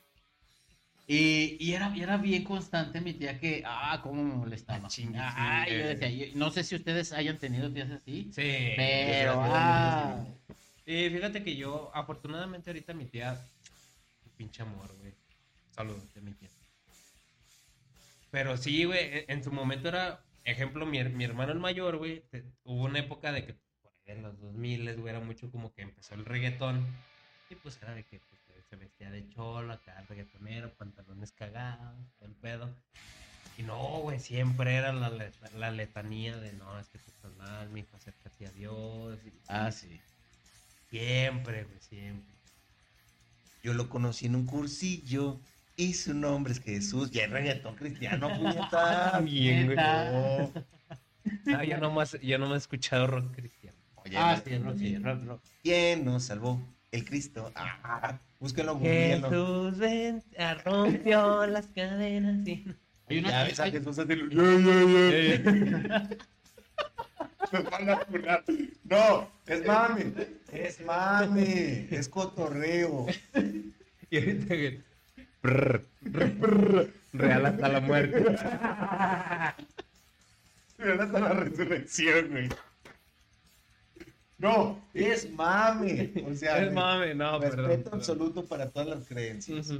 Y, 1.10 1.56
y 1.64 1.74
era, 1.74 1.96
y 1.96 2.02
era 2.02 2.18
bien 2.18 2.44
constante 2.44 3.00
mi 3.00 3.14
tía 3.14 3.40
que, 3.40 3.64
ah, 3.66 4.02
cómo 4.04 4.22
me 4.24 4.36
molestaba. 4.36 4.86
Ah, 4.86 4.88
chingue. 4.90 5.20
yo 5.80 5.88
decía, 5.88 6.10
yo- 6.10 6.26
no 6.36 6.52
sé 6.52 6.64
si 6.66 6.76
ustedes 6.76 7.14
hayan 7.14 7.38
tenido 7.38 7.72
tías 7.72 7.90
así, 7.92 8.30
Sí. 8.34 8.74
pero, 8.76 9.40
ah, 9.42 10.26
Y 10.86 11.10
fíjate 11.10 11.44
que 11.44 11.56
yo, 11.56 11.92
afortunadamente 11.94 12.70
ahorita 12.70 12.94
mi 12.94 13.06
tía, 13.06 13.40
pinche 14.38 14.62
amor, 14.64 14.94
güey. 15.00 15.14
Saludos 15.76 16.14
de 16.14 16.22
mi 16.22 16.32
tía. 16.32 16.50
Pero 18.32 18.58
sí, 18.58 18.84
güey, 18.84 19.20
en- 19.20 19.26
en 19.30 19.44
su 19.44 19.52
momento 19.52 19.88
era, 19.88 20.20
ejemplo, 20.52 20.86
mi, 20.86 21.04
mi 21.04 21.24
hermano 21.24 21.52
el 21.52 21.60
mayor, 21.60 21.98
güey, 21.98 22.22
te- 22.30 22.44
hubo 22.64 22.86
una 22.86 23.00
época 23.00 23.32
de 23.32 23.46
que 23.46 23.54
por 23.54 23.92
ahí 24.06 24.16
en 24.16 24.24
los 24.24 24.40
2000, 24.40 24.96
güey, 24.98 25.10
era 25.16 25.24
mucho 25.24 25.52
como 25.52 25.74
que 25.74 25.82
empezó 25.84 26.16
el 26.16 26.26
reggaetón. 26.26 26.86
Y 27.50 27.56
pues 27.56 27.78
era 27.82 27.94
de 27.94 28.04
que 28.04 28.20
pues, 28.20 28.42
se 28.70 28.76
vestía 28.76 29.10
de 29.10 29.28
cholo, 29.30 29.72
acá 29.74 30.04
reggaetonero, 30.10 30.74
pantalones 30.74 31.32
cagados, 31.32 31.96
el 32.22 32.32
pedo. 32.36 32.70
Y 33.58 33.64
no, 33.64 33.78
güey, 34.02 34.20
siempre 34.20 34.76
era 34.76 34.94
la, 34.94 35.10
la 35.56 35.72
letanía 35.72 36.38
de 36.38 36.54
no, 36.54 36.78
es 36.80 36.88
que 36.90 36.98
tú 37.00 37.10
estás 37.10 37.36
mal, 37.38 37.70
mi 37.70 37.80
hijo, 37.80 37.96
acércate 37.98 38.46
a 38.48 38.52
Dios. 38.52 39.18
y- 39.26 39.32
ah, 39.48 39.72
sí. 39.72 40.00
Siempre, 40.90 41.64
güey, 41.64 41.80
siempre. 41.80 42.36
Yo 43.64 43.74
lo 43.74 43.90
conocí 43.90 44.28
en 44.28 44.36
un 44.36 44.46
cursillo 44.46 45.40
y 45.78 45.94
su 45.94 46.14
nombre 46.14 46.52
es 46.54 46.60
Jesús. 46.60 47.10
Ya 47.12 47.24
es 47.26 47.30
reggaetón 47.32 47.76
cristiano, 47.76 48.28
puñeta. 48.38 49.20
Bien, 49.24 49.66
güey. 49.68 49.78
No. 49.78 50.52
No, 51.46 51.64
yo 51.64 51.78
nomás, 51.78 52.18
yo 52.22 52.38
no 52.38 52.48
me 52.50 52.56
he 52.56 52.58
escuchado 52.58 53.08
rock 53.08 53.34
cristiano. 53.36 53.78
Oye, 53.96 54.18
Ah, 54.18 54.42
sí, 54.44 54.58
rock, 54.58 54.78
sí, 54.78 54.98
rock, 54.98 55.24
rock. 55.26 55.42
¿Quién 55.64 56.04
nos 56.06 56.24
salvó? 56.24 56.60
El 56.92 57.04
Cristo. 57.06 57.52
Ah, 57.56 58.18
búsquenlo. 58.40 58.80
Jesús 58.80 59.78
ven- 59.78 60.24
ah, 60.40 60.56
rompió 60.66 61.46
las 61.46 61.68
cadenas. 61.68 62.48
y- 62.48 62.66
Hay 63.10 63.20
una, 63.20 63.30
Ya 63.30 63.44
ves 63.44 63.60
a 63.60 63.70
Jesús. 63.70 63.98
Nos 63.98 64.08
van 67.72 67.90
a 67.90 67.98
funar. 68.06 68.44
No, 68.84 69.30
es 69.46 69.66
mame. 69.66 70.14
Es 70.52 70.82
mame. 70.82 71.88
Es 71.92 72.10
cotorreo. 72.10 73.06
Y 74.10 74.20
ahorita, 74.20 74.56
güey, 74.56 74.82
real 75.44 75.86
hasta 77.46 77.68
la 77.70 77.80
muerte. 77.82 78.26
Pero 80.78 81.04
hasta 81.04 81.20
la 81.20 81.34
resurrección, 81.34 82.30
güey. 82.30 82.50
No, 84.38 84.80
es 84.94 85.30
mame. 85.32 86.14
O 86.30 86.36
sea, 86.36 86.64
Es 86.64 86.72
mame, 86.72 87.16
no, 87.16 87.40
respeto 87.40 87.56
perdón. 87.56 87.84
perdón. 87.84 88.00
absoluto 88.00 88.46
para 88.46 88.70
todas 88.70 88.88
las 88.88 89.08
creencias. 89.08 89.74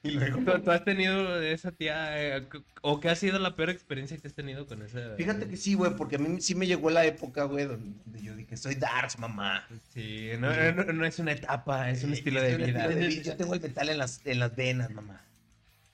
Y 0.02 0.12
luego. 0.12 0.38
¿Tú, 0.40 0.62
tú 0.62 0.70
has 0.70 0.82
tenido 0.82 1.42
esa 1.42 1.72
tía, 1.72 2.36
eh, 2.38 2.46
o 2.80 3.00
qué 3.00 3.10
ha 3.10 3.14
sido 3.14 3.38
la 3.38 3.54
peor 3.54 3.68
experiencia 3.68 4.16
que 4.16 4.28
has 4.28 4.32
tenido 4.34 4.66
con 4.66 4.80
esa? 4.82 5.14
Fíjate 5.16 5.46
que 5.46 5.58
sí, 5.58 5.74
güey, 5.74 5.94
porque 5.94 6.16
a 6.16 6.18
mí 6.18 6.40
sí 6.40 6.54
me 6.54 6.66
llegó 6.66 6.88
la 6.88 7.04
época, 7.04 7.44
güey, 7.44 7.66
donde 7.66 8.22
yo 8.22 8.34
dije, 8.34 8.56
soy 8.56 8.76
Darks, 8.76 9.18
mamá. 9.18 9.66
Sí, 9.92 10.30
no, 10.38 10.48
no, 10.72 10.84
no 10.92 11.04
es 11.04 11.18
una 11.18 11.32
etapa, 11.32 11.90
es 11.90 12.02
un 12.02 12.12
Eh, 12.12 12.14
estilo 12.14 12.40
es 12.42 12.48
de 12.48 12.54
un 12.56 12.62
estilo 12.62 12.88
de 12.88 12.94
vida. 13.08 13.22
Yo 13.22 13.36
tengo 13.36 13.52
el 13.52 13.60
metal 13.60 13.88
en 13.90 13.98
las, 13.98 14.22
en 14.24 14.38
las 14.38 14.56
venas, 14.56 14.90
mamá. 14.90 15.20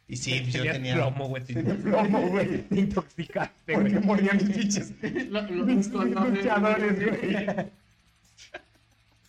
Y 0.07 0.17
sí, 0.19 0.39
pues 0.41 0.53
yo 0.55 0.63
tenía. 0.71 0.95
plomo, 0.95 1.27
güey. 1.27 1.43
te- 1.43 1.55
Tenía 1.55 1.75
plomo, 1.75 2.29
güey. 2.29 2.59
Te 2.69 2.79
intoxicaste, 2.79 3.75
Porque 3.75 3.91
güey. 3.95 4.05
morían 4.05 4.37
mis 4.37 4.57
pinches. 4.57 4.93
lo- 5.31 5.43
lo- 5.43 5.65
Mis 5.67 5.89
lo- 5.91 6.05
luchadores, 6.05 6.97
güey. 7.05 7.37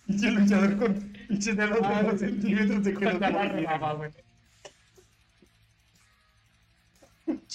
Pinche 0.05 0.31
luchador 0.31 0.77
con 0.77 0.93
pinches 1.27 1.57
de 1.57 1.65
dos 1.67 2.19
centímetros 2.19 2.83
de 2.83 2.93
que 2.93 3.05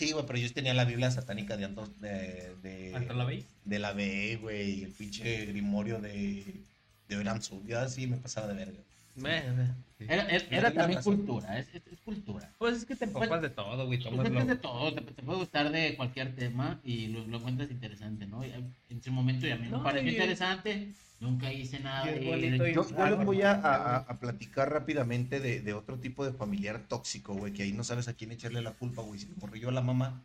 Sí, 0.02 0.10
güey, 0.10 0.26
pero 0.26 0.36
yo 0.40 0.52
tenía 0.52 0.74
la 0.74 0.84
Biblia 0.84 1.12
satánica 1.12 1.56
de 1.56 1.64
Antos, 1.64 2.00
de, 2.00 2.56
de, 2.60 2.92
¿Hasta 2.92 3.12
la 3.14 3.24
veis? 3.24 3.46
de 3.64 3.78
la 3.78 3.92
B, 3.92 4.36
güey, 4.42 4.80
y 4.80 4.82
el 4.82 4.90
pinche 4.90 5.46
grimorio 5.46 6.00
de, 6.00 6.64
de 7.06 7.16
Oramsu. 7.16 7.62
Yo 7.68 7.78
así 7.78 8.08
me 8.08 8.16
pasaba 8.16 8.48
de 8.48 8.54
verga. 8.54 8.82
Bueno. 9.14 9.75
Era, 9.98 10.22
era, 10.22 10.27
Tienes 10.27 10.53
era 10.53 10.72
también 10.72 10.96
razón. 10.98 11.16
cultura, 11.16 11.59
es, 11.59 11.68
es- 11.75 11.83
es 11.87 12.01
cultura. 12.01 12.51
Pues 12.59 12.77
es 12.79 12.85
que 12.85 12.96
te 12.96 13.05
empapas 13.05 13.40
de 13.40 13.51
todo, 13.51 13.87
güey. 13.87 14.03
Pues 14.03 14.22
tomas 14.25 14.46
de 14.48 14.57
todo, 14.57 14.92
te, 14.94 15.01
te 15.03 15.22
puede 15.22 15.38
gustar 15.38 15.70
de 15.70 15.94
cualquier 15.96 16.35
tema 16.35 16.81
y 16.83 17.07
lo, 17.07 17.25
lo 17.27 17.37
encuentras 17.38 17.70
interesante, 17.70 18.27
¿no? 18.27 18.44
Y, 18.44 18.53
En 18.88 19.01
su 19.03 19.12
momento 19.12 19.46
y 19.46 19.53
a 19.53 19.57
mí 19.57 19.68
me 19.68 19.79
pareció 19.79 20.09
y- 20.11 20.14
interesante, 20.14 20.92
nunca 21.20 21.53
hice 21.53 21.79
nada 21.79 22.05
de- 22.07 22.25
Yo, 22.75 22.85
yo 22.88 23.07
les 23.16 23.25
voy 23.25 23.42
a, 23.42 23.53
a- 23.53 23.96
a 23.98 24.18
platicar 24.18 24.72
rápidamente 24.72 25.38
de, 25.38 25.61
de 25.61 25.72
otro 25.72 25.98
tipo 26.01 26.25
de 26.27 26.33
familiar 26.33 26.88
tóxico, 26.88 27.35
güey, 27.35 27.53
que 27.53 27.62
ahí 27.62 27.72
no 27.72 27.85
sabes 27.85 28.09
a 28.09 28.14
quién 28.14 28.33
echarle 28.33 28.61
la 28.61 28.72
culpa, 28.72 29.03
güey. 29.03 29.20
Si 29.20 29.27
le 29.27 29.37
morrió 29.37 29.68
a 29.68 29.72
la 29.72 29.83
mamá. 29.83 30.20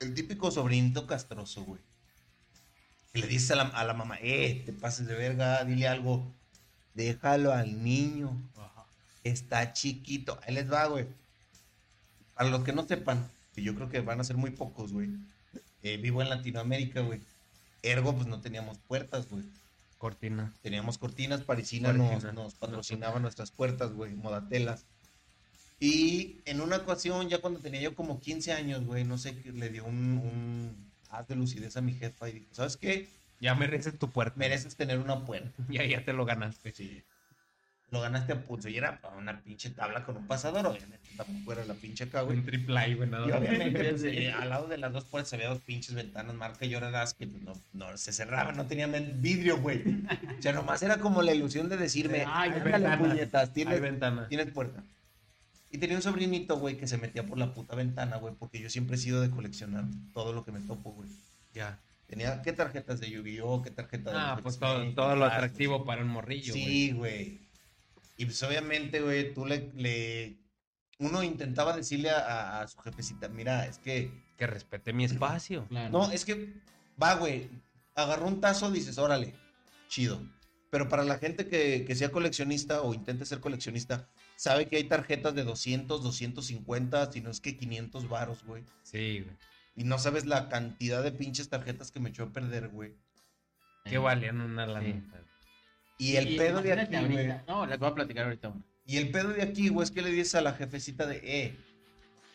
El 0.00 0.14
típico 0.14 0.50
sobrinito 0.50 1.06
castroso, 1.06 1.64
güey. 1.64 1.80
Que 3.12 3.20
le 3.20 3.26
dices 3.26 3.50
a 3.50 3.56
la, 3.56 3.62
a 3.64 3.84
la 3.84 3.92
mamá, 3.94 4.16
eh, 4.22 4.62
te 4.64 4.72
pases 4.72 5.06
de 5.06 5.14
verga, 5.14 5.64
dile 5.64 5.86
algo. 5.88 6.32
Déjalo 6.96 7.52
al 7.52 7.84
niño. 7.84 8.36
Ajá. 8.56 8.84
Está 9.22 9.72
chiquito. 9.72 10.40
Ahí 10.46 10.54
les 10.54 10.70
va, 10.72 10.86
güey. 10.86 11.06
Para 12.34 12.50
los 12.50 12.64
que 12.64 12.72
no 12.72 12.86
sepan, 12.86 13.30
que 13.54 13.62
yo 13.62 13.74
creo 13.74 13.88
que 13.88 14.00
van 14.00 14.20
a 14.20 14.24
ser 14.24 14.36
muy 14.36 14.50
pocos, 14.50 14.92
güey. 14.92 15.10
eh, 15.82 15.98
vivo 15.98 16.22
en 16.22 16.30
Latinoamérica, 16.30 17.00
güey. 17.02 17.20
Ergo, 17.82 18.14
pues 18.14 18.26
no 18.26 18.40
teníamos 18.40 18.78
puertas, 18.78 19.28
güey. 19.28 19.44
Cortina. 19.98 20.52
Teníamos 20.62 20.98
cortinas, 20.98 21.42
Parisina 21.42 21.92
nos, 21.92 22.24
nos 22.34 22.54
patrocinaba 22.54 23.18
nuestras 23.20 23.50
puertas, 23.50 23.92
güey, 23.92 24.14
modatelas. 24.14 24.84
Y 25.78 26.40
en 26.44 26.60
una 26.60 26.78
ocasión, 26.78 27.28
ya 27.28 27.38
cuando 27.40 27.60
tenía 27.60 27.80
yo 27.80 27.94
como 27.94 28.20
15 28.20 28.52
años, 28.52 28.84
güey, 28.84 29.04
no 29.04 29.18
sé, 29.18 29.32
le 29.32 29.68
dio 29.70 29.84
un, 29.84 30.18
un 30.18 30.92
haz 31.10 31.28
de 31.28 31.36
lucidez 31.36 31.76
a 31.76 31.80
mi 31.82 31.92
jefa 31.94 32.28
y 32.28 32.32
dijo, 32.32 32.46
¿sabes 32.54 32.76
qué? 32.76 33.08
Ya 33.40 33.54
mereces 33.54 33.98
tu 33.98 34.10
puerta. 34.10 34.36
Mereces 34.36 34.76
tener 34.76 34.98
una 34.98 35.24
puerta. 35.24 35.50
Ya, 35.68 35.84
ya 35.84 36.04
te 36.04 36.12
lo 36.12 36.24
ganaste. 36.24 36.72
Sí. 36.72 37.02
lo 37.90 38.00
ganaste 38.00 38.32
a 38.32 38.42
pulso. 38.42 38.68
Y 38.68 38.76
era 38.76 39.00
una 39.16 39.40
pinche 39.40 39.70
tabla 39.70 40.04
con 40.04 40.16
un 40.16 40.26
pasador, 40.26 40.66
obviamente 40.66 41.06
tampoco 41.16 41.52
era 41.52 41.64
la 41.64 41.74
pinche 41.74 42.04
acá, 42.04 42.22
güey. 42.22 42.38
Un 42.38 42.44
triple 42.44 42.78
A, 42.78 42.94
güey, 42.94 43.08
nada 43.08 43.26
Y 43.26 43.32
obviamente, 43.32 43.90
pues, 43.90 44.02
eh, 44.04 44.32
al 44.32 44.50
lado 44.50 44.68
de 44.68 44.78
las 44.78 44.92
dos 44.92 45.04
puertas 45.04 45.32
había 45.32 45.48
dos 45.48 45.60
pinches 45.60 45.94
ventanas, 45.94 46.34
marca 46.34 46.64
y 46.64 46.74
horas 46.74 47.14
que 47.14 47.26
pues, 47.26 47.42
no, 47.42 47.52
no 47.72 47.96
se 47.96 48.12
cerraban, 48.12 48.56
no 48.56 48.66
tenían 48.66 48.94
el 48.94 49.12
vidrio, 49.14 49.58
güey. 49.60 49.82
O 50.38 50.42
sea, 50.42 50.52
nomás 50.52 50.82
era 50.82 50.98
como 50.98 51.22
la 51.22 51.34
ilusión 51.34 51.68
de 51.68 51.76
decirme, 51.76 52.24
Ay, 52.26 52.50
ándale, 52.50 52.70
ventanas. 52.70 52.98
puñetas, 52.98 53.52
tienes, 53.52 53.80
ventana. 53.80 54.28
tienes 54.28 54.50
puerta. 54.50 54.82
Y 55.70 55.78
tenía 55.78 55.96
un 55.96 56.02
sobrinito, 56.02 56.58
güey, 56.58 56.76
que 56.76 56.86
se 56.86 56.96
metía 56.96 57.26
por 57.26 57.38
la 57.38 57.52
puta 57.52 57.74
ventana, 57.74 58.16
güey, 58.16 58.34
porque 58.38 58.60
yo 58.60 58.70
siempre 58.70 58.96
he 58.96 58.98
sido 58.98 59.20
de 59.20 59.30
coleccionar 59.30 59.84
todo 60.14 60.32
lo 60.32 60.44
que 60.44 60.52
me 60.52 60.60
topo, 60.60 60.92
güey. 60.92 61.08
Ya. 61.54 61.78
Tenía, 62.06 62.40
¿qué 62.42 62.52
tarjetas 62.52 63.00
de 63.00 63.10
Yu-Gi-Oh? 63.10 63.62
¿Qué 63.62 63.70
tarjeta 63.70 64.10
de 64.12 64.16
Ah, 64.18 64.38
pues 64.42 64.58
todo, 64.58 64.82
¿Qué 64.84 64.92
todo 64.92 65.16
lo 65.16 65.24
atractivo 65.24 65.84
para 65.84 66.02
un 66.02 66.08
morrillo, 66.08 66.52
güey. 66.52 66.64
Sí, 66.64 66.92
güey. 66.92 67.40
Y 68.16 68.24
pues 68.26 68.42
obviamente, 68.44 69.00
güey, 69.00 69.34
tú 69.34 69.44
le, 69.44 69.70
le- 69.74 70.38
Uno 70.98 71.22
intentaba 71.22 71.76
decirle 71.76 72.10
a, 72.10 72.18
a- 72.20 72.60
a 72.62 72.68
su 72.68 72.78
jefecita, 72.78 73.28
mira, 73.28 73.66
es 73.66 73.78
que... 73.78 74.10
Que 74.38 74.46
respete 74.46 74.92
mi 74.92 75.04
espacio. 75.04 75.66
Claro. 75.68 75.90
No, 75.90 76.10
es 76.12 76.24
que... 76.24 76.54
Va, 77.02 77.14
güey. 77.16 77.50
Agarró 77.94 78.26
un 78.28 78.40
tazo, 78.40 78.70
dices, 78.70 78.96
órale, 78.98 79.34
chido. 79.88 80.22
Pero 80.70 80.88
para 80.88 81.04
la 81.04 81.18
gente 81.18 81.48
que, 81.48 81.84
que 81.86 81.94
sea 81.94 82.10
coleccionista 82.10 82.82
o 82.82 82.92
intente 82.94 83.24
ser 83.26 83.40
coleccionista, 83.40 84.08
sabe 84.36 84.66
que 84.68 84.76
hay 84.76 84.84
tarjetas 84.84 85.34
de 85.34 85.44
200, 85.44 86.02
250, 86.02 87.12
si 87.12 87.20
no 87.20 87.30
es 87.30 87.40
que 87.40 87.56
500 87.56 88.08
varos, 88.08 88.44
güey. 88.44 88.64
Sí, 88.82 89.20
güey. 89.24 89.36
Y 89.76 89.84
no 89.84 89.98
sabes 89.98 90.24
la 90.26 90.48
cantidad 90.48 91.02
de 91.02 91.12
pinches 91.12 91.50
tarjetas 91.50 91.90
que 91.90 92.00
me 92.00 92.08
echó 92.08 92.24
a 92.24 92.32
perder, 92.32 92.68
güey. 92.68 92.94
Que 93.84 93.98
valían 93.98 94.40
una 94.40 94.66
lana. 94.66 94.86
Sí. 94.86 95.02
Y 95.98 96.16
el 96.16 96.36
pedo 96.36 96.62
de 96.62 96.72
aquí, 96.72 96.96
güey. 96.96 97.28
No, 97.46 97.66
les 97.66 97.78
voy 97.78 97.90
a 97.90 97.94
platicar 97.94 98.24
ahorita 98.24 98.48
una. 98.48 98.64
Y 98.86 98.96
el 98.96 99.10
pedo 99.10 99.28
de 99.28 99.42
aquí, 99.42 99.68
güey, 99.68 99.84
es 99.84 99.90
que 99.90 100.02
le 100.02 100.10
dices 100.10 100.34
a 100.36 100.40
la 100.40 100.52
jefecita 100.52 101.06
de, 101.06 101.20
eh, 101.24 101.56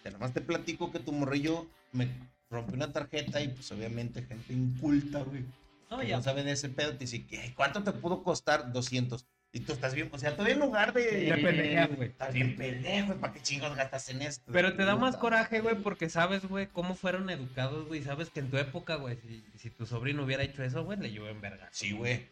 te 0.03 0.11
nomás 0.11 0.33
te 0.33 0.41
platico 0.41 0.91
que 0.91 0.99
tu 0.99 1.11
morrillo 1.11 1.67
me 1.93 2.09
rompió 2.49 2.75
una 2.75 2.91
tarjeta 2.91 3.41
y 3.41 3.49
pues 3.49 3.71
obviamente 3.71 4.23
gente 4.23 4.53
inculta, 4.53 5.23
güey. 5.23 5.45
No, 5.89 6.03
ya. 6.03 6.17
no 6.17 6.23
sabe 6.23 6.43
de 6.43 6.51
ese 6.51 6.69
pedo, 6.69 6.91
te 6.91 6.99
dice, 6.99 7.25
¿qué? 7.25 7.53
¿cuánto 7.55 7.83
te 7.83 7.91
pudo 7.91 8.23
costar? 8.23 8.71
200. 8.71 9.25
Y 9.53 9.59
tú 9.61 9.73
estás 9.73 9.93
bien, 9.93 10.09
o 10.13 10.17
sea, 10.17 10.31
todavía 10.31 10.53
en 10.53 10.61
lugar 10.61 10.93
de... 10.93 11.03
Te 11.03 11.33
pendejean, 11.41 11.95
güey. 11.95 12.09
Estás 12.09 12.33
bien 12.33 12.55
pendejo, 12.55 13.07
güey, 13.07 13.19
¿para 13.19 13.33
qué 13.33 13.41
chingos 13.41 13.75
gastas 13.75 14.07
en 14.09 14.21
esto? 14.21 14.49
Pero 14.51 14.75
te 14.77 14.85
da 14.85 14.95
más 14.95 15.17
coraje, 15.17 15.59
güey, 15.59 15.75
porque 15.75 16.09
sabes, 16.09 16.45
güey, 16.45 16.67
cómo 16.67 16.95
fueron 16.95 17.29
educados, 17.29 17.85
güey. 17.87 18.01
Sabes 18.01 18.29
que 18.29 18.39
en 18.39 18.49
tu 18.49 18.57
época, 18.57 18.95
güey, 18.95 19.17
si, 19.17 19.43
si 19.57 19.69
tu 19.69 19.85
sobrino 19.85 20.23
hubiera 20.23 20.43
hecho 20.43 20.63
eso, 20.63 20.85
güey, 20.85 20.97
le 20.99 21.11
llevó 21.11 21.27
en 21.27 21.41
verga. 21.41 21.67
Sí, 21.71 21.91
güey. 21.91 22.29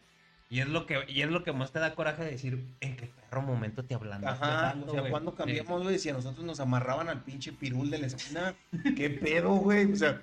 Y 0.48 0.58
es 0.58 0.68
lo 0.68 0.84
que, 0.84 1.04
y 1.06 1.22
es 1.22 1.28
lo 1.28 1.44
que 1.44 1.52
más 1.52 1.70
te 1.70 1.78
da 1.78 1.94
coraje 1.94 2.24
de 2.24 2.32
decir, 2.32 2.66
en 2.80 2.96
qué 2.96 3.06
perro 3.06 3.42
momento 3.42 3.84
te 3.84 3.94
hablando. 3.94 4.26
Ajá, 4.26 4.74
o 4.84 4.90
sea, 4.90 5.08
cuando 5.08 5.34
cambiamos, 5.34 5.84
güey, 5.84 5.98
si 6.00 6.08
a 6.08 6.14
nosotros 6.14 6.44
nos 6.44 6.58
amarraban 6.58 7.08
al 7.08 7.22
pinche 7.22 7.52
pirul 7.52 7.88
de 7.88 7.98
la 7.98 8.06
esquina, 8.08 8.56
¿qué 8.96 9.10
pedo, 9.10 9.50
güey? 9.50 9.92
O 9.92 9.96
sea, 9.96 10.22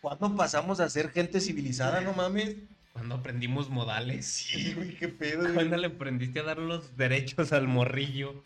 ¿cuándo 0.00 0.34
pasamos 0.34 0.80
a 0.80 0.88
ser 0.88 1.10
gente 1.10 1.40
civilizada, 1.40 2.00
no 2.00 2.14
mames? 2.14 2.56
Cuando 2.96 3.16
aprendimos 3.16 3.68
modales. 3.68 4.24
Sí, 4.26 4.72
güey, 4.72 4.94
qué 4.96 5.08
pedo, 5.08 5.42
güey. 5.42 5.52
Cuando 5.54 5.76
le 5.76 5.88
aprendiste 5.88 6.40
a 6.40 6.44
dar 6.44 6.58
los 6.58 6.96
derechos 6.96 7.52
al 7.52 7.68
morrillo. 7.68 8.42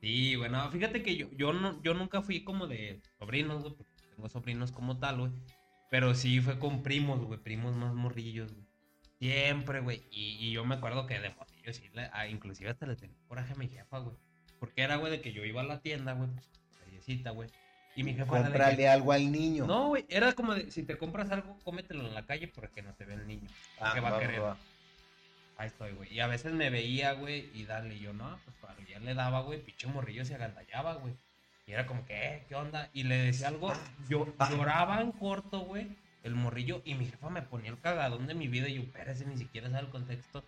Sí, 0.00 0.34
bueno, 0.34 0.68
fíjate 0.72 1.02
que 1.04 1.16
yo, 1.16 1.28
yo, 1.36 1.52
no, 1.52 1.80
yo 1.82 1.94
nunca 1.94 2.22
fui 2.22 2.42
como 2.42 2.66
de 2.66 3.00
sobrinos, 3.20 3.62
güey, 3.62 3.74
porque 3.76 3.92
tengo 4.16 4.28
sobrinos 4.28 4.72
como 4.72 4.98
tal, 4.98 5.18
güey. 5.20 5.32
Pero 5.90 6.14
sí 6.14 6.40
fue 6.40 6.58
con 6.58 6.82
primos, 6.82 7.20
güey, 7.20 7.38
primos 7.38 7.76
más 7.76 7.94
morrillos, 7.94 8.52
güey. 8.52 8.66
Siempre, 9.20 9.78
güey. 9.80 10.02
Y, 10.10 10.38
y 10.40 10.50
yo 10.52 10.64
me 10.64 10.74
acuerdo 10.74 11.06
que 11.06 11.20
de 11.20 11.30
morrillo 11.30 11.72
sí, 11.72 11.88
le- 11.94 12.10
ah, 12.12 12.26
inclusive 12.26 12.70
hasta 12.70 12.86
le 12.86 12.96
tenía 12.96 13.16
coraje 13.28 13.52
a 13.52 13.56
mi 13.56 13.68
jefa, 13.68 13.98
güey. 14.00 14.16
Porque 14.58 14.82
era, 14.82 14.96
güey, 14.96 15.12
de 15.12 15.20
que 15.20 15.32
yo 15.32 15.44
iba 15.44 15.60
a 15.60 15.64
la 15.64 15.80
tienda, 15.80 16.14
güey, 16.14 16.28
pues, 16.32 16.50
callecita, 16.84 17.30
güey. 17.30 17.48
Y 17.94 18.04
mi 18.04 18.14
jefa 18.14 18.38
era 18.40 18.70
de 18.70 18.76
que- 18.76 18.88
algo 18.88 19.12
al 19.12 19.30
niño. 19.30 19.66
No, 19.66 19.88
güey, 19.88 20.06
era 20.08 20.32
como 20.32 20.54
de, 20.54 20.70
si 20.70 20.82
te 20.82 20.96
compras 20.96 21.30
algo, 21.30 21.58
cómetelo 21.64 22.06
en 22.06 22.14
la 22.14 22.24
calle 22.24 22.48
porque 22.48 22.82
no 22.82 22.94
te 22.94 23.04
ve 23.04 23.14
el 23.14 23.26
niño. 23.26 23.48
Ah, 23.80 23.92
¿Qué 23.94 24.00
va 24.00 24.08
a 24.08 24.12
va, 24.12 24.18
querer? 24.20 24.42
va. 24.42 24.56
Ahí 25.58 25.66
estoy, 25.68 25.92
güey. 25.92 26.12
Y 26.12 26.20
a 26.20 26.26
veces 26.26 26.52
me 26.52 26.70
veía, 26.70 27.12
güey, 27.12 27.50
y 27.54 27.64
dale, 27.66 27.94
y 27.94 28.00
yo, 28.00 28.12
no, 28.14 28.38
pues 28.44 28.56
cuando 28.60 28.82
ya 28.88 28.98
le 28.98 29.14
daba, 29.14 29.42
güey, 29.42 29.60
pinche 29.62 29.86
morrillo 29.86 30.24
se 30.24 30.34
agandallaba, 30.34 30.94
güey. 30.94 31.14
Y 31.66 31.72
era 31.72 31.86
como 31.86 32.04
que, 32.06 32.14
eh, 32.14 32.44
¿qué 32.48 32.54
onda? 32.56 32.88
Y 32.94 33.04
le 33.04 33.16
decía 33.16 33.48
algo, 33.48 33.72
yo 34.08 34.34
Ah. 34.38 34.50
lloraba 34.50 35.00
en 35.00 35.12
corto, 35.12 35.60
güey, 35.60 35.86
el 36.24 36.34
morrillo, 36.34 36.80
y 36.84 36.94
mi 36.94 37.04
jefa 37.06 37.28
me 37.30 37.42
ponía 37.42 37.70
el 37.70 37.78
cagadón 37.78 38.26
de 38.26 38.34
mi 38.34 38.48
vida, 38.48 38.68
y 38.68 38.74
yo, 38.76 38.82
espérese, 38.82 39.26
ni 39.26 39.36
siquiera 39.36 39.68
sabe 39.68 39.82
el 39.84 39.90
contexto. 39.90 40.42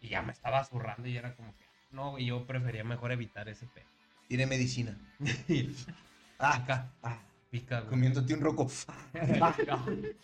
Y 0.00 0.08
ya 0.08 0.22
me 0.22 0.32
estaba 0.32 0.64
zurrando, 0.64 1.08
y 1.08 1.16
era 1.16 1.34
como 1.34 1.52
que, 1.56 1.64
no, 1.90 2.12
güey, 2.12 2.26
yo 2.26 2.46
prefería 2.46 2.84
mejor 2.84 3.10
evitar 3.12 3.48
ese 3.48 3.66
pedo. 3.66 3.84
Tiene 4.28 4.46
medicina. 4.46 4.96
Ah, 6.38 6.56
acá, 6.56 6.92
Ah, 7.02 7.18
pica, 7.50 7.80
güey. 7.80 7.90
comiéndote 7.90 8.34
un 8.34 8.40
roco. 8.40 8.70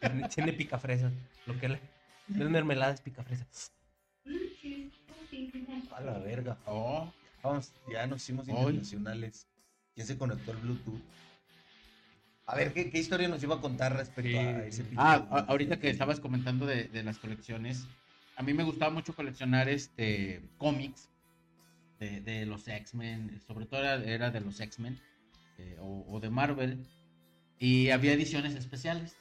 Tiene, 0.00 0.28
tiene 0.28 0.52
picafresas. 0.52 1.12
Lo 1.46 1.58
que 1.58 1.68
le. 1.68 1.80
No 2.28 2.44
es 2.44 2.50
mermelada, 2.50 2.92
es 2.94 3.00
picafresas. 3.00 3.72
A 5.92 6.00
la 6.00 6.18
verga. 6.18 6.56
Oh, 6.66 7.12
Vamos, 7.42 7.72
ya 7.92 8.06
nos 8.06 8.22
hicimos 8.22 8.46
Hoy. 8.48 8.54
internacionales. 8.74 9.46
¿Quién 9.94 10.06
se 10.06 10.16
conectó 10.18 10.52
al 10.52 10.58
Bluetooth? 10.58 11.00
A 12.46 12.54
ver, 12.56 12.72
¿qué, 12.72 12.90
qué 12.90 12.98
historia 12.98 13.28
nos 13.28 13.42
iba 13.42 13.56
a 13.56 13.60
contar 13.60 13.94
respecto 13.96 14.30
Sí. 14.30 14.36
a 14.36 14.64
ese 14.66 14.82
pinche 14.84 14.96
Ah, 14.98 15.44
ahorita 15.48 15.78
que 15.78 15.90
estabas 15.90 16.20
comentando 16.20 16.64
de, 16.66 16.84
de 16.84 17.02
las 17.02 17.18
colecciones, 17.18 17.86
a 18.36 18.42
mí 18.42 18.54
me 18.54 18.62
gustaba 18.64 18.90
mucho 18.92 19.14
coleccionar 19.14 19.68
este 19.68 20.40
cómics 20.58 21.08
de, 21.98 22.20
de 22.20 22.46
los 22.46 22.66
X-Men, 22.68 23.40
sobre 23.46 23.66
todo 23.66 23.80
era, 23.80 23.94
era 24.04 24.30
de 24.30 24.40
los 24.40 24.60
X-Men 24.60 24.98
eh, 25.58 25.76
o, 25.80 26.04
o 26.08 26.20
de 26.20 26.30
Marvel, 26.30 26.86
y 27.58 27.90
había 27.90 28.12
ediciones 28.12 28.54
especiales. 28.54 29.16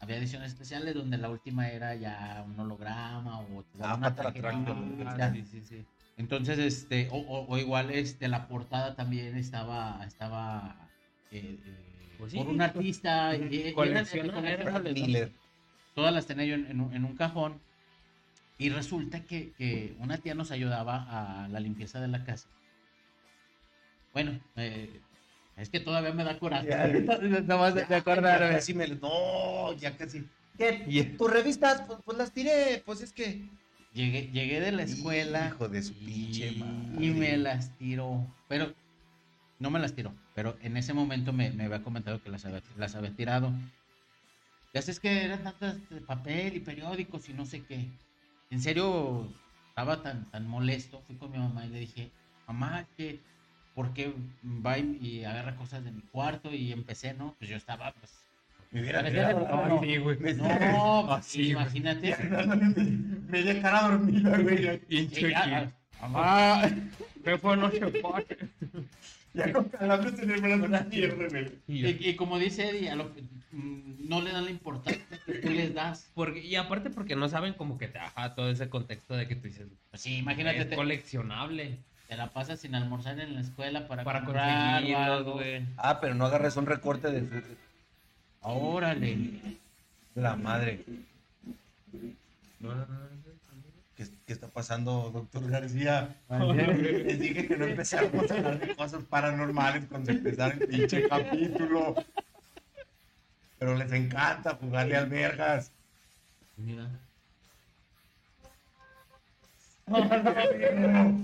Había 0.00 0.18
ediciones 0.18 0.52
especiales 0.52 0.94
donde 0.94 1.16
la 1.16 1.30
última 1.30 1.68
era 1.70 1.94
ya 1.94 2.44
un 2.46 2.58
holograma 2.60 3.40
o 3.40 3.64
te 3.64 3.78
daba 3.78 3.94
Ah, 3.94 3.96
una 3.96 4.14
tarjeta 4.14 4.52
sí, 5.32 5.44
sí, 5.44 5.60
sí. 5.62 5.84
Entonces, 6.16 6.58
este, 6.58 7.08
o, 7.10 7.16
o- 7.16 7.46
o 7.48 7.58
igual 7.58 7.90
este, 7.90 8.28
la 8.28 8.46
portada 8.48 8.94
también 8.94 9.36
estaba, 9.36 10.04
estaba 10.06 10.90
eh, 11.30 11.58
eh, 11.64 12.14
Pues 12.18 12.32
sí, 12.32 12.38
por 12.38 12.48
un 12.48 12.60
artista. 12.60 13.34
Todas 15.94 16.12
las 16.12 16.26
tenía 16.26 16.44
yo 16.44 16.54
en, 16.54 16.66
en 16.66 16.80
un, 16.80 16.94
en 16.94 17.04
un 17.04 17.16
cajón. 17.16 17.60
Y 18.58 18.68
resulta 18.70 19.20
que, 19.24 19.52
que 19.54 19.96
una 19.98 20.18
tía 20.18 20.34
nos 20.34 20.50
ayudaba 20.50 21.44
a 21.44 21.48
la 21.48 21.60
limpieza 21.60 22.00
de 22.00 22.08
la 22.08 22.24
casa. 22.24 22.48
Bueno, 24.12 24.38
eh, 24.56 25.00
es 25.56 25.68
que 25.70 25.80
todavía 25.80 26.12
me 26.12 26.24
da 26.24 26.38
coraje. 26.38 26.68
Nada 27.46 27.56
más 27.58 27.74
de, 27.74 27.86
Ya 27.88 27.96
acordarme. 27.98 28.54
casi 28.56 28.74
me... 28.74 28.86
No, 28.88 29.72
ya 29.74 29.96
casi. 29.96 30.26
¿Qué? 30.58 30.84
Y- 30.88 31.02
¿Tus 31.02 31.30
revistas? 31.30 31.82
Pues, 31.82 31.98
pues 32.04 32.18
las 32.18 32.32
tiré. 32.32 32.82
Pues 32.84 33.00
es 33.02 33.12
que... 33.12 33.48
Llegué, 33.92 34.28
llegué 34.32 34.60
de 34.60 34.72
la 34.72 34.82
escuela. 34.82 35.48
Hijo 35.54 35.68
de 35.68 35.82
su 35.82 35.94
pinche 35.94 36.50
madre. 36.52 37.06
Y 37.06 37.10
me 37.10 37.36
las 37.36 37.76
tiró. 37.78 38.26
Pero 38.48 38.74
no 39.60 39.70
me 39.70 39.78
las 39.78 39.94
tiró. 39.94 40.12
Pero 40.34 40.56
en 40.62 40.76
ese 40.76 40.92
momento 40.92 41.32
me, 41.32 41.50
me 41.50 41.64
había 41.64 41.82
comentado 41.82 42.20
que 42.20 42.28
las 42.30 42.44
había, 42.44 42.60
las 42.76 42.96
había 42.96 43.12
tirado. 43.14 43.52
Ya 44.72 44.82
sé, 44.82 44.90
es 44.90 44.98
que 44.98 45.24
eran 45.24 45.44
tantas 45.44 45.88
de 45.90 46.00
papel 46.00 46.56
y 46.56 46.60
periódicos 46.60 47.28
y 47.28 47.32
no 47.34 47.46
sé 47.46 47.62
qué. 47.62 47.86
En 48.50 48.60
serio, 48.60 49.32
estaba 49.68 50.02
tan, 50.02 50.28
tan 50.32 50.48
molesto. 50.48 51.00
Fui 51.06 51.14
con 51.16 51.30
mi 51.30 51.38
mamá 51.38 51.64
y 51.64 51.68
le 51.68 51.78
dije, 51.78 52.10
mamá, 52.48 52.88
que 52.96 53.20
¿por 53.74 53.92
qué 53.92 54.12
va 54.64 54.78
y, 54.78 54.98
y 55.00 55.24
agarra 55.24 55.56
cosas 55.56 55.84
de 55.84 55.90
mi 55.92 56.02
cuarto? 56.02 56.52
Y 56.52 56.72
empecé, 56.72 57.14
¿no? 57.14 57.34
Pues 57.38 57.50
yo 57.50 57.56
estaba, 57.56 57.92
pues. 57.92 58.12
Me 58.70 58.80
hubiera 58.80 59.00
Parecía 59.00 59.28
de- 59.28 59.34
tirado. 59.34 59.68
no, 59.68 59.80
sí, 59.82 59.96
güey. 59.98 60.18
Me- 60.18 60.34
No, 60.34 61.04
pues, 61.06 61.18
Así, 61.18 61.50
imagínate. 61.50 62.16
Media 63.28 63.62
cara 63.62 63.82
dormida, 63.88 64.38
güey. 64.38 64.78
Pinche 64.80 65.30
Y 65.30 65.34
mamá, 66.02 66.62
¿Qué 67.24 67.38
fue 67.38 67.56
no 67.56 67.70
se 67.70 67.80
pone? 67.86 68.26
Ya 69.32 69.52
con 69.52 69.64
calambres 69.68 70.18
en 70.20 70.30
el 70.30 70.40
brazo 70.40 70.64
una 70.64 70.80
mierda, 70.82 71.28
güey. 71.28 71.50
Y, 71.68 72.14
como 72.16 72.38
dice 72.38 72.68
Eddie, 72.70 72.90
a 72.90 72.96
lo 72.96 73.12
que- 73.14 73.22
mm, 73.52 74.08
no 74.08 74.20
le 74.22 74.32
dan 74.32 74.44
la 74.44 74.50
importancia 74.50 75.04
que 75.24 75.34
tú 75.34 75.50
les 75.50 75.72
das. 75.74 76.10
porque, 76.14 76.40
y 76.44 76.56
aparte 76.56 76.90
porque 76.90 77.16
no 77.16 77.28
saben 77.28 77.54
como 77.54 77.78
que 77.78 77.88
te 77.88 77.98
ajá 77.98 78.34
todo 78.34 78.50
ese 78.50 78.68
contexto 78.68 79.16
de 79.16 79.26
que 79.26 79.34
tú 79.36 79.48
dices, 79.48 79.66
Pues 79.90 80.02
sí, 80.02 80.18
imagínate, 80.18 80.58
es 80.60 80.68
te, 80.70 80.76
coleccionable. 80.76 81.78
Te 82.14 82.18
la 82.18 82.28
pasas 82.28 82.60
sin 82.60 82.76
almorzar 82.76 83.18
en 83.18 83.34
la 83.34 83.40
escuela 83.40 83.88
para, 83.88 84.04
Para 84.04 84.20
comprar 84.20 84.84
algo. 84.84 85.40
Ah, 85.76 86.00
pero 86.00 86.14
no 86.14 86.26
agarres 86.26 86.56
un 86.56 86.66
recorte 86.66 87.10
de. 87.10 87.42
Órale. 88.40 89.30
La 90.14 90.36
madre. 90.36 90.84
No, 92.60 92.68
no, 92.68 92.86
no, 92.86 92.86
no. 92.86 93.14
¿Qué, 93.96 94.06
qué 94.26 94.32
está 94.32 94.46
pasando, 94.46 95.10
doctor 95.12 95.50
García? 95.50 96.14
Les 96.28 97.18
dije 97.18 97.48
que 97.48 97.56
no 97.56 97.64
empezáramos 97.64 98.30
a 98.30 98.34
hablar 98.34 98.60
de 98.60 98.76
cosas 98.76 99.02
paranormales 99.02 99.84
cuando 99.86 100.12
empezara 100.12 100.54
el 100.54 100.68
pinche 100.68 101.08
capítulo. 101.08 101.96
Pero 103.58 103.74
les 103.74 103.90
encanta 103.90 104.54
jugarle 104.54 104.96
albergas. 104.96 105.72
Mira. 106.56 106.88
No 109.88 111.23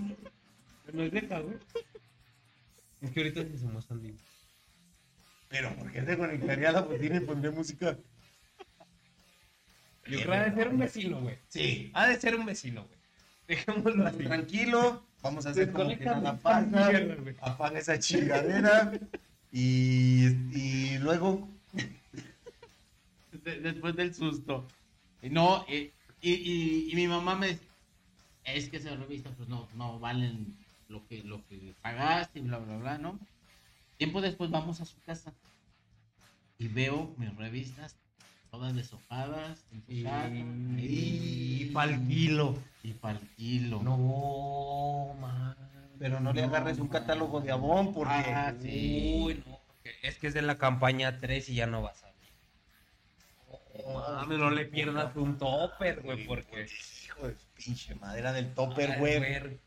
es 0.99 1.13
deja, 1.13 1.39
güey. 1.41 1.57
Es 3.01 3.11
que 3.11 3.21
ahorita 3.21 3.43
sí 3.45 3.59
somos 3.59 3.87
tan 3.87 4.03
divos. 4.03 4.21
Pero 5.49 5.75
¿por 5.77 5.91
qué 5.91 6.03
tengo 6.03 6.21
conectaría 6.21 6.87
pues 6.87 7.01
tiene 7.01 7.21
pondré 7.23 7.51
música? 7.51 7.97
Yo 10.07 10.19
creo 10.21 10.27
que 10.31 10.37
ha 10.37 10.45
de 10.49 10.55
ser 10.55 10.69
un 10.69 10.79
vecino, 10.79 11.21
güey. 11.21 11.37
Sí. 11.49 11.91
Ha 11.95 12.07
de 12.09 12.21
ser 12.21 12.35
un 12.37 12.47
vecino, 12.47 12.85
güey. 12.85 12.99
Dejémoslo 13.49 14.07
así. 14.07 14.19
Tranquilo, 14.25 15.05
vamos 15.23 15.47
a 15.47 15.51
hacer 15.51 15.73
como 15.73 15.89
que 15.97 16.05
nada 16.05 16.37
pasa. 16.39 16.91
Apaga 17.41 17.79
esa 17.79 17.99
chingadera. 17.99 18.93
Y, 19.53 20.27
y 20.57 20.99
luego, 20.99 21.49
De- 23.33 23.61
después 23.61 23.97
del 23.97 24.15
susto. 24.15 24.67
Y 25.23 25.31
No, 25.31 25.65
y, 25.69 25.91
y, 26.23 26.33
y- 26.33 26.89
y 26.93 26.95
mi 26.95 27.09
mamá 27.09 27.35
me 27.35 27.59
es 28.45 28.69
que 28.69 28.77
esas 28.79 28.99
revistas 28.99 29.33
pues 29.37 29.49
no, 29.49 29.69
no 29.75 29.99
valen 30.01 30.57
lo 30.91 31.07
que, 31.07 31.23
lo 31.23 31.45
que 31.47 31.75
pagaste 31.81 32.41
y 32.41 32.43
bla, 32.43 32.59
bla, 32.59 32.77
bla, 32.77 32.99
¿no? 32.99 33.19
Tiempo 33.97 34.21
después 34.21 34.51
vamos 34.51 34.81
a 34.81 34.85
su 34.85 35.01
casa 35.01 35.33
y 36.59 36.69
veo 36.69 37.15
mis 37.17 37.35
revistas 37.37 37.97
todas 38.51 38.75
deshojadas, 38.75 39.65
ensuciadas, 39.73 40.33
Y, 40.33 41.63
y, 41.63 41.71
pa'l 41.73 42.07
kilo. 42.09 42.59
y 42.83 42.93
pa'l 42.95 43.19
kilo. 43.37 43.81
No, 43.83 45.15
man. 45.21 45.57
pero 45.99 46.19
no 46.19 46.33
le 46.33 46.43
agarres 46.43 46.79
un 46.79 46.89
catálogo 46.89 47.41
de 47.41 47.53
Avon 47.53 47.95
porque. 47.95 48.13
Ah, 48.13 48.53
sí. 48.61 49.21
Uy, 49.23 49.35
no. 49.47 49.61
porque 49.69 49.95
Es 50.03 50.19
que 50.19 50.27
es 50.27 50.35
de 50.35 50.43
la 50.43 50.59
campaña 50.59 51.21
3 51.21 51.49
y 51.51 51.55
ya 51.55 51.67
no 51.67 51.83
va 51.83 51.91
a 51.91 51.95
salir. 51.95 52.11
No 54.29 54.51
le 54.51 54.65
pierdas 54.67 55.15
un 55.17 55.39
topper, 55.39 56.03
güey, 56.03 56.27
porque. 56.27 56.67
Hijo 57.05 57.29
de 57.29 57.35
su 57.35 57.47
pinche 57.55 57.95
madera 57.95 58.33
del 58.33 58.53
topper, 58.55 58.91
Ay, 58.93 58.99
güey. 58.99 59.61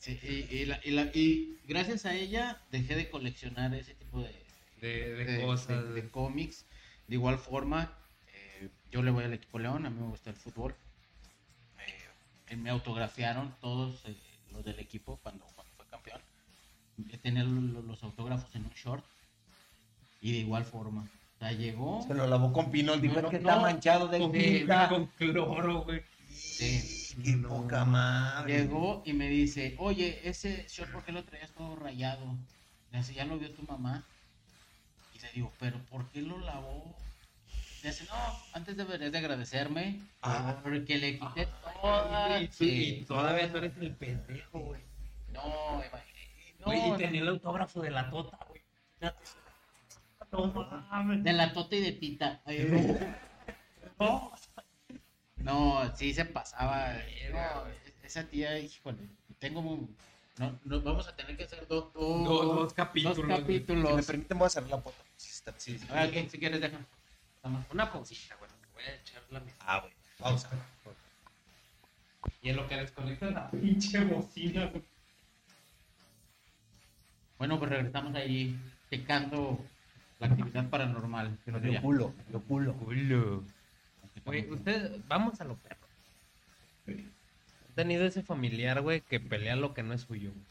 Sí, 0.00 0.18
y, 0.22 0.56
y 0.56 0.64
la- 0.64 0.80
y 0.82 0.90
la- 0.90 1.10
y 1.14 1.58
gracias 1.68 2.06
a 2.06 2.14
ella 2.14 2.58
dejé 2.72 2.96
de 2.96 3.08
coleccionar 3.10 3.72
ese 3.74 3.94
tipo 3.94 4.22
de, 4.22 4.32
De, 4.80 5.14
de, 5.14 5.24
de, 5.24 5.42
cosas. 5.44 5.68
de- 5.84 5.92
de 5.92 6.08
cómics. 6.08 6.64
De 7.06 7.16
igual 7.16 7.38
forma, 7.38 7.92
eh, 8.34 8.68
yo 8.90 9.02
le 9.02 9.10
voy 9.10 9.24
al 9.24 9.34
equipo 9.34 9.58
León, 9.58 9.84
a 9.86 9.90
mí 9.90 10.00
me 10.00 10.08
gusta 10.08 10.30
el 10.30 10.36
fútbol. 10.36 10.74
Eh, 12.48 12.56
me 12.56 12.70
autografiaron 12.70 13.54
todos 13.60 14.02
eh, 14.06 14.14
los 14.52 14.64
del 14.64 14.78
equipo 14.80 15.18
cuando, 15.22 15.44
cuando 15.54 15.72
fue 15.76 15.86
campeón. 15.86 16.20
Tenía 17.22 17.44
lo- 17.44 17.82
los 17.82 18.02
autógrafos 18.02 18.54
en 18.54 18.64
un 18.64 18.72
short. 18.72 19.04
Y 20.22 20.32
de 20.32 20.38
igual 20.38 20.64
forma. 20.64 21.02
O 21.02 21.38
sea, 21.38 21.52
llegó. 21.52 22.04
Se 22.06 22.14
lo 22.14 22.26
lavó 22.26 22.52
con 22.52 22.70
pinol, 22.70 23.00
dijo 23.00 23.20
No, 23.20 23.28
"Es 23.28 23.30
que 23.30 23.38
no, 23.40 23.48
está 23.50 23.60
manchado 23.62 24.08
de 24.08 24.18
con, 24.18 25.06
cloro, 25.16 25.82
güey. 25.84 26.02
Sí. 26.30 26.99
Qué 27.24 27.36
poca 27.36 27.84
madre. 27.84 28.58
Llegó 28.58 29.02
y 29.04 29.12
me 29.12 29.28
dice, 29.28 29.74
oye, 29.78 30.20
ese 30.28 30.66
short, 30.68 30.90
¿por 30.92 31.04
qué 31.04 31.12
lo 31.12 31.24
traías 31.24 31.50
todo 31.52 31.76
rayado? 31.76 32.24
Le 32.92 32.98
dice, 32.98 33.14
ya 33.14 33.24
lo 33.24 33.38
vio 33.38 33.50
tu 33.52 33.62
mamá. 33.62 34.04
Y 35.14 35.18
le 35.20 35.30
digo, 35.32 35.52
pero 35.58 35.78
¿por 35.90 36.06
qué 36.10 36.22
lo 36.22 36.38
lavó? 36.38 36.94
Le 37.82 37.90
dice, 37.90 38.04
no, 38.04 38.14
antes 38.52 38.76
deberías 38.76 39.10
de 39.12 39.18
agradecerme 39.18 40.00
Ah. 40.22 40.58
porque 40.62 40.98
le 40.98 41.18
quité 41.18 41.48
Ay, 41.64 41.74
todas. 41.82 42.42
y, 42.42 42.46
tú- 42.48 42.54
Sí. 42.54 42.98
y 43.00 43.04
todavía 43.04 43.50
tú 43.50 43.58
eres 43.58 43.72
el 43.80 43.92
pendejo, 43.94 44.58
güey. 44.58 44.80
No, 45.32 45.42
imagínate. 45.74 46.10
No, 46.66 46.94
y 46.94 46.98
tenía 46.98 47.20
el 47.22 47.28
autógrafo 47.28 47.80
de 47.80 47.90
la 47.90 48.10
tota, 48.10 48.38
güey. 48.48 48.60
No 50.32 51.16
de 51.22 51.32
la 51.32 51.52
tota 51.52 51.74
y 51.76 51.80
de 51.80 51.92
tita. 51.92 52.40
Ay, 52.44 52.58
No. 53.98 54.32
No, 55.40 55.94
sí 55.96 56.12
se 56.14 56.24
pasaba. 56.24 56.96
Esa 58.02 58.24
tía, 58.24 58.58
híjole, 58.58 58.98
tengo 59.38 59.62
muy... 59.62 59.88
No, 60.38 60.58
no, 60.64 60.80
vamos 60.80 61.06
a 61.06 61.14
tener 61.14 61.36
que 61.36 61.44
hacer 61.44 61.66
dos, 61.68 61.92
dos, 61.92 62.24
Dos- 62.24 62.56
dos 62.56 62.72
capítulos, 62.74 63.16
dos 63.16 63.26
güey. 63.26 63.36
Si 63.36 63.42
me 63.42 63.46
capítulos. 63.60 64.06
permiten, 64.06 64.38
voy 64.38 64.46
a 64.46 64.50
cerrar 64.50 64.70
la 64.70 64.78
foto. 64.78 64.96
Sí, 65.16 65.30
está- 65.30 65.54
sí, 65.58 65.78
sí. 65.78 65.86
Ah, 65.90 66.06
si 66.30 66.38
quieres, 66.38 66.60
deja. 66.60 66.78
Toma. 67.42 67.64
Una 67.72 67.92
pausita, 67.92 68.36
güey. 68.36 68.50
Voy 68.74 68.82
a 68.84 68.94
echar 68.94 69.22
la 69.30 69.40
mesa. 69.40 69.56
Ah, 69.60 69.80
güey. 69.80 69.92
Pausa. 70.18 70.50
Y 72.42 72.50
en 72.50 72.56
lo 72.56 72.66
que 72.68 72.76
desconecta 72.76 73.26
la 73.30 73.50
pinche 73.50 74.02
bocina. 74.04 74.70
Bueno, 77.38 77.58
pues 77.58 77.70
regresamos 77.70 78.14
ahí 78.14 78.58
checando 78.90 79.58
la 80.18 80.26
actividad 80.28 80.68
paranormal. 80.68 81.38
Dio 81.46 81.80
culo, 81.82 82.14
dio 82.28 82.40
culo. 82.42 82.74
Culo. 82.74 83.44
Güey, 84.24 84.50
usted, 84.50 85.00
vamos 85.08 85.40
a 85.40 85.44
lo 85.44 85.56
perro. 85.56 85.80
¿Ha 86.86 87.74
tenido 87.74 88.04
ese 88.04 88.22
familiar, 88.22 88.80
güey, 88.82 89.00
que 89.00 89.20
pelea 89.20 89.56
lo 89.56 89.74
que 89.74 89.82
no 89.82 89.94
es 89.94 90.02
suyo? 90.02 90.30
güey? 90.30 90.44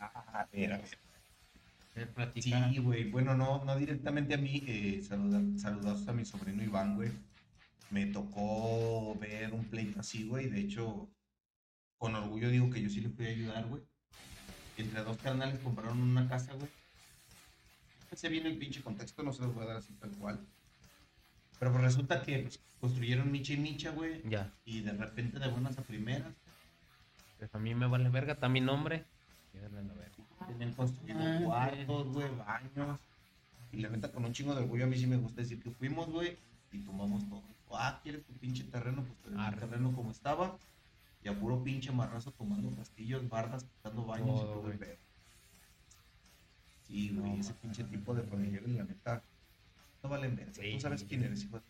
Ah, 0.00 0.40
a 0.40 0.48
ver, 0.52 0.72
a 0.72 0.78
ver. 0.78 2.08
Platica. 2.14 2.70
Sí, 2.70 2.78
güey. 2.78 3.10
Bueno, 3.10 3.34
no, 3.34 3.64
no 3.64 3.76
directamente 3.76 4.34
a 4.34 4.38
mí. 4.38 4.62
Eh, 4.66 5.02
saluda- 5.06 5.58
saludos 5.58 6.06
a 6.08 6.12
mi 6.12 6.24
sobrino 6.24 6.62
Iván, 6.62 6.96
güey. 6.96 7.10
Me 7.90 8.06
tocó 8.06 9.14
ver 9.20 9.52
un 9.52 9.64
pleito 9.66 10.00
así, 10.00 10.26
güey. 10.26 10.48
De 10.48 10.60
hecho, 10.60 11.08
con 11.98 12.14
orgullo 12.14 12.48
digo 12.48 12.70
que 12.70 12.82
yo 12.82 12.88
sí 12.88 13.00
le 13.00 13.26
a 13.26 13.30
ayudar, 13.30 13.66
güey. 13.66 13.82
Entre 14.78 15.04
dos 15.04 15.18
carnales 15.18 15.58
compraron 15.60 16.00
una 16.00 16.28
casa, 16.28 16.52
güey. 16.54 16.68
Sé 18.14 18.28
bien 18.28 18.46
el 18.46 18.58
pinche 18.58 18.82
contexto, 18.82 19.22
no 19.22 19.32
se 19.32 19.42
los 19.42 19.54
voy 19.54 19.64
a 19.64 19.68
dar 19.68 19.76
así 19.78 19.92
tal 19.94 20.10
cual. 20.12 20.40
Pero 21.62 21.70
pues 21.70 21.84
resulta 21.84 22.20
que 22.22 22.48
construyeron 22.80 23.30
micha 23.30 23.52
y 23.52 23.56
micha, 23.56 23.92
güey. 23.92 24.20
Ya. 24.28 24.52
Y 24.64 24.80
de 24.80 24.94
repente 24.94 25.38
de 25.38 25.46
buenas 25.46 25.78
a 25.78 25.82
primeras, 25.82 26.34
Pues 27.38 27.54
a 27.54 27.58
mí 27.60 27.72
me 27.72 27.86
vale 27.86 28.08
verga, 28.08 28.32
está 28.32 28.48
mi 28.48 28.60
nombre. 28.60 29.04
Tenían 30.48 30.72
construido 30.72 31.20
Ah, 31.22 31.38
cuartos, 31.44 32.08
güey, 32.08 32.26
baños. 32.36 32.98
Y 33.70 33.76
la 33.76 33.90
neta, 33.90 34.10
con 34.10 34.24
un 34.24 34.32
chingo 34.32 34.56
de 34.56 34.62
orgullo, 34.62 34.86
a 34.86 34.88
mí 34.88 34.98
sí 34.98 35.06
me 35.06 35.18
gusta 35.18 35.42
decir 35.42 35.62
que 35.62 35.70
fuimos, 35.70 36.10
güey, 36.10 36.36
y 36.72 36.78
tomamos 36.80 37.28
todo. 37.28 37.44
Ah, 37.70 38.00
¿quieres 38.02 38.24
tu 38.24 38.32
pinche 38.32 38.64
terreno? 38.64 39.04
Pues 39.04 39.18
te 39.20 39.30
doy 39.30 39.46
el 39.46 39.54
terreno 39.54 39.92
como 39.92 40.10
estaba. 40.10 40.58
Y 41.22 41.28
a 41.28 41.38
puro 41.38 41.62
pinche 41.62 41.92
marrazo 41.92 42.32
tomando 42.32 42.74
castillos, 42.74 43.28
bardas, 43.28 43.62
quitando 43.62 44.04
baños 44.04 44.26
y 44.26 44.40
Todo, 44.40 44.68
el 44.68 44.78
pedo. 44.78 44.96
Sí, 46.88 47.10
güey, 47.10 47.38
ese 47.38 47.54
pinche 47.54 47.84
tipo 47.84 48.16
de 48.16 48.24
familiares, 48.24 48.68
la 48.70 48.82
neta, 48.82 49.22
no 50.02 50.08
valen 50.08 50.36
ver. 50.36 50.52
Sí. 50.54 50.72
Tú 50.74 50.80
sabes 50.80 51.04
quién 51.04 51.22
eres, 51.24 51.44
hijo 51.44 51.58
de... 51.58 51.64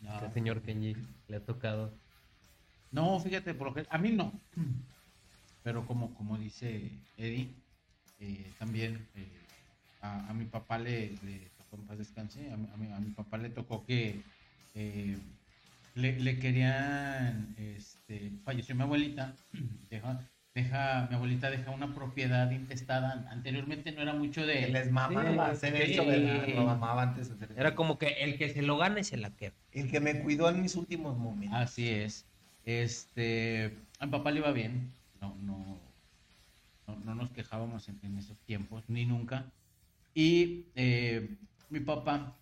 No. 0.00 0.14
Este 0.16 0.32
señor 0.34 0.62
Kenji 0.62 0.96
le 1.28 1.36
ha 1.36 1.44
tocado. 1.44 1.92
No, 2.90 3.20
fíjate, 3.20 3.54
por 3.54 3.68
lo 3.68 3.74
que 3.74 3.86
a 3.88 3.98
mí 3.98 4.10
no. 4.10 4.32
Pero 5.62 5.86
como, 5.86 6.12
como 6.14 6.36
dice 6.38 6.90
Eddie, 7.16 7.54
eh, 8.18 8.52
también 8.58 9.08
eh, 9.14 9.46
a, 10.00 10.28
a 10.28 10.34
mi 10.34 10.44
papá 10.46 10.78
le, 10.78 11.16
le 11.22 11.50
tocó 11.56 11.76
en 11.76 11.86
paz 11.86 11.98
descanse, 11.98 12.50
a 12.50 12.56
mi, 12.56 12.68
a 12.72 12.76
mi- 12.76 12.92
a 12.92 12.98
mi 13.00 13.10
papá 13.12 13.38
le 13.38 13.50
tocó 13.50 13.84
que 13.86 14.22
eh, 14.74 15.16
le, 15.94 16.18
le 16.20 16.38
querían, 16.38 17.54
este, 17.56 18.32
falleció 18.44 18.74
mi 18.74 18.82
abuelita, 18.82 19.36
deja, 19.90 20.28
deja, 20.54 21.06
mi 21.08 21.16
abuelita 21.16 21.50
deja 21.50 21.70
una 21.70 21.94
propiedad 21.94 22.50
intestada, 22.50 23.26
anteriormente 23.30 23.92
no 23.92 24.02
era 24.02 24.12
mucho 24.12 24.42
Que 24.42 24.66
de... 24.66 24.68
les 24.68 24.90
mamaba 24.90 25.54
Sí, 25.54 25.66
hacer 25.66 25.86
sí. 25.86 25.92
eso, 25.92 26.06
¿verdad? 26.06 26.46
Lo 26.48 26.64
mamaba 26.66 27.02
antes 27.02 27.28
de 27.28 27.34
hacer 27.34 27.50
eso. 27.52 27.60
Era 27.60 27.74
como 27.74 27.98
que 27.98 28.08
el 28.22 28.36
que 28.38 28.50
se 28.50 28.62
lo 28.62 28.76
gane 28.76 29.04
se 29.04 29.16
la 29.16 29.30
queda. 29.30 29.54
El 29.72 29.90
que 29.90 30.00
me 30.00 30.20
cuidó 30.20 30.48
en 30.50 30.62
mis 30.62 30.74
últimos 30.76 31.16
momentos. 31.16 31.58
Así 31.58 31.88
es. 31.88 32.26
Este, 32.64 33.76
a 33.98 34.06
mi 34.06 34.12
papá 34.12 34.30
le 34.30 34.38
iba 34.40 34.52
bien. 34.52 34.92
No, 35.20 35.34
no, 35.42 35.78
no, 36.86 36.96
no 37.04 37.14
nos 37.14 37.30
quejábamos 37.30 37.88
en, 37.88 37.98
en 38.02 38.18
esos 38.18 38.36
tiempos, 38.40 38.84
ni 38.88 39.06
nunca. 39.06 39.46
Y 40.14 40.66
eh, 40.74 41.28
mi 41.70 41.80
papá 41.80 42.36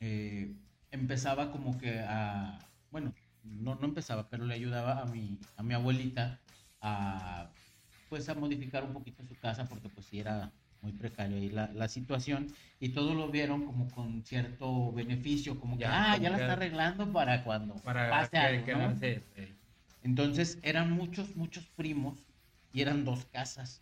eh, 0.00 0.50
empezaba 0.90 1.52
como 1.52 1.76
que 1.78 2.00
a, 2.00 2.58
bueno, 2.90 3.12
no, 3.44 3.74
no 3.74 3.84
empezaba, 3.86 4.28
pero 4.30 4.46
le 4.46 4.54
ayudaba 4.54 5.02
a 5.02 5.04
mi, 5.06 5.38
a 5.56 5.62
mi 5.62 5.74
abuelita 5.74 6.38
a, 6.80 7.50
pues 8.08 8.28
a 8.28 8.34
modificar 8.34 8.84
un 8.84 8.92
poquito 8.92 9.24
su 9.24 9.36
casa 9.38 9.68
porque 9.68 9.88
pues 9.88 10.06
sí 10.06 10.18
era 10.20 10.52
muy 10.80 10.92
precaria 10.92 11.36
ahí 11.36 11.50
la, 11.50 11.72
la 11.72 11.88
situación 11.88 12.46
y 12.78 12.90
todos 12.90 13.14
lo 13.16 13.30
vieron 13.30 13.66
como 13.66 13.90
con 13.90 14.24
cierto 14.24 14.92
beneficio, 14.92 15.58
como 15.58 15.76
que, 15.76 15.82
Ya, 15.84 16.12
ah, 16.12 16.12
como 16.12 16.22
ya 16.22 16.30
la 16.30 16.36
que- 16.36 16.42
está 16.42 16.52
arreglando 16.52 17.12
para 17.12 17.44
cuando 17.44 17.74
Para 17.82 18.10
pase 18.10 18.30
que, 18.30 18.36
algo, 18.38 18.66
que 18.66 18.72
¿no? 18.74 18.88
no 18.90 18.96
se- 18.96 19.22
eh, 19.36 19.54
Entonces 20.02 20.58
eran 20.62 20.92
muchos, 20.92 21.34
muchos 21.36 21.66
primos 21.70 22.24
y 22.72 22.80
eran 22.80 23.04
dos 23.04 23.24
casas. 23.26 23.80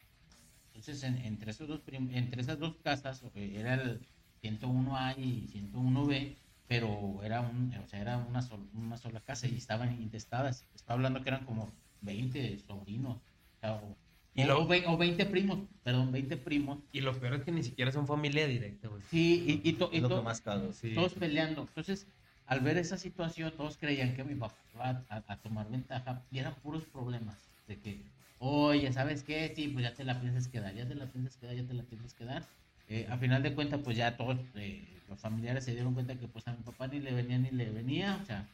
Entonces 0.74 1.02
en- 1.04 1.18
entre, 1.18 1.50
esos 1.50 1.68
dos 1.68 1.82
entre 1.88 2.40
esas 2.40 2.58
dos 2.58 2.76
casas 2.82 3.22
eh, 3.34 3.52
era 3.56 3.74
el 3.74 4.00
101A 4.42 5.14
y 5.18 5.48
101B, 5.48 6.36
pero 6.66 7.22
era, 7.22 7.40
un, 7.40 7.74
o 7.74 7.86
sea, 7.86 8.00
era 8.00 8.18
una, 8.18 8.42
sol- 8.42 8.68
una 8.74 8.96
sola 8.96 9.20
casa 9.20 9.46
y 9.46 9.56
estaban 9.56 10.00
intestadas. 10.00 10.66
Estaba 10.74 10.94
hablando 10.96 11.22
que 11.22 11.28
eran 11.30 11.44
como 11.44 11.72
20 12.02 12.58
sobrinos. 12.66 13.18
o 13.62 13.96
Y 14.34 14.44
lo- 14.44 14.62
o 14.62 14.66
ve- 14.66 14.84
o 14.86 14.96
20 14.98 15.24
primos, 15.26 15.58
perdón, 15.82 16.12
20 16.12 16.36
primos. 16.36 16.78
Y 16.92 17.00
lo 17.00 17.18
peor 17.18 17.34
es 17.34 17.42
que 17.42 17.52
ni 17.52 17.62
siquiera 17.62 17.90
son 17.90 18.06
familia 18.06 18.46
directa, 18.46 18.88
güey. 18.88 19.02
Sí, 19.10 19.62
y, 19.64 19.68
y, 19.68 19.72
to- 19.74 19.88
y 19.92 20.00
to- 20.02 20.22
más 20.22 20.40
cago. 20.42 20.72
Sí. 20.72 20.94
todos 20.94 21.14
peleando. 21.14 21.62
Entonces, 21.62 22.06
al 22.46 22.60
ver 22.60 22.76
esa 22.76 22.98
situación, 22.98 23.52
todos 23.56 23.76
creían 23.78 24.14
que 24.14 24.24
mi 24.24 24.34
papá 24.34 24.54
iba 24.74 25.04
a, 25.08 25.24
a 25.26 25.36
tomar 25.38 25.68
ventaja 25.70 26.22
y 26.30 26.38
eran 26.38 26.54
puros 26.56 26.84
problemas. 26.84 27.36
De 27.66 27.78
que, 27.78 28.02
oye, 28.38 28.92
¿sabes 28.92 29.22
qué? 29.22 29.50
Sí, 29.56 29.68
pues 29.68 29.82
ya 29.84 29.94
te 29.94 30.04
la 30.04 30.20
piensas 30.20 30.46
quedar, 30.48 30.74
ya 30.74 30.86
te 30.86 30.94
la 30.94 31.06
piensas 31.06 31.36
quedar, 31.38 31.56
ya 31.56 31.66
te 31.66 31.74
la 31.74 31.82
piensas 31.82 32.12
quedar. 32.14 32.44
Eh, 32.88 33.06
a 33.10 33.16
final 33.16 33.42
de 33.42 33.54
cuentas, 33.54 33.80
pues 33.82 33.96
ya 33.96 34.16
todos 34.16 34.36
eh, 34.54 34.86
los 35.08 35.18
familiares 35.18 35.64
se 35.64 35.72
dieron 35.72 35.94
cuenta 35.94 36.14
que 36.14 36.28
pues 36.28 36.46
a 36.46 36.52
mi 36.52 36.62
papá 36.62 36.86
ni 36.88 37.00
le 37.00 37.12
venía 37.12 37.38
ni 37.38 37.50
le 37.50 37.70
venía, 37.70 38.20
o 38.22 38.24
sea, 38.26 38.46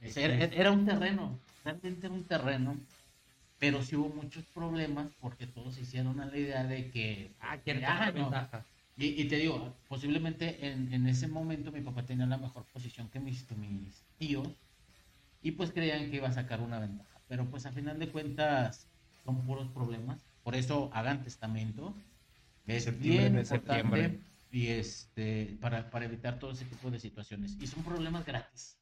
era, 0.00 0.34
era 0.44 0.70
un 0.72 0.84
terreno, 0.86 1.38
realmente 1.64 2.06
era 2.06 2.14
un 2.14 2.24
terreno, 2.24 2.76
pero 3.58 3.82
sí 3.82 3.96
hubo 3.96 4.08
muchos 4.08 4.44
problemas 4.54 5.08
porque 5.20 5.46
todos 5.46 5.74
se 5.74 5.82
hicieron 5.82 6.20
a 6.20 6.26
la 6.26 6.36
idea 6.36 6.64
de 6.64 6.90
que, 6.90 7.30
Ah, 7.40 7.58
quiere 7.58 7.84
Ah, 7.84 8.06
no. 8.14 8.22
ventaja. 8.30 8.64
y, 8.96 9.06
y 9.22 9.24
te 9.28 9.36
digo, 9.36 9.74
posiblemente 9.88 10.66
en, 10.66 10.92
en 10.92 11.06
ese 11.06 11.28
momento 11.28 11.70
mi 11.72 11.80
papá 11.82 12.04
tenía 12.04 12.26
la 12.26 12.38
mejor 12.38 12.64
posición 12.72 13.08
que 13.10 13.20
mis, 13.20 13.42
que 13.44 13.54
mis 13.54 14.02
tíos 14.18 14.48
y 15.42 15.52
pues 15.52 15.72
creían 15.72 16.10
que 16.10 16.16
iba 16.16 16.28
a 16.28 16.32
sacar 16.32 16.60
una 16.60 16.78
ventaja. 16.78 17.20
Pero 17.28 17.44
pues 17.46 17.64
a 17.66 17.72
final 17.72 17.98
de 17.98 18.08
cuentas 18.08 18.86
son 19.24 19.40
puros 19.46 19.68
problemas. 19.68 20.18
Por 20.42 20.54
eso 20.54 20.90
hagan 20.92 21.22
testamento. 21.22 21.94
Es 22.66 22.84
Septiembre, 22.84 23.28
bien 23.30 23.38
importante 23.38 23.72
septiembre. 23.74 24.20
y 24.52 24.66
este 24.68 25.56
para, 25.60 25.90
para 25.90 26.04
evitar 26.06 26.38
todo 26.38 26.50
ese 26.52 26.64
tipo 26.64 26.90
de 26.90 26.98
situaciones. 26.98 27.56
Y 27.60 27.66
son 27.66 27.82
problemas 27.84 28.24
gratis. 28.26 28.76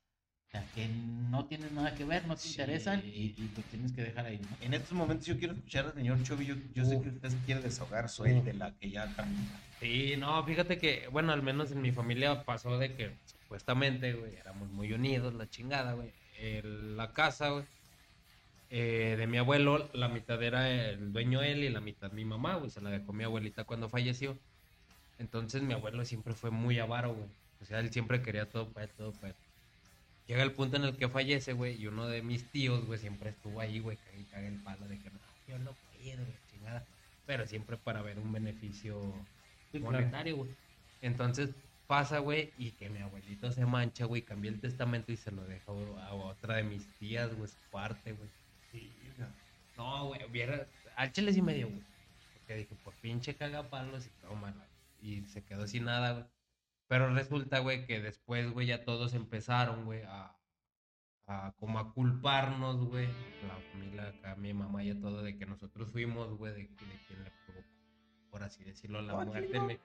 O 0.48 0.50
sea, 0.50 0.64
que 0.74 0.88
no 1.30 1.44
tienes 1.44 1.72
nada 1.72 1.94
que 1.94 2.04
ver, 2.04 2.26
no 2.26 2.34
te 2.34 2.40
Sí. 2.40 2.48
interesan 2.50 3.02
y, 3.04 3.34
y 3.36 3.50
lo 3.54 3.62
tienes 3.70 3.92
que 3.92 4.02
dejar 4.02 4.24
ahí, 4.24 4.38
¿no? 4.38 4.48
En 4.62 4.72
estos 4.72 4.92
momentos 4.92 5.26
yo 5.26 5.36
quiero 5.36 5.52
escuchar 5.52 5.84
al 5.86 5.92
señor 5.92 6.22
Chovy. 6.22 6.46
Yo, 6.46 6.54
yo 6.74 6.86
sé 6.86 6.98
que 7.02 7.10
usted 7.10 7.30
quiere 7.44 7.60
desahogar, 7.60 8.08
suéltela, 8.08 8.72
que 8.80 8.90
ya 8.90 9.14
camina. 9.14 9.60
Sí, 9.78 10.14
no, 10.16 10.42
fíjate 10.44 10.78
que, 10.78 11.06
bueno, 11.08 11.32
al 11.34 11.42
menos 11.42 11.70
en 11.70 11.82
mi 11.82 11.92
familia 11.92 12.44
pasó 12.44 12.78
de 12.78 12.94
que 12.94 13.10
supuestamente, 13.26 14.14
güey, 14.14 14.36
éramos 14.36 14.70
muy 14.70 14.90
unidos, 14.94 15.34
la 15.34 15.50
chingada, 15.50 15.92
güey. 15.92 16.12
El- 16.38 16.96
La 16.96 17.12
casa, 17.12 17.50
güey, 17.50 17.64
eh, 18.70 19.16
de 19.18 19.26
mi 19.26 19.36
abuelo, 19.36 19.90
la 19.92 20.08
mitad 20.08 20.42
era 20.42 20.70
el 20.70 21.12
dueño 21.12 21.42
él 21.42 21.62
y 21.62 21.68
la 21.68 21.80
mitad 21.82 22.10
mi 22.12 22.24
mamá, 22.24 22.54
güey, 22.56 22.70
se 22.70 22.80
la 22.80 22.88
dejó 22.88 23.12
mi 23.12 23.24
abuelita 23.24 23.64
cuando 23.64 23.90
falleció. 23.90 24.38
Entonces 25.18 25.60
mi 25.62 25.74
abuelo 25.74 26.06
siempre 26.06 26.32
fue 26.32 26.50
muy 26.50 26.78
avaro, 26.78 27.14
güey. 27.14 27.28
O 27.60 27.64
sea, 27.66 27.80
él 27.80 27.92
siempre 27.92 28.22
quería 28.22 28.48
todo 28.48 28.66
para 28.72 28.84
él, 28.86 28.92
todo 28.96 29.12
para 29.12 29.28
él. 29.28 29.34
Llega 30.28 30.42
el 30.42 30.52
punto 30.52 30.76
en 30.76 30.84
el 30.84 30.96
que 30.96 31.08
fallece, 31.08 31.54
güey, 31.54 31.80
y 31.80 31.86
uno 31.86 32.06
de 32.06 32.22
mis 32.22 32.44
tíos, 32.50 32.84
güey, 32.84 32.98
siempre 32.98 33.30
estuvo 33.30 33.60
ahí, 33.60 33.80
güey, 33.80 33.96
caga 33.96 34.18
y 34.18 34.24
caga 34.24 34.46
el 34.46 34.62
palo 34.62 34.86
de 34.86 34.98
que 34.98 35.10
no, 35.10 35.18
yo 35.48 35.58
no 35.58 35.72
puedo, 35.72 36.24
chingada. 36.52 36.84
Pero 37.26 37.46
siempre 37.46 37.78
para 37.78 38.02
ver 38.02 38.18
un 38.18 38.30
beneficio 38.30 39.00
Sí, 39.72 39.78
monetario, 39.78 40.36
güey. 40.36 40.50
Entonces 41.00 41.50
pasa, 41.86 42.18
güey, 42.18 42.52
y 42.58 42.72
que 42.72 42.90
mi 42.90 43.00
abuelito 43.00 43.50
se 43.52 43.64
mancha, 43.64 44.04
güey, 44.04 44.22
cambia 44.22 44.50
el 44.50 44.60
testamento 44.60 45.12
y 45.12 45.16
se 45.16 45.30
lo 45.30 45.42
deja 45.44 45.72
a 45.72 46.14
otra 46.14 46.56
de 46.56 46.62
mis 46.64 46.86
tías, 46.98 47.34
güey, 47.34 47.48
su 47.48 47.56
parte, 47.70 48.12
güey. 48.12 48.28
No, 49.76 50.08
güey, 50.08 50.24
hubiera, 50.24 50.66
al 50.96 51.12
chile 51.12 51.32
sí 51.32 51.40
me 51.40 51.54
dio, 51.54 51.68
güey. 51.68 51.82
Porque 52.34 52.56
dije, 52.56 52.74
por 52.84 52.92
pinche 52.94 53.34
cagapalos 53.34 54.06
y 54.06 54.10
tómala. 54.20 54.66
Y 55.00 55.22
se 55.22 55.42
quedó 55.42 55.66
sin 55.66 55.84
nada, 55.84 56.12
güey. 56.12 56.24
Pero 56.88 57.12
resulta, 57.14 57.58
güey, 57.60 57.86
que 57.86 58.00
después, 58.00 58.50
güey, 58.50 58.66
ya 58.66 58.84
todos 58.84 59.14
empezaron, 59.14 59.84
güey, 59.84 60.02
a, 60.06 60.34
a 61.26 61.52
como 61.58 61.78
a 61.78 61.92
culparnos, 61.92 62.76
güey. 62.86 63.06
La 63.46 63.56
familia 63.72 64.08
acá, 64.08 64.34
mi 64.36 64.52
mamá 64.54 64.82
y 64.82 64.94
todo, 64.94 65.22
de 65.22 65.36
que 65.36 65.46
nosotros 65.46 65.90
fuimos, 65.92 66.36
güey, 66.38 66.52
de, 66.54 66.58
de 66.62 66.68
quien 67.06 67.24
le 67.24 67.30
provocó, 67.46 67.68
por 68.30 68.42
así 68.42 68.64
decirlo, 68.64 69.02
la 69.02 69.12
muerte. 69.26 69.60
me- 69.60 69.78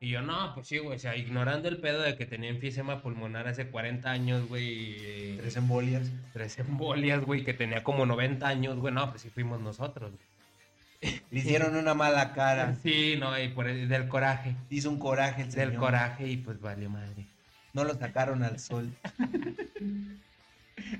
Y 0.00 0.10
yo, 0.10 0.20
no, 0.20 0.52
pues 0.54 0.66
sí, 0.66 0.78
güey, 0.78 0.96
o 0.96 0.98
sea, 0.98 1.16
ignorando 1.16 1.68
el 1.68 1.78
pedo 1.80 2.02
de 2.02 2.16
que 2.16 2.26
tenía 2.26 2.50
enfisema 2.50 3.00
pulmonar 3.02 3.46
hace 3.48 3.70
40 3.70 4.10
años, 4.10 4.46
güey. 4.48 5.34
y- 5.34 5.36
Tres 5.38 5.56
embolias. 5.56 6.10
tres 6.34 6.58
embolias, 6.58 7.24
güey, 7.24 7.44
que 7.44 7.54
tenía 7.54 7.82
como 7.84 8.04
90 8.04 8.46
años, 8.48 8.76
güey. 8.78 8.92
No, 8.92 9.08
pues 9.10 9.22
sí 9.22 9.30
fuimos 9.30 9.60
nosotros, 9.60 10.10
güey. 10.12 10.31
Le 11.30 11.38
hicieron 11.38 11.76
una 11.76 11.94
mala 11.94 12.32
cara. 12.32 12.76
Sí, 12.82 13.16
no, 13.18 13.38
y 13.38 13.48
por 13.48 13.68
el, 13.68 13.88
del 13.88 14.08
coraje. 14.08 14.54
Hizo 14.70 14.88
un 14.90 14.98
coraje 14.98 15.42
el 15.42 15.50
Del 15.50 15.74
coraje 15.74 16.28
y 16.28 16.36
pues 16.36 16.60
vale 16.60 16.88
madre. 16.88 17.26
No 17.72 17.84
lo 17.84 17.94
sacaron 17.94 18.42
al 18.42 18.58
sol. 18.58 18.90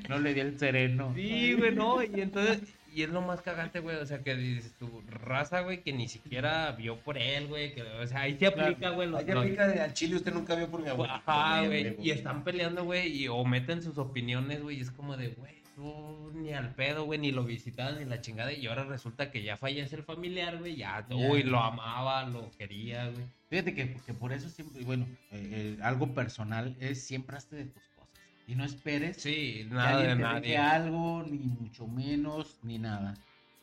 No 0.09 0.19
le 0.19 0.35
di 0.35 0.41
el 0.41 0.59
sereno. 0.59 1.13
Sí, 1.15 1.55
güey, 1.55 1.75
no, 1.75 2.03
y 2.03 2.21
entonces, 2.21 2.61
y 2.95 3.03
es 3.03 3.09
lo 3.09 3.21
más 3.23 3.41
cagante, 3.41 3.81
güey, 3.81 3.97
o 3.97 4.07
sea, 4.07 4.23
que 4.23 4.37
dices 4.37 4.73
tu 4.79 5.03
raza, 5.09 5.61
güey, 5.61 5.83
que 5.83 5.93
ni 5.93 6.09
siquiera 6.09 6.71
vio 6.73 6.99
por 6.99 7.17
él, 7.19 7.47
güey, 7.49 7.75
que, 7.75 7.83
o 7.83 8.07
sea, 8.07 8.21
ahí 8.23 8.37
se 8.39 8.47
aplica, 8.47 8.91
güey, 8.91 9.09
los, 9.09 9.21
Ahí 9.21 9.27
los- 9.27 9.43
aplica 9.45 9.67
de 9.67 9.81
al 9.81 9.95
chile, 9.95 10.17
usted 10.17 10.33
nunca 10.33 10.55
vio 10.55 10.69
por 10.69 10.83
mi 10.83 10.89
abuelo. 10.89 11.13
Ajá, 11.13 11.65
güey, 11.67 11.97
y 12.01 12.11
están 12.11 12.45
peleando, 12.45 12.85
güey, 12.85 13.11
y 13.23 13.29
o 13.29 13.45
meten 13.45 13.83
sus 13.83 13.97
opiniones, 13.99 14.63
güey, 14.63 14.79
y 14.79 14.81
es 14.83 14.91
como 14.91 15.17
de, 15.17 15.29
güey, 15.29 15.55
tú 15.75 16.31
ni 16.35 16.53
al 16.53 16.75
pedo, 16.75 17.05
güey, 17.05 17.19
ni 17.19 17.31
lo 17.33 17.45
visitabas 17.45 17.99
ni 17.99 18.05
la 18.05 18.21
chingada, 18.21 18.53
y 18.53 18.67
ahora 18.67 18.85
resulta 18.85 19.31
que 19.31 19.43
ya 19.43 19.57
fallece 19.57 19.97
el 19.97 20.03
familiar, 20.05 20.59
güey, 20.59 20.77
ya, 20.77 21.07
Ya. 21.09 21.17
uy, 21.17 21.43
lo 21.43 21.59
amaba, 21.61 22.25
lo 22.25 22.51
quería, 22.53 23.09
güey. 23.09 23.25
Fíjate 23.49 23.75
que, 23.75 23.95
que 24.07 24.15
por 24.15 24.33
eso 24.33 24.49
siempre, 24.49 24.83
bueno, 24.85 25.07
eh, 25.31 25.77
eh, 25.77 25.79
algo 25.83 26.15
personal 26.15 26.77
es 26.81 27.03
siempre 27.05 27.37
hazte 27.37 27.57
de 27.57 27.65
tus 27.67 27.83
cosas. 27.97 28.13
Y 28.47 28.55
no 28.55 28.65
esperes 28.65 29.19
Sí, 29.19 29.65
que 29.69 29.75
nada 29.75 29.91
de 29.91 29.97
alguien 30.11 30.19
te 30.19 30.23
nadie. 30.23 30.57
algo, 30.59 31.23
ni 31.29 31.39
mucho 31.39 31.87
menos, 31.87 32.59
ni 32.63 32.79
nada. 32.79 33.15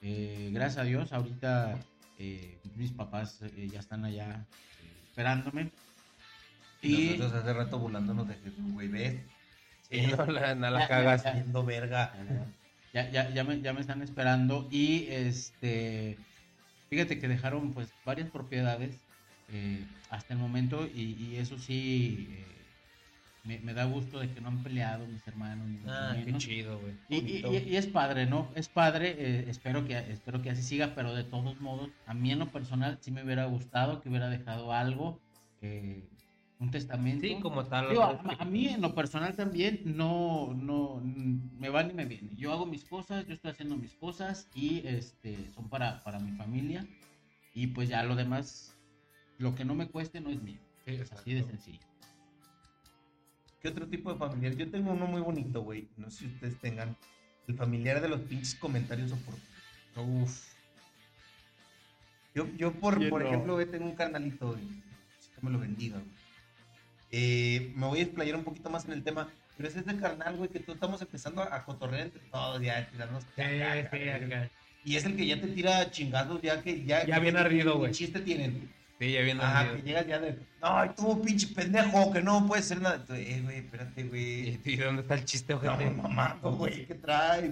Eh, 0.01 0.49
gracias 0.53 0.77
a 0.77 0.83
Dios, 0.83 1.11
ahorita 1.11 1.77
eh, 2.17 2.59
mis 2.75 2.91
papás 2.91 3.39
ya 3.71 3.79
están 3.79 4.05
allá 4.05 4.45
esperándome. 5.09 5.71
Y 6.81 6.95
Y 6.95 7.05
nosotros 7.17 7.33
hace 7.43 7.53
rato 7.53 7.77
burlándonos 7.79 8.27
de 8.27 8.35
Jesús, 8.35 8.71
güey, 8.73 8.87
ves, 8.87 9.21
Sí, 9.89 10.01
no 10.07 10.25
la, 10.27 10.55
no 10.55 10.69
la 10.69 10.79
Ya, 10.79 10.87
cagas. 10.87 11.23
ya. 11.23 11.31
haciendo 11.31 11.63
verga. 11.65 12.13
ya, 12.93 13.09
ya, 13.11 13.29
ya, 13.33 13.43
me, 13.43 13.61
ya 13.61 13.73
me 13.73 13.81
están 13.81 14.01
esperando. 14.01 14.67
Y 14.71 15.07
este, 15.09 16.25
fíjate 16.89 17.19
que 17.19 17.27
dejaron 17.27 17.73
pues 17.73 17.95
varias 18.03 18.29
propiedades 18.31 19.07
eh, 19.47 19.89
hasta 20.09 20.33
el 20.33 20.39
momento. 20.39 20.87
Y, 20.87 21.13
y 21.13 21.37
eso 21.37 21.57
sí, 21.57 22.27
eh, 22.31 22.75
me, 23.43 23.59
me 23.61 23.73
da 23.73 23.85
gusto 23.85 24.19
de 24.19 24.31
que 24.33 24.41
no 24.41 24.49
han 24.49 24.63
peleado 24.63 25.07
mis 25.07 25.25
hermanos. 25.27 25.69
Ah, 25.87 26.15
qué 26.23 26.35
chido, 26.37 26.79
güey. 26.79 26.99
Y, 27.07 27.17
y- 27.17 27.45
y- 27.57 27.69
y 27.73 27.77
es 27.77 27.87
padre, 27.87 28.25
¿no? 28.27 28.51
Es 28.55 28.69
padre, 28.69 29.15
eh, 29.17 29.49
espero, 29.49 29.85
que, 29.85 29.97
espero 29.97 30.41
que 30.41 30.51
así 30.51 30.61
siga, 30.63 30.93
pero 30.95 31.15
de 31.15 31.23
todos 31.23 31.59
modos, 31.59 31.91
a 32.05 32.13
mí 32.13 32.31
en 32.31 32.39
lo 32.39 32.51
personal 32.51 32.99
sí 33.01 33.11
me 33.11 33.23
hubiera 33.23 33.45
gustado 33.45 34.01
que 34.01 34.09
hubiera 34.09 34.29
dejado 34.29 34.71
algo, 34.73 35.23
eh, 35.61 36.09
un 36.59 36.71
testamento. 36.71 37.25
Sí, 37.25 37.37
como 37.41 37.65
tal. 37.65 37.89
Digo, 37.89 38.03
a, 38.03 38.45
mí 38.45 38.67
en 38.67 38.81
lo 38.81 38.93
personal 38.93 39.35
también 39.35 39.81
no, 39.85 40.53
no, 40.53 41.01
me 41.57 41.69
va 41.69 41.83
ni 41.83 41.93
me 41.93 42.05
viene. 42.05 42.29
Yo 42.37 42.51
hago 42.51 42.65
mis 42.65 42.83
cosas, 42.83 43.25
yo 43.27 43.33
estoy 43.33 43.51
haciendo 43.51 43.77
mis 43.77 43.93
cosas 43.93 44.47
y 44.53 44.85
este, 44.85 45.51
son 45.55 45.69
para, 45.69 46.03
para 46.03 46.19
mi 46.19 46.31
familia 46.33 46.85
y 47.53 47.67
pues 47.67 47.89
ya 47.89 48.03
lo 48.03 48.15
demás, 48.15 48.75
lo 49.37 49.55
que 49.55 49.63
no 49.65 49.73
me 49.73 49.87
cueste 49.87 50.19
no 50.19 50.29
es 50.29 50.41
mío. 50.41 50.59
Sí, 50.85 50.95
Es 50.95 51.11
así 51.13 51.33
de 51.33 51.43
sencillo. 51.43 51.79
¿Qué 53.61 53.69
otro 53.69 53.87
tipo 53.87 54.11
de 54.11 54.19
familiar? 54.19 54.55
Yo 54.55 54.69
tengo 54.69 54.91
uno 54.91 55.05
muy 55.07 55.21
bonito, 55.21 55.61
güey. 55.61 55.87
No 55.97 56.09
sé 56.11 56.19
si 56.19 56.25
ustedes 56.27 56.57
tengan. 56.59 56.95
El 57.47 57.55
familiar 57.55 57.99
de 57.99 58.07
los 58.07 58.21
pinches 58.21 58.55
comentarios 58.55 59.11
oportunos. 59.11 60.23
Uf. 60.23 60.53
Yo, 62.35 62.47
yo 62.57 62.71
por, 62.73 63.01
Yo 63.01 63.09
por 63.09 63.21
no. 63.21 63.27
ejemplo, 63.27 63.67
tengo 63.67 63.85
un 63.85 63.95
carnalito, 63.95 64.49
güey. 64.49 64.61
Que 65.35 65.41
me 65.41 65.49
lo 65.51 65.59
bendiga, 65.59 65.97
güey. 65.97 66.28
Eh, 67.11 67.71
me 67.75 67.87
voy 67.87 67.99
a 67.99 68.03
explayar 68.03 68.35
un 68.35 68.43
poquito 68.43 68.69
más 68.69 68.85
en 68.85 68.93
el 68.93 69.03
tema. 69.03 69.29
Pero 69.57 69.67
es 69.69 69.75
ese 69.75 69.97
carnal, 69.97 70.37
güey, 70.37 70.49
que 70.49 70.59
tú 70.59 70.71
estamos 70.71 71.01
empezando 71.01 71.41
a, 71.41 71.53
a 71.53 71.65
cotorrear 71.65 72.03
entre 72.03 72.21
todos, 72.31 72.61
ya, 72.61 72.77
a 72.77 72.87
tirarnos. 72.89 73.23
Sí, 73.23 73.29
caca, 73.35 73.89
sí, 73.91 74.09
acá. 74.09 74.49
Y 74.85 74.95
es 74.95 75.03
el 75.03 75.17
que 75.17 75.25
ya 75.27 75.41
te 75.41 75.47
tira 75.47 75.91
chingados, 75.91 76.41
ya 76.41 76.61
que 76.61 76.85
ya. 76.85 77.05
Ya 77.05 77.19
bien 77.19 77.35
ardido, 77.35 77.77
güey. 77.77 77.91
¿Qué 77.91 77.97
chiste 77.97 78.21
tienen? 78.21 78.71
Sí, 78.99 79.11
ya 79.11 79.21
viendo 79.21 79.43
Ajá, 79.43 79.75
que 79.75 79.81
llegas 79.81 80.07
ya 80.07 80.19
de. 80.19 80.37
No, 80.61 80.93
tú, 80.95 81.21
pinche 81.21 81.47
pendejo, 81.47 82.11
que 82.11 82.21
no 82.21 82.45
puedes 82.47 82.65
hacer 82.65 82.81
nada. 82.81 83.03
Eh, 83.17 83.41
güey, 83.43 83.57
espérate, 83.57 84.03
güey. 84.03 84.59
¿Y 84.65 84.75
dónde 84.77 85.01
está 85.01 85.15
el 85.15 85.25
chiste, 85.25 85.53
No, 85.53 85.59
ojete? 85.59 85.89
mamando, 85.91 86.51
güey, 86.53 86.85
¿qué 86.85 86.95
traes? 86.95 87.51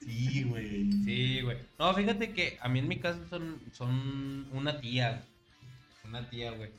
Sí, 0.00 0.44
güey. 0.44 0.90
Sí, 1.04 1.40
güey. 1.42 1.58
No, 1.78 1.92
fíjate 1.94 2.32
que 2.32 2.58
a 2.60 2.68
mí 2.68 2.78
en 2.78 2.88
mi 2.88 2.96
caso 2.98 3.20
son, 3.28 3.60
son 3.72 4.46
una 4.52 4.80
tía. 4.80 5.22
Una 6.04 6.28
tía, 6.28 6.50
güey. 6.52 6.70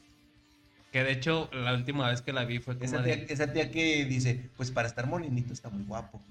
Que 0.91 1.04
de 1.04 1.12
hecho, 1.13 1.49
la 1.54 1.74
última 1.74 2.09
vez 2.09 2.22
que 2.22 2.34
la 2.34 2.43
vi 2.43 2.59
fue 2.59 2.74
como 2.76 2.86
Esa 2.86 3.01
de... 3.01 3.15
tía, 3.15 3.26
esa 3.30 3.53
tía 3.53 3.72
que 3.72 4.05
dice, 4.05 4.49
pues 4.57 4.72
para 4.72 4.88
estar 4.88 5.07
morenito 5.07 5.53
está 5.53 5.70
muy 5.70 5.84
guapo. 5.86 6.22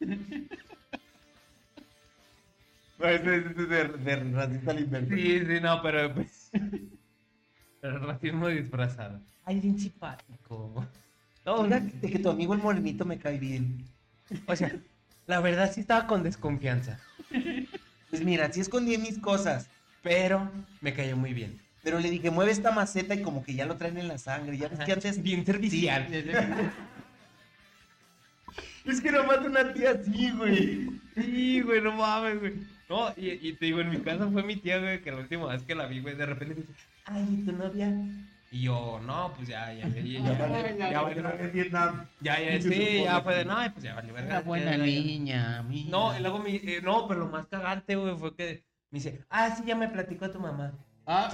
Es 3.00 3.24
de, 3.24 3.40
de 3.40 4.16
racista 4.32 4.72
al 4.72 4.80
inverso. 4.80 5.14
Sí, 5.14 5.38
sí, 5.46 5.60
no, 5.62 5.80
pero... 5.82 6.12
pues, 6.14 6.50
pero 7.80 7.98
racismo 8.00 8.48
disfrazado. 8.48 9.20
Ay, 9.44 9.60
bien 9.60 9.78
simpático. 9.78 10.84
No, 11.44 11.64
Fíjate 11.64 12.10
que 12.10 12.18
tu 12.18 12.28
amigo 12.28 12.54
el 12.54 12.60
morenito 12.60 13.04
me 13.04 13.18
cae 13.18 13.38
bien. 13.38 13.84
o 14.46 14.56
sea, 14.56 14.74
la 15.28 15.40
verdad 15.40 15.72
sí 15.72 15.80
estaba 15.80 16.08
con 16.08 16.24
desconfianza. 16.24 16.98
Pues 18.10 18.24
mira, 18.24 18.52
sí 18.52 18.60
escondí 18.60 18.98
mis 18.98 19.18
cosas. 19.18 19.68
Pero 20.02 20.50
me 20.80 20.92
cayó 20.92 21.16
muy 21.16 21.32
bien. 21.32 21.60
Pero 21.82 22.00
le 22.00 22.10
dije, 22.10 22.30
mueve 22.30 22.52
esta 22.52 22.70
maceta 22.70 23.14
y 23.14 23.22
como 23.22 23.44
que 23.44 23.54
ya 23.54 23.66
lo 23.66 23.76
traen 23.76 23.98
en 23.98 24.08
la 24.08 24.18
sangre. 24.18 24.58
Ya 24.58 24.68
ves 24.68 24.80
que 24.80 24.92
antes... 24.92 25.22
Bien 25.22 25.44
servicial. 25.44 26.06
Es 28.84 29.02
que 29.02 29.12
nomás 29.12 29.40
una 29.44 29.70
tía 29.74 29.90
así, 29.90 30.30
güey. 30.30 30.88
Sí, 31.14 31.60
güey, 31.60 31.82
no 31.82 31.92
mames, 31.92 32.40
güey. 32.40 32.54
No, 32.88 33.12
y, 33.18 33.32
y 33.46 33.52
te 33.52 33.66
digo, 33.66 33.80
en 33.80 33.90
mi 33.90 33.98
casa 33.98 34.26
fue 34.30 34.42
mi 34.42 34.56
tía, 34.56 34.78
güey, 34.78 35.02
que 35.02 35.10
la 35.10 35.18
última 35.18 35.46
vez 35.46 35.62
que 35.62 35.74
la 35.74 35.84
vi, 35.84 36.00
güey, 36.00 36.16
de 36.16 36.24
repente 36.24 36.54
me 36.54 36.60
dice, 36.62 36.72
ay, 37.04 37.42
¿tu 37.44 37.52
novia? 37.52 37.92
Y 38.50 38.62
yo, 38.62 38.98
no, 39.04 39.34
pues 39.36 39.48
ya, 39.48 39.74
ya, 39.74 39.86
ya, 39.88 40.00
ya, 40.00 40.20
ya, 40.22 40.78
ya, 40.78 41.12
ya, 41.52 42.08
ya, 42.22 42.40
ya, 42.40 42.62
sí, 42.62 43.02
ya 43.04 43.20
fue 43.20 43.34
de, 43.34 43.44
no, 43.44 43.56
pues 43.74 43.84
ya 43.84 43.94
valió 43.94 44.14
verga. 44.14 44.40
Buena 44.40 44.70
ya, 44.70 44.78
ya". 44.78 44.84
niña. 44.84 45.62
No, 45.90 46.16
y 46.16 46.22
luego 46.22 46.38
me, 46.38 46.56
eh, 46.56 46.80
no, 46.82 47.06
pero 47.06 47.20
lo 47.20 47.26
más 47.26 47.46
cagante, 47.48 47.94
güey, 47.94 48.16
fue 48.16 48.34
que 48.34 48.64
me 48.90 49.00
dice, 49.00 49.22
ah, 49.28 49.54
sí, 49.54 49.64
ya 49.66 49.74
me 49.74 49.88
platicó 49.88 50.30
tu 50.30 50.40
mamá. 50.40 50.72
Ah, 51.10 51.30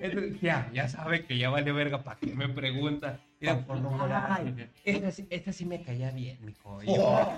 Entonces, 0.00 0.40
ya, 0.40 0.70
ya 0.72 0.88
sabe 0.88 1.24
que 1.26 1.36
ya 1.38 1.50
vale 1.50 1.70
verga, 1.72 2.02
¿para 2.02 2.18
qué 2.18 2.34
me 2.34 2.48
pregunta? 2.48 3.20
Yo, 3.40 3.60
Por 3.66 3.80
no 3.80 3.90
volar. 3.90 4.26
Ay, 4.30 4.70
esta, 4.84 5.10
sí- 5.12 5.26
esta 5.28 5.52
sí 5.52 5.66
me 5.66 5.82
caía 5.82 6.10
bien, 6.10 6.38
mijo. 6.40 6.82
Y 6.82 6.86
yo, 6.86 6.92
Oh, 6.96 7.32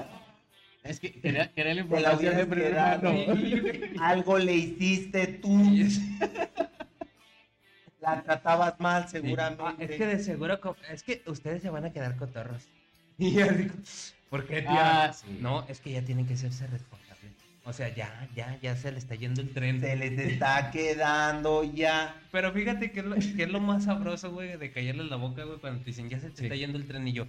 es 0.84 1.00
que 1.00 1.10
quería, 1.12 1.50
quería 1.52 1.74
la 1.74 1.82
Te 1.82 1.88
la 2.00 2.12
información 2.12 2.36
de 2.36 2.44
hubieras 2.44 2.46
primera 2.46 3.00
quedado. 3.00 3.12
mano. 3.12 3.36
sí, 3.40 3.60
güey. 3.60 3.80
algo 4.00 4.38
le 4.38 4.52
hiciste 4.54 5.26
tú. 5.26 5.60
Y 5.60 5.88
La 8.00 8.22
tratabas 8.22 8.78
mal, 8.78 9.02
Ah, 9.04 9.08
seguramente. 9.08 9.84
es 9.84 9.90
que 9.98 10.06
de 10.06 10.18
seguro, 10.20 10.60
co- 10.60 10.76
es 10.92 11.02
que 11.02 11.22
ustedes 11.26 11.62
se 11.62 11.70
van 11.70 11.84
a 11.84 11.92
quedar 11.92 12.16
cotorros. 12.16 12.68
Y 13.18 13.32
yo 13.32 13.46
digo, 13.48 13.74
¿por 14.30 14.46
qué, 14.46 14.60
tía? 14.62 15.04
Ah, 15.06 15.12
sí. 15.12 15.38
No, 15.40 15.64
es 15.68 15.80
que 15.80 15.90
ya 15.92 16.02
tienen 16.02 16.26
que 16.26 16.34
hacerse 16.34 16.66
responsables. 16.68 17.05
O 17.68 17.72
sea, 17.72 17.88
ya, 17.92 18.28
ya, 18.36 18.56
ya 18.62 18.76
se 18.76 18.92
le 18.92 18.98
está 18.98 19.16
yendo 19.16 19.40
el 19.42 19.52
tren. 19.52 19.80
Se 19.80 19.96
les 19.96 20.16
está 20.18 20.70
quedando 20.72 21.64
ya. 21.64 22.14
Pero 22.30 22.52
fíjate 22.52 22.92
que 22.92 23.00
es 23.00 23.06
lo, 23.06 23.16
que 23.16 23.42
es 23.42 23.50
lo 23.50 23.58
más 23.60 23.84
sabroso, 23.84 24.30
güey, 24.30 24.56
de 24.56 24.70
callarle 24.70 25.04
la 25.04 25.16
boca, 25.16 25.42
güey, 25.44 25.58
cuando 25.58 25.80
te 25.80 25.86
dicen, 25.86 26.08
ya 26.08 26.20
se 26.20 26.30
te 26.30 26.36
Sí. 26.36 26.44
está 26.44 26.54
yendo 26.54 26.78
el 26.78 26.86
tren. 26.86 27.06
Y 27.08 27.12
yo, 27.12 27.26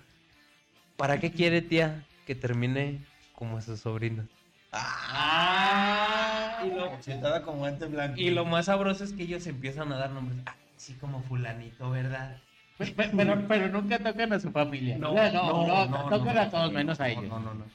¿para 0.95 1.19
qué 1.19 1.31
quiere, 1.31 1.61
tía, 1.63 2.03
que 2.27 2.35
termine 2.35 2.99
como 3.33 3.59
sus 3.61 3.79
sobrinos? 3.79 4.27
Ah, 4.71 6.63
Y 6.65 6.69
lo, 6.69 7.43
con 7.43 7.57
guante 7.57 7.85
blanco. 7.87 8.19
y 8.19 8.29
lo 8.29 8.45
más 8.45 8.65
sabroso 8.65 9.03
es 9.03 9.13
que 9.13 9.23
ellos 9.23 9.45
empiezan 9.47 9.91
a 9.91 9.97
dar 9.97 10.11
nombres. 10.11 10.39
Ah, 10.45 10.55
sí, 10.75 10.93
como 10.93 11.21
fulanito, 11.23 11.89
¿verdad? 11.89 12.37
Pe- 12.77 12.87
pe- 12.87 13.09
Pero, 13.15 13.47
pero 13.47 13.69
nunca 13.69 13.97
tocan 13.97 14.33
a 14.33 14.39
su 14.39 14.51
familia. 14.51 14.97
No, 14.99 15.13
no, 15.13 15.31
no, 15.67 15.85
no, 15.87 16.09
tocan 16.09 16.35
no, 16.35 16.41
a 16.41 16.49
todos 16.49 16.71
no, 16.71 16.77
menos 16.77 16.99
a 16.99 17.05
no, 17.05 17.09
ellos. 17.09 17.29
No, 17.29 17.39
no, 17.39 17.53
no. 17.55 17.65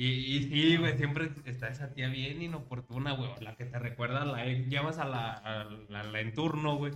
Y, 0.00 0.36
y 0.36 0.42
sí, 0.44 0.76
güey, 0.76 0.96
siempre 0.96 1.32
está 1.44 1.66
esa 1.66 1.92
tía 1.92 2.06
bien 2.08 2.40
inoportuna, 2.40 3.14
güey, 3.14 3.30
la 3.40 3.56
que 3.56 3.64
te 3.64 3.80
recuerda, 3.80 4.24
la 4.24 4.46
ex, 4.46 4.68
llamas 4.68 4.98
a 4.98 5.04
la, 5.04 5.32
a 5.32 5.64
la, 5.88 6.04
la 6.04 6.20
en 6.20 6.32
turno, 6.32 6.76
güey. 6.76 6.92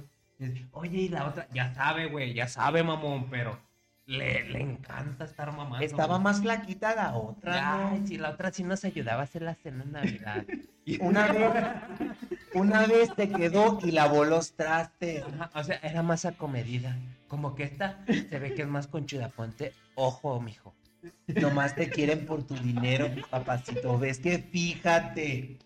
Oye, 0.71 0.99
y 0.99 1.09
la 1.09 1.27
otra, 1.27 1.49
ya 1.53 1.75
sabe, 1.75 2.07
güey, 2.07 2.33
ya 2.33 2.47
sabe, 2.47 2.85
mamón, 2.85 3.29
pero 3.29 3.59
le, 4.07 4.49
le 4.51 4.61
encanta 4.61 5.25
estar 5.25 5.51
mamando. 5.51 5.85
Estaba 5.85 6.15
güey. 6.15 6.23
más 6.23 6.43
flaquita 6.43 6.95
la 6.95 7.15
otra. 7.17 7.89
Ay, 7.91 7.99
¿no? 8.01 8.07
sí, 8.07 8.19
la 8.19 8.31
otra 8.31 8.53
sí 8.53 8.63
nos 8.63 8.85
ayudaba 8.85 9.23
a 9.23 9.25
hacer 9.25 9.43
la 9.43 9.57
cena 9.57 9.83
en 9.83 9.93
Navidad. 9.93 10.45
Y- 10.85 11.01
Una 11.01 11.27
vez, 11.33 11.55
una 12.55 12.87
vez 12.87 13.15
te 13.15 13.29
quedó 13.31 13.79
y 13.85 13.93
lavó 13.93 14.25
los 14.25 14.55
trastes. 14.55 15.25
Ajá, 15.25 15.51
o 15.55 15.63
sea, 15.63 15.77
era 15.83 16.03
más 16.03 16.25
acomedida. 16.25 16.97
Como 17.29 17.55
que 17.55 17.63
esta 17.65 18.05
se 18.07 18.39
ve 18.41 18.55
que 18.55 18.63
es 18.63 18.69
más 18.69 18.89
conchuda. 18.89 19.29
Ponte 19.29 19.73
ojo, 19.95 20.41
mijo. 20.41 20.75
Nomás 21.41 21.75
te 21.75 21.89
quieren 21.89 22.27
por 22.27 22.47
tu 22.47 22.55
dinero, 22.55 23.09
papacito. 23.31 23.99
¿Ves 23.99 24.19
que 24.19 24.39
fíjate? 24.39 25.57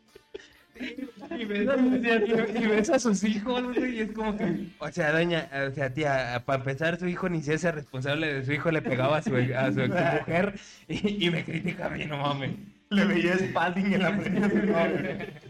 Y 0.78 1.44
ves, 1.46 1.68
a, 1.68 1.76
y- 1.76 2.62
y 2.62 2.66
ves 2.66 2.90
a 2.90 2.98
sus 2.98 3.24
hijos, 3.24 3.62
y 3.78 4.00
es 4.00 4.12
como 4.12 4.36
que... 4.36 4.66
O 4.78 4.92
sea, 4.92 5.10
doña, 5.12 5.48
o 5.68 5.70
sea, 5.74 5.92
tía, 5.92 6.42
para 6.44 6.58
empezar, 6.58 6.98
su 6.98 7.08
hijo 7.08 7.28
ni 7.30 7.42
se 7.42 7.54
hace 7.54 7.72
responsable 7.72 8.32
de 8.32 8.44
su 8.44 8.52
hijo, 8.52 8.70
le 8.70 8.82
pegaba 8.82 9.16
a 9.18 9.22
su, 9.22 9.34
a 9.36 9.72
su 9.72 9.80
mujer 9.80 10.54
y, 10.88 11.26
y 11.26 11.30
me 11.30 11.44
critica 11.44 11.86
a 11.86 11.90
mí, 11.90 12.04
no 12.04 12.18
mames. 12.18 12.50
Le 12.90 13.04
veía 13.06 13.38
Spalding 13.38 13.94
en 13.94 14.02
la 14.02 14.12
frente. 14.12 15.32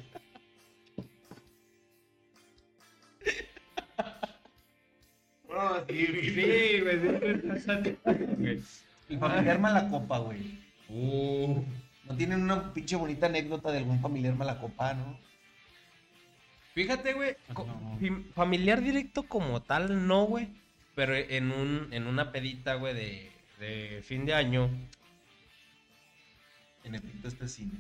No, 5.49 5.87
sí, 5.89 6.07
Sí, 6.07 6.31
sí. 6.35 6.41
El 9.09 9.19
familiar 9.19 9.59
Malacopa, 9.59 10.19
güey. 10.19 10.59
Uh, 10.89 11.63
¿No 12.05 12.17
tienen 12.17 12.43
una 12.43 12.73
pinche 12.73 12.97
bonita 12.97 13.27
anécdota 13.27 13.71
de 13.73 13.79
algún 13.79 14.01
familiar 14.01 14.35
Malacopa, 14.35 14.95
no? 14.95 15.19
Fíjate, 16.75 17.15
güey, 17.15 17.37
No. 17.49 17.99
familiar 18.35 18.81
directo 18.83 19.23
como 19.25 19.63
tal, 19.63 20.07
no, 20.07 20.25
güey. 20.25 20.49
Pero 20.95 21.15
en, 21.15 21.51
un, 21.53 21.89
en 21.93 22.07
una 22.07 22.33
pedita, 22.33 22.75
güey, 22.75 22.95
de, 22.95 23.33
de 23.59 24.03
fin 24.03 24.25
de 24.27 24.35
año, 24.35 24.71
En 26.85 26.95
efecto, 26.95 27.29
este 27.29 27.49
cine. 27.49 27.73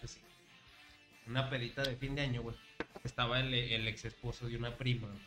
pues, 0.00 0.18
una 1.26 1.48
pedita 1.48 1.82
de 1.84 1.96
fin 1.96 2.14
de 2.14 2.22
año, 2.22 2.42
güey, 2.42 2.56
estaba 3.04 3.38
el, 3.40 3.54
el 3.54 3.86
ex 3.88 4.04
esposo 4.06 4.46
de 4.48 4.56
una 4.56 4.76
prima, 4.76 5.06
güey, 5.08 5.20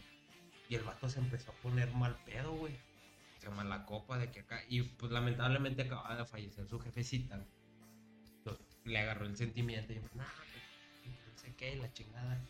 y 0.70 0.76
el 0.76 0.84
vato 0.84 1.08
se 1.10 1.20
empezó 1.20 1.52
a 1.52 1.56
poner 1.56 1.90
mal 1.94 2.18
pedo, 2.26 2.52
güey. 2.54 2.74
Se 3.48 3.54
mala 3.54 3.86
copa 3.86 4.18
de 4.18 4.30
que 4.30 4.42
acá, 4.42 4.62
y 4.68 4.82
pues 4.82 5.10
lamentablemente 5.10 5.84
acababa 5.84 6.18
de 6.18 6.26
fallecer 6.26 6.68
su 6.68 6.80
jefecita, 6.82 7.40
le 8.84 9.00
agarró 9.00 9.26
el 9.26 9.38
sentimiento 9.38 9.94
y 9.94 10.00
pues, 10.00 10.16
no 10.16 10.24
sé 11.38 11.56
qué, 11.56 11.78
la 11.78 11.92
chingada. 11.94 12.42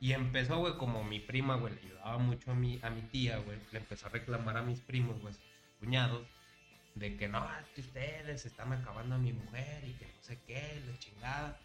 Y 0.00 0.12
empezó, 0.12 0.58
güey, 0.58 0.76
como 0.76 1.02
mi 1.02 1.18
prima, 1.18 1.56
güey, 1.56 1.74
le 1.74 1.80
ayudaba 1.80 2.18
mucho 2.18 2.52
a 2.52 2.54
mi, 2.54 2.78
a 2.82 2.90
mi 2.90 3.02
tía, 3.02 3.38
güey, 3.38 3.58
le 3.72 3.78
empezó 3.80 4.06
a 4.06 4.10
reclamar 4.10 4.56
a 4.56 4.62
mis 4.62 4.80
primos, 4.80 5.20
güey, 5.20 5.34
cuñados, 5.80 6.24
de 6.94 7.16
que 7.16 7.26
no, 7.26 7.44
que 7.74 7.80
ustedes 7.80 8.46
están 8.46 8.72
acabando 8.72 9.16
a 9.16 9.18
mi 9.18 9.32
mujer 9.32 9.84
y 9.84 9.94
que 9.94 10.06
no 10.06 10.22
sé 10.22 10.38
qué, 10.46 10.80
la 10.86 10.98
chingada. 11.00 11.60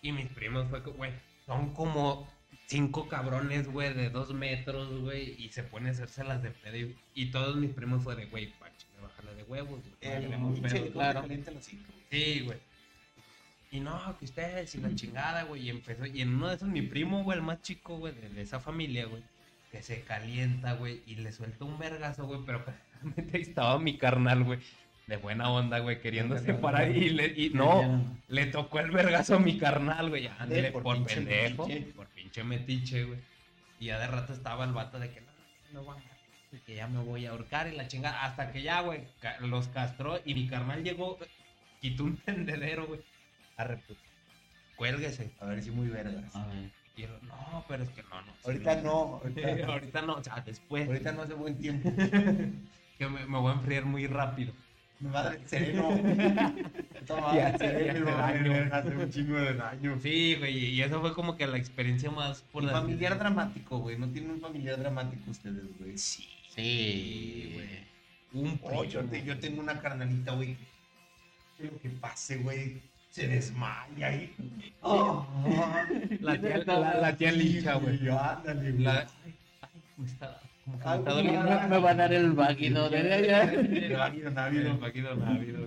Y 0.00 0.12
mis 0.12 0.28
primos 0.28 0.68
fue 0.70 0.82
que, 0.82 0.90
güey, 0.90 1.12
son 1.44 1.74
como 1.74 2.26
cinco 2.66 3.08
cabrones, 3.08 3.68
güey, 3.68 3.94
de 3.94 4.10
dos 4.10 4.32
metros, 4.34 5.00
güey, 5.00 5.34
y 5.42 5.48
se 5.50 5.62
pone 5.62 5.88
a 5.88 5.92
hacérselas 5.92 6.42
de 6.42 6.50
pedo. 6.50 6.76
Y, 6.76 6.96
y 7.14 7.30
todos 7.30 7.56
mis 7.56 7.70
primos 7.72 8.02
fue 8.02 8.16
de, 8.16 8.26
güey, 8.26 8.52
pache, 8.58 8.86
bájale 9.00 9.34
de 9.34 9.42
huevos, 9.44 9.80
güey. 9.82 9.94
no 10.02 10.10
El 10.10 10.22
queremos 10.22 10.54
pinche 10.54 10.60
pedos". 10.62 10.72
helicóptero 10.80 10.92
claro. 10.92 11.20
caliente 11.22 11.50
los 11.52 11.72
hijos. 11.72 11.94
Sí, 12.10 12.40
güey. 12.44 12.58
Y 13.70 13.80
no, 13.80 14.16
que 14.18 14.24
ustedes 14.24 14.74
y 14.74 14.78
la 14.78 14.94
chingada, 14.94 15.42
güey. 15.42 15.62
Y 15.66 15.70
empezó. 15.70 16.06
Y 16.06 16.22
en 16.22 16.34
uno 16.34 16.48
de 16.48 16.54
esos, 16.56 16.68
mi 16.68 16.82
primo, 16.82 17.24
güey, 17.24 17.38
el 17.38 17.44
más 17.44 17.62
chico, 17.62 17.98
güey, 17.98 18.14
de, 18.14 18.28
de 18.30 18.42
esa 18.42 18.60
familia, 18.60 19.06
güey, 19.06 19.22
que 19.70 19.82
se 19.82 20.02
calienta, 20.02 20.74
güey, 20.74 21.02
y 21.06 21.16
le 21.16 21.32
suelta 21.32 21.64
un 21.64 21.78
vergazo, 21.78 22.26
güey, 22.26 22.40
pero 22.46 22.64
realmente 23.02 23.36
ahí 23.36 23.42
estaba 23.42 23.78
mi 23.78 23.98
carnal, 23.98 24.44
güey, 24.44 24.60
de 25.06 25.16
buena 25.16 25.50
onda, 25.50 25.78
güey, 25.78 26.00
queriéndose 26.00 26.52
parar. 26.54 26.90
Y, 26.90 27.10
le, 27.10 27.26
y 27.26 27.50
no, 27.50 28.18
le 28.28 28.46
tocó 28.46 28.80
el 28.80 28.90
vergazo 28.90 29.36
a 29.36 29.38
mi 29.38 29.56
carnal, 29.56 30.08
güey, 30.08 30.24
ya, 30.24 30.36
ándale, 30.38 30.72
por 30.72 30.82
por, 30.82 31.04
pendejo, 31.04 31.66
metiche. 31.66 31.92
por 31.92 32.06
pinche 32.08 32.44
metiche, 32.44 33.04
güey. 33.04 33.20
Y 33.78 33.86
ya 33.86 33.98
de 33.98 34.06
rato 34.08 34.32
estaba 34.32 34.64
el 34.64 34.72
vato 34.72 34.98
de 34.98 35.10
que 35.10 35.20
no, 35.20 35.26
no 35.72 35.84
voy 35.84 35.96
a 35.96 36.00
matar, 36.00 36.16
y 36.52 36.58
que 36.58 36.74
ya 36.74 36.88
me 36.88 37.00
voy 37.02 37.26
a 37.26 37.30
ahorcar 37.30 37.68
y 37.68 37.76
la 37.76 37.86
chingada. 37.86 38.24
Hasta 38.24 38.50
que 38.50 38.62
ya, 38.62 38.80
güey, 38.80 39.04
los 39.40 39.68
castró 39.68 40.18
y 40.24 40.34
mi 40.34 40.48
carnal 40.48 40.82
llegó, 40.82 41.18
quitó 41.80 42.04
un 42.04 42.16
tendedero, 42.16 42.86
güey. 42.86 43.00
Arre, 43.56 43.78
pues, 43.86 43.98
cuélguese. 44.74 45.30
A 45.40 45.46
ver 45.46 45.62
si 45.62 45.70
muy 45.70 45.88
vergas. 45.88 46.34
A 46.34 46.46
ver. 46.46 46.70
Y 46.96 47.02
yo, 47.02 47.08
no, 47.22 47.64
pero 47.68 47.84
es 47.84 47.90
que 47.90 48.02
no, 48.02 48.22
no. 48.22 48.32
Ahorita 48.44 48.74
sí, 48.74 48.80
no, 48.82 49.20
ahorita, 49.22 49.66
ahorita 49.72 50.02
no, 50.02 50.14
o 50.14 50.24
sea, 50.24 50.40
después. 50.44 50.88
ahorita 50.88 51.12
no 51.12 51.22
hace 51.22 51.34
buen 51.34 51.56
tiempo. 51.58 51.92
Que 52.96 53.06
me, 53.06 53.26
me 53.26 53.38
voy 53.38 53.52
a 53.52 53.56
enfriar 53.56 53.84
muy 53.84 54.06
rápido. 54.06 54.54
Me 55.00 55.10
va 55.10 55.20
a 55.20 55.24
dar 55.24 55.34
el 55.36 55.46
sereno. 55.48 55.90
Toma, 57.06 57.34
Ya, 57.34 57.50
el 57.50 57.58
sereno 57.58 58.06
ya 58.06 58.26
hace 58.76 58.88
daño. 58.90 59.00
un 59.02 59.10
chingo 59.10 59.36
de 59.36 59.54
daño. 59.54 59.98
Sí, 60.02 60.36
güey, 60.38 60.56
y 60.70 60.82
eso 60.82 61.00
fue 61.00 61.12
como 61.14 61.36
que 61.36 61.46
la 61.46 61.58
experiencia 61.58 62.10
más 62.10 62.42
por 62.52 62.62
Un 62.62 62.68
la 62.68 62.80
familiar 62.80 63.18
dramático, 63.18 63.78
güey. 63.78 63.98
¿No 63.98 64.08
tienen 64.08 64.30
un 64.32 64.40
familiar 64.40 64.78
dramático 64.78 65.30
ustedes, 65.30 65.64
güey? 65.78 65.96
Sí, 65.98 66.26
Sí, 66.54 67.50
güey. 67.54 68.44
Un 68.44 68.58
Oh, 68.62 68.84
yo, 68.84 69.00
primo. 69.00 69.10
te- 69.12 69.24
yo 69.24 69.38
tengo 69.38 69.60
una 69.60 69.78
carnalita, 69.80 70.32
güey. 70.32 70.56
Lo 71.58 71.78
que 71.80 71.88
pase, 71.90 72.38
güey. 72.38 72.80
Se 73.10 73.28
desmaya 73.28 74.08
ahí. 74.08 74.34
Oh, 74.82 75.26
La 76.20 76.38
tía, 76.40 76.58
la, 76.66 76.94
la 77.00 77.16
tía 77.16 77.32
licha, 77.32 77.74
güey. 77.74 77.98
Ándale, 78.08 78.72
güey. 78.72 78.86
Como 80.64 81.04
que 81.04 81.22
me. 81.22 81.22
Me, 81.22 81.68
me 81.68 81.78
va 81.78 81.90
a 81.90 81.94
dar 81.94 82.12
el 82.12 82.32
váguido 82.32 82.88
de 82.90 83.12
allá. 83.12 83.46
Návido. 84.30 84.70
El 84.72 84.78
vaquito 84.78 85.14
návido. 85.14 85.66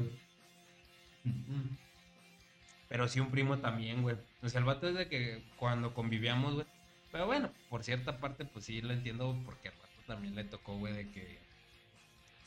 Pero 2.87 3.07
sí 3.07 3.19
un 3.19 3.29
primo 3.31 3.59
también, 3.59 4.01
güey. 4.01 4.17
O 4.41 4.49
sea, 4.49 4.59
el 4.59 4.65
vato 4.65 4.87
es 4.87 4.95
de 4.95 5.07
que 5.07 5.43
cuando 5.57 5.93
convivíamos, 5.93 6.55
güey. 6.55 6.65
Pero 7.11 7.25
bueno, 7.25 7.51
por 7.69 7.83
cierta 7.83 8.17
parte, 8.17 8.45
pues 8.45 8.65
sí 8.65 8.81
lo 8.81 8.93
entiendo 8.93 9.35
porque 9.45 9.69
al 9.69 9.75
vato 9.75 10.01
también 10.07 10.35
le 10.35 10.43
tocó, 10.43 10.77
güey, 10.77 10.93
de 10.93 11.09
que 11.09 11.39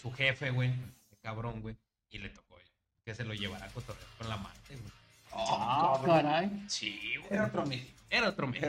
su 0.01 0.13
jefe, 0.13 0.51
güey, 0.51 0.71
de 0.71 1.17
cabrón, 1.23 1.63
güey, 1.63 1.77
y 2.11 2.19
le 2.19 2.29
tocó, 2.29 2.55
güey, 2.55 2.65
que 3.05 3.15
se 3.15 3.25
lo 3.25 3.35
llevara 3.35 3.67
a 3.67 3.69
cotorrear 3.71 4.07
con 4.19 4.29
la 4.29 4.35
amante, 4.35 4.77
güey. 4.77 4.93
Ah, 5.33 6.01
caray. 6.05 6.65
Sí, 6.69 7.15
güey. 7.19 7.33
Era 7.33 7.47
otro 7.47 7.67
México. 7.67 8.03
Era 8.11 8.29
otro 8.29 8.47
México. 8.47 8.67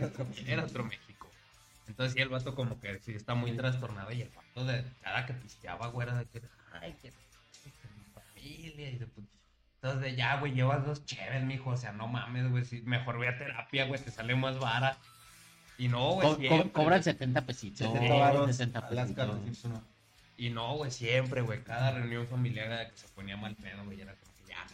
Era 0.47 0.63
otro 0.63 0.83
México. 0.83 1.12
Entonces, 1.87 2.13
sí, 2.13 2.21
el 2.21 2.29
vato 2.29 2.55
como 2.55 2.79
que 2.79 2.99
sí 2.99 3.13
está 3.13 3.33
muy 3.35 3.51
trastornado 3.55 4.11
y 4.11 4.21
el 4.21 4.29
vato 4.29 4.65
de 4.65 4.83
cada 5.01 5.25
que 5.25 5.33
pisteaba, 5.33 5.87
güey, 5.87 6.07
era 6.07 6.17
de 6.17 6.25
que, 6.25 6.41
ay, 6.81 6.93
que, 7.01 7.09
que 7.09 7.87
mi 7.97 8.03
familia 8.13 8.89
y 8.91 8.97
de 8.97 9.05
puta. 9.07 9.27
Entonces, 9.75 10.01
de 10.01 10.15
ya, 10.15 10.37
güey, 10.39 10.53
llevas 10.53 10.85
dos 10.85 11.05
chéves, 11.05 11.43
mijo, 11.43 11.71
o 11.71 11.77
sea, 11.77 11.91
no 11.91 12.07
mames, 12.07 12.49
güey, 12.49 12.63
mejor 12.83 13.19
ve 13.19 13.27
a 13.27 13.37
terapia, 13.37 13.85
güey, 13.85 13.99
te 14.01 14.11
sale 14.11 14.33
más 14.35 14.57
vara. 14.59 14.97
Y 15.77 15.87
no, 15.89 16.11
güey, 16.13 16.27
Co- 16.27 16.35
co- 16.35 16.39
siempre, 16.39 16.71
cobran 16.71 17.03
70 17.03 17.41
pesitos. 17.45 17.91
70 17.91 18.13
varos 18.15 18.47
60 18.47 18.79
a 18.79 18.91
las 18.91 19.11
pesitos. 19.11 19.65
no. 19.65 19.83
Y 20.37 20.49
no, 20.49 20.75
güey, 20.77 20.89
siempre, 20.91 21.41
güey. 21.41 21.63
Cada 21.63 21.91
reunión 21.91 22.27
familiar 22.27 22.67
era 22.67 22.89
que 22.89 22.95
se 22.97 23.07
ponía 23.09 23.35
mal 23.37 23.55
pedo, 23.55 23.83
güey. 23.85 23.99
Era 24.01 24.13
como 24.15 24.31
que 24.37 24.51
ya. 24.53 24.65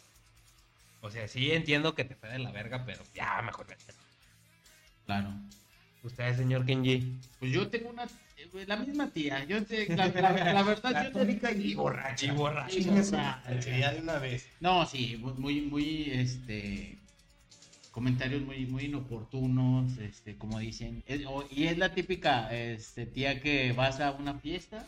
O 1.01 1.09
sea, 1.09 1.27
sí 1.27 1.51
entiendo 1.51 1.95
que 1.95 2.03
te 2.05 2.15
fue 2.15 2.29
de 2.29 2.39
la 2.39 2.51
verga, 2.51 2.83
pero 2.85 3.01
ya, 3.15 3.41
mejor 3.41 3.65
vete. 3.67 3.93
Claro. 5.05 5.29
Usted, 6.03 6.35
señor 6.37 6.65
Kenji. 6.65 7.19
Pues 7.39 7.51
yo 7.51 7.67
tengo 7.69 7.89
una. 7.89 8.03
eh, 8.05 8.65
La 8.67 8.77
misma 8.77 9.09
tía. 9.09 9.43
Yo 9.45 9.57
la, 9.89 10.07
la- 10.07 10.53
la 10.53 10.63
verdad, 10.71 11.11
yo 11.11 11.11
te 11.11 11.51
y 11.57 11.75
borracha. 11.75 12.25
Y 12.25 12.31
borracha. 12.31 13.77
Ya 13.77 13.91
de 13.93 14.01
una 14.01 14.17
vez. 14.19 14.47
No, 14.59 14.85
sí, 14.85 15.17
muy, 15.37 15.61
muy, 15.61 16.09
este, 16.11 16.97
comentarios 17.91 18.41
muy, 18.43 18.65
muy 18.65 18.85
inoportunos, 18.85 19.97
este, 19.97 20.37
como 20.37 20.59
dicen, 20.59 21.03
Es- 21.05 21.25
o- 21.25 21.45
y 21.51 21.65
es 21.67 21.77
la 21.77 21.93
típica, 21.93 22.53
este, 22.55 23.05
tía 23.05 23.41
que 23.41 23.73
vas 23.73 23.99
a 23.99 24.11
una 24.11 24.35
fiesta, 24.35 24.87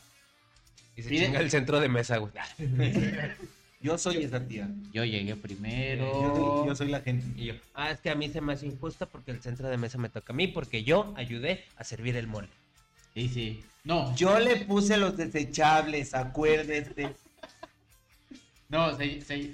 Y 0.95 1.03
se 1.03 1.09
Mire. 1.09 1.25
chinga 1.25 1.39
el 1.39 1.49
centro 1.49 1.79
de 1.79 1.87
mesa, 1.89 2.17
güey. 2.17 2.31
Yo 3.81 3.97
soy 3.97 4.17
esa 4.17 4.45
tía. 4.47 4.69
yo 4.93 5.03
llegué 5.05 5.35
primero, 5.35 6.63
yo 6.65 6.75
soy 6.75 6.89
la 6.89 7.01
gente. 7.01 7.25
Y 7.41 7.45
yo, 7.47 7.53
ah, 7.73 7.91
es 7.91 7.99
que 7.99 8.09
a 8.11 8.15
mí 8.15 8.29
se 8.29 8.39
me 8.41 8.53
hace 8.53 8.67
injusta 8.67 9.05
porque 9.07 9.31
el 9.31 9.41
centro 9.41 9.67
de 9.69 9.77
mesa 9.77 9.97
me 9.97 10.09
toca 10.09 10.33
a 10.33 10.35
mí, 10.35 10.47
porque 10.47 10.83
yo 10.83 11.13
ayudé 11.17 11.65
a 11.77 11.83
servir 11.83 12.15
el 12.15 12.27
mole. 12.27 12.47
sí, 13.13 13.27
sí, 13.29 13.63
no, 13.83 14.15
Yo 14.15 14.39
le 14.39 14.57
puse 14.57 14.97
los 14.97 15.17
desechables, 15.17 16.13
acuérdese. 16.13 17.15
no, 18.69 18.95
se, 18.95 19.21
se 19.21 19.51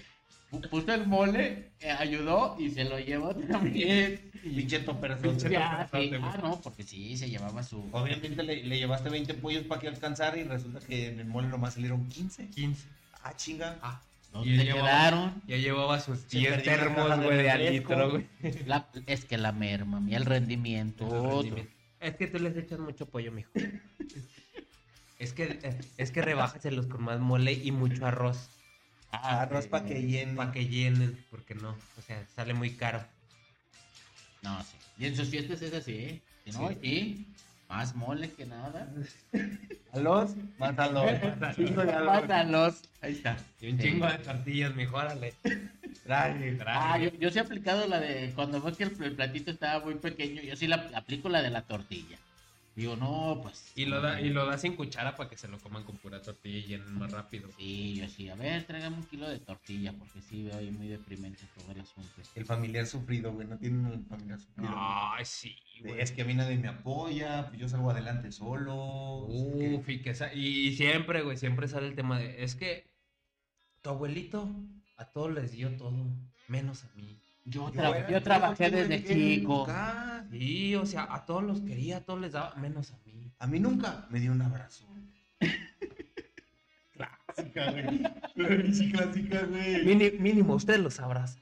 pu- 0.51 0.69
puso 0.69 0.93
el 0.93 1.07
mole, 1.07 1.71
eh, 1.80 1.91
ayudó 1.91 2.55
y 2.59 2.69
se 2.71 2.84
lo 2.84 2.99
llevó 2.99 3.34
también, 3.34 4.30
Pinche 4.43 4.80
topperzón. 4.80 5.38
Ya, 5.39 5.88
sí, 5.91 6.11
ah, 6.21 6.38
no, 6.41 6.59
porque 6.61 6.84
sí, 6.84 7.17
se 7.17 7.30
llevaba 7.30 7.63
su, 7.63 7.82
Obviamente 7.91 8.43
le, 8.43 8.63
le 8.63 8.78
llevaste 8.78 9.09
20 9.09 9.34
pollos 9.36 9.63
para 9.63 9.80
que 9.82 9.88
alcanzara 9.88 10.38
y 10.38 10.43
resulta 10.43 10.80
que 10.86 11.07
en 11.07 11.19
el 11.19 11.25
mole 11.28 11.47
nomás 11.47 11.73
salieron 11.75 12.07
15. 12.09 12.47
15. 12.49 12.88
Ah, 13.23 13.34
chinga. 13.36 13.78
Ah, 13.82 14.01
¿dónde 14.32 14.49
Y 14.49 14.53
él 14.59 14.65
llevaba- 14.65 14.88
quedaron? 14.88 15.41
ya 15.47 15.57
llevaba 15.57 15.99
sus 15.99 16.19
Se 16.19 16.38
10 16.39 16.51
perdió 16.63 16.71
la 16.71 16.78
termos, 16.78 17.23
güey, 17.25 17.38
de 17.38 17.49
al 17.51 17.59
refresco. 17.59 17.89
litro, 17.93 18.11
güey. 18.11 18.28
Es 19.07 19.25
que 19.25 19.38
la 19.38 19.51
merma, 19.51 20.01
y 20.07 20.15
el 20.15 20.25
rendimiento, 20.25 21.05
El 21.07 21.13
otro. 21.13 21.41
rendimiento. 21.41 21.71
Es 21.99 22.15
que 22.15 22.28
tú 22.28 22.39
les 22.39 22.55
echas 22.57 22.80
mucho 22.80 23.05
pollo, 23.07 23.32
mijo. 23.32 23.49
Es 25.19 25.34
que, 25.34 25.59
eh, 25.63 25.80
es 25.97 26.11
que 26.11 26.21
rebájaselos 26.21 26.86
con 26.86 27.01
más 27.03 27.19
mole 27.19 27.51
y 27.51 27.71
mucho 27.71 28.05
arroz. 28.05 28.49
Ah, 29.11 29.41
Arroz 29.41 29.65
para 29.65 29.84
que 29.84 30.03
llene. 30.03 30.36
Para 30.36 30.51
que 30.51 30.67
llenen, 30.67 31.25
porque 31.32 31.55
no. 31.55 31.71
O 31.97 32.01
sea, 32.05 32.23
sale 32.36 32.53
muy 32.53 32.71
caro. 32.75 33.03
No, 34.43 34.63
sí. 34.63 34.75
Y 34.99 35.05
en 35.07 35.15
sus 35.15 35.30
fiestas 35.30 35.59
es 35.63 35.73
así, 35.73 35.93
¿eh? 35.93 36.21
Si 36.45 36.51
no, 36.51 36.69
Sí. 36.69 36.78
sí. 36.84 37.25
Más 37.70 37.95
mole 37.95 38.32
que 38.32 38.45
nada. 38.45 38.88
A 39.93 39.99
los, 39.99 40.36
más 40.59 40.78
a 40.78 40.88
los. 40.91 41.55
Chingo 41.55 41.82
de 41.84 41.91
a 41.93 41.99
los. 42.01 42.07
Mátalos. 42.22 42.82
Ahí 43.01 43.13
está. 43.13 43.38
Y 43.61 43.72
un 43.72 43.78
Sí. 43.80 43.84
chingo 43.88 44.05
de 44.05 44.18
tortillas, 44.20 44.76
mijo, 44.76 44.95
órale. 44.97 45.34
Traje, 46.03 46.57
Ah, 46.65 46.97
yo, 46.99 47.09
Traje. 47.09 47.18
yo 47.20 47.30
sí 47.32 47.38
he 47.39 47.41
aplicado 47.41 47.88
la 47.88 47.99
de 47.99 48.32
cuando 48.36 48.61
veo 48.61 48.76
que 48.76 48.84
el, 48.84 49.03
el 49.03 49.13
platito 49.13 49.49
estaba 49.49 49.84
muy 49.84 49.95
pequeño, 49.95 50.41
yo 50.41 50.55
sí 50.55 50.68
la 50.68 50.88
aplico 50.93 51.30
la 51.30 51.41
de 51.41 51.49
la 51.49 51.61
tortilla. 51.63 52.18
Digo, 52.78 52.95
no, 52.95 53.39
pues. 53.41 53.71
Y 53.75 53.86
lo, 53.88 54.01
da, 54.01 54.21
y 54.21 54.30
lo 54.30 54.45
da 54.45 54.55
sin 54.59 54.75
cuchara 54.75 55.15
para 55.15 55.28
que 55.28 55.36
se 55.36 55.47
lo 55.47 55.57
coman 55.57 55.84
con 55.84 55.97
pura 55.97 56.21
tortilla 56.21 56.59
y 56.59 56.61
llenen 56.61 56.93
más 56.93 57.11
rápido. 57.11 57.49
Sí, 57.57 57.95
yo 57.95 58.07
sí. 58.07 58.30
A 58.30 58.36
ver, 58.36 58.65
tráigame 58.67 58.97
un 58.97 59.03
kilo 59.07 59.28
de 59.28 59.39
tortilla, 59.39 59.93
porque 59.97 60.21
sí 60.21 60.43
veo 60.43 60.55
ahí 60.55 60.69
muy 60.69 60.88
deprimente 60.88 61.41
todo 61.55 61.71
el 61.71 61.82
asunto. 61.82 62.11
El 62.36 62.45
familiar 62.45 62.86
sufrido, 62.86 63.34
güey. 63.34 63.47
No 63.47 63.57
tienen 63.57 63.84
un 63.84 64.05
familiar 64.05 64.39
sufrido. 64.39 64.69
Ay, 64.78 65.25
sí, 65.25 65.55
güey. 65.82 65.99
Es 65.99 66.11
que 66.11 66.21
a 66.21 66.25
mí 66.25 66.36
nadie 66.36 66.55
me 66.57 66.67
apoya, 66.67 67.47
pues 67.47 67.59
yo 67.59 67.67
salgo 67.67 67.89
adelante 67.89 68.32
solo. 68.32 69.25
Uf, 69.25 69.89
y, 69.89 70.03
que 70.03 70.13
sa- 70.13 70.32
y 70.36 70.75
siempre, 70.75 71.23
güey, 71.23 71.36
siempre 71.36 71.67
sale 71.67 71.88
el 71.88 71.95
tema 71.95 72.19
de, 72.19 72.43
es 72.43 72.53
que 72.53 72.86
tu 73.82 73.89
abuelito 73.89 74.47
a 74.97 75.05
todos 75.05 75.34
les 75.34 75.51
dio 75.51 75.75
todo, 75.78 76.05
menos 76.47 76.84
a 76.84 76.93
mí. 76.93 77.19
Yo, 77.50 77.72
Yo 77.72 77.82
tra- 77.82 77.95
era- 77.98 78.10
yo 78.10 78.22
trabajé 78.22 78.70
desde 78.70 79.04
chico. 79.06 79.64
educar. 79.66 80.26
Sí, 80.32 80.76
o 80.76 80.86
sea, 80.86 81.08
a 81.14 81.26
todos 81.26 81.43
los 81.43 81.62
quería, 81.62 81.98
a 81.98 82.02
todos 82.02 82.20
les 82.20 82.34
daba, 82.34 82.54
menos 82.56 82.91
a 82.91 82.98
mí. 83.06 83.32
A 83.39 83.48
mí 83.48 83.60
nunca 83.60 84.06
me 84.10 84.20
dio 84.20 84.32
un 84.34 84.41
abrazo. 84.41 84.86
clásica, 86.93 87.72
güey. 87.72 88.74
Sí, 88.74 88.91
clásica, 88.91 89.43
güey. 89.45 89.86
Mini- 89.86 90.12
mínimo, 90.20 90.56
usted 90.56 90.80
los 90.80 91.00
abraza. 91.00 91.39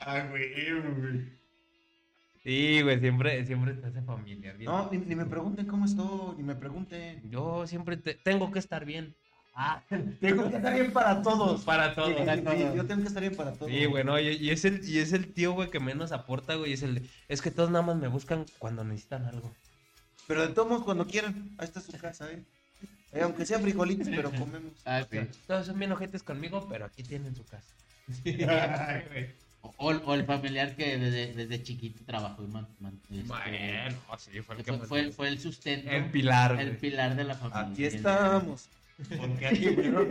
Ah, 0.00 0.26
güey, 0.30 0.52
güey. 0.80 1.42
Sí, 2.42 2.80
güey, 2.82 2.98
siempre, 2.98 3.46
siempre 3.46 3.74
te 3.74 3.86
hace 3.86 4.02
familiar. 4.02 4.56
bien. 4.56 4.68
No, 4.70 4.90
ni, 4.90 4.98
ni 4.98 5.14
me 5.14 5.26
pregunten 5.26 5.66
cómo 5.66 5.84
estoy, 5.84 6.36
ni 6.36 6.42
me 6.42 6.56
pregunten. 6.56 7.22
Yo 7.30 7.64
siempre 7.68 7.96
te- 7.96 8.14
tengo 8.14 8.50
que 8.50 8.58
estar 8.58 8.84
bien. 8.84 9.14
Ah, 9.54 9.82
tengo 10.20 10.48
que 10.50 10.56
estar 10.56 10.72
bien 10.74 10.92
para 10.92 11.20
todos. 11.22 11.62
Para 11.64 11.94
todos. 11.94 12.08
Sí, 12.08 12.14
sí, 12.16 12.42
sí, 12.56 12.64
yo 12.76 12.86
tengo 12.86 13.02
que 13.02 13.08
estar 13.08 13.20
bien 13.22 13.36
para 13.36 13.52
todos. 13.52 13.70
Sí, 13.70 13.84
güey, 13.84 14.02
no, 14.04 14.18
y, 14.18 14.28
y 14.28 14.50
es 14.50 14.64
el, 14.64 14.82
y 14.88 14.98
es 14.98 15.12
el 15.12 15.32
tío, 15.32 15.52
güey, 15.52 15.70
que 15.70 15.78
menos 15.80 16.10
aporta, 16.12 16.54
güey, 16.54 16.72
es 16.72 16.82
el 16.82 17.08
es 17.28 17.42
que 17.42 17.50
todos 17.50 17.70
nada 17.70 17.84
más 17.84 17.96
me 17.96 18.08
buscan 18.08 18.46
cuando 18.58 18.82
necesitan 18.84 19.26
algo. 19.26 19.52
Pero 20.26 20.42
de 20.46 20.54
todos 20.54 20.68
modos, 20.68 20.84
cuando 20.84 21.06
quieran, 21.06 21.50
ahí 21.58 21.64
está 21.66 21.80
su 21.80 21.92
casa, 21.92 22.30
¿eh? 22.30 22.42
Eh, 23.12 23.20
aunque 23.20 23.44
sea 23.44 23.58
frijolitos, 23.58 24.08
pero 24.08 24.30
comemos. 24.30 24.72
Ah, 24.86 25.04
sí. 25.10 25.18
Todos 25.46 25.66
son 25.66 25.78
bien 25.78 25.92
ojetes 25.92 26.22
conmigo, 26.22 26.66
pero 26.70 26.86
aquí 26.86 27.02
tienen 27.02 27.36
su 27.36 27.44
casa. 27.44 27.74
O, 29.76 29.90
o 29.90 30.14
el 30.14 30.24
familiar 30.24 30.74
que 30.74 30.98
desde, 30.98 31.34
desde 31.34 31.62
chiquito 31.62 32.00
trabajó 32.04 32.42
y 32.42 32.48
man- 32.48 32.66
man- 32.80 33.00
este, 33.10 33.22
Bueno, 33.28 33.96
sí, 34.18 34.40
fue 34.40 34.56
el 34.56 34.64
que 34.64 34.72
fue, 34.72 34.78
más- 34.78 34.88
fue, 34.88 35.12
fue 35.12 35.28
el 35.28 35.38
sustento. 35.38 35.88
el 35.88 36.06
pilar, 36.10 36.58
el 36.60 36.70
güey. 36.70 36.80
pilar 36.80 37.14
de 37.14 37.22
la 37.22 37.34
familia. 37.36 37.68
Aquí 37.72 37.84
estamos. 37.84 38.68
Porque 39.18 39.46
aquí, 39.46 39.66
no, 39.76 40.02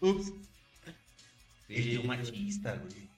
Ups. 0.00 0.32
Sí, 1.68 2.02
machista, 2.04 2.74
güey. 2.76 3.08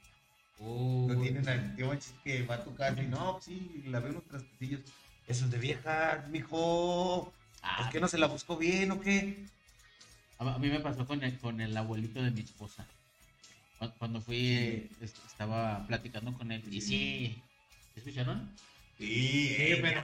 Uh, 0.59 1.09
No 1.09 1.21
tienen 1.21 1.49
al 1.49 1.75
tío 1.77 1.89
machista 1.89 2.21
que 2.23 2.43
va 2.45 2.57
a 2.57 2.65
tu 2.65 2.75
casa 2.75 3.03
y 3.03 3.07
no, 3.07 3.33
pues 3.35 3.45
sí, 3.47 3.83
la 3.87 4.01
veo 4.01 4.11
unos 4.13 4.25
trastecillos. 4.25 4.81
Eso 5.27 5.47
es 5.47 5.51
de 5.51 5.59
vieja, 5.59 6.25
mijo. 6.31 7.33
Ah, 7.63 7.79
¿Por 7.83 7.91
qué 7.91 8.01
no 8.01 8.09
se 8.09 8.19
la 8.19 8.27
buscó 8.27 8.57
bien 8.57 8.91
o 8.93 9.01
qué? 9.01 9.47
a, 10.39 10.59
mí 10.59 10.69
me 10.69 10.81
pasó 10.81 11.07
con 11.07 11.23
el, 11.25 11.39
con 11.39 11.61
el 11.61 11.75
abuelito 11.77 12.23
de 12.23 12.31
mi 12.31 12.41
esposa. 12.43 12.87
Cu- 13.79 13.91
Cuando 13.99 14.21
fui, 14.21 14.37
eh, 14.49 14.91
est- 15.01 15.17
estaba 15.27 15.87
platicando 15.87 16.35
con 16.35 16.53
él. 16.53 16.63
Y 16.71 16.81
sí, 16.83 17.43
¿escucharon? 17.97 18.49
Sí, 18.99 19.49
Sí, 19.59 19.83
pero. 19.83 20.01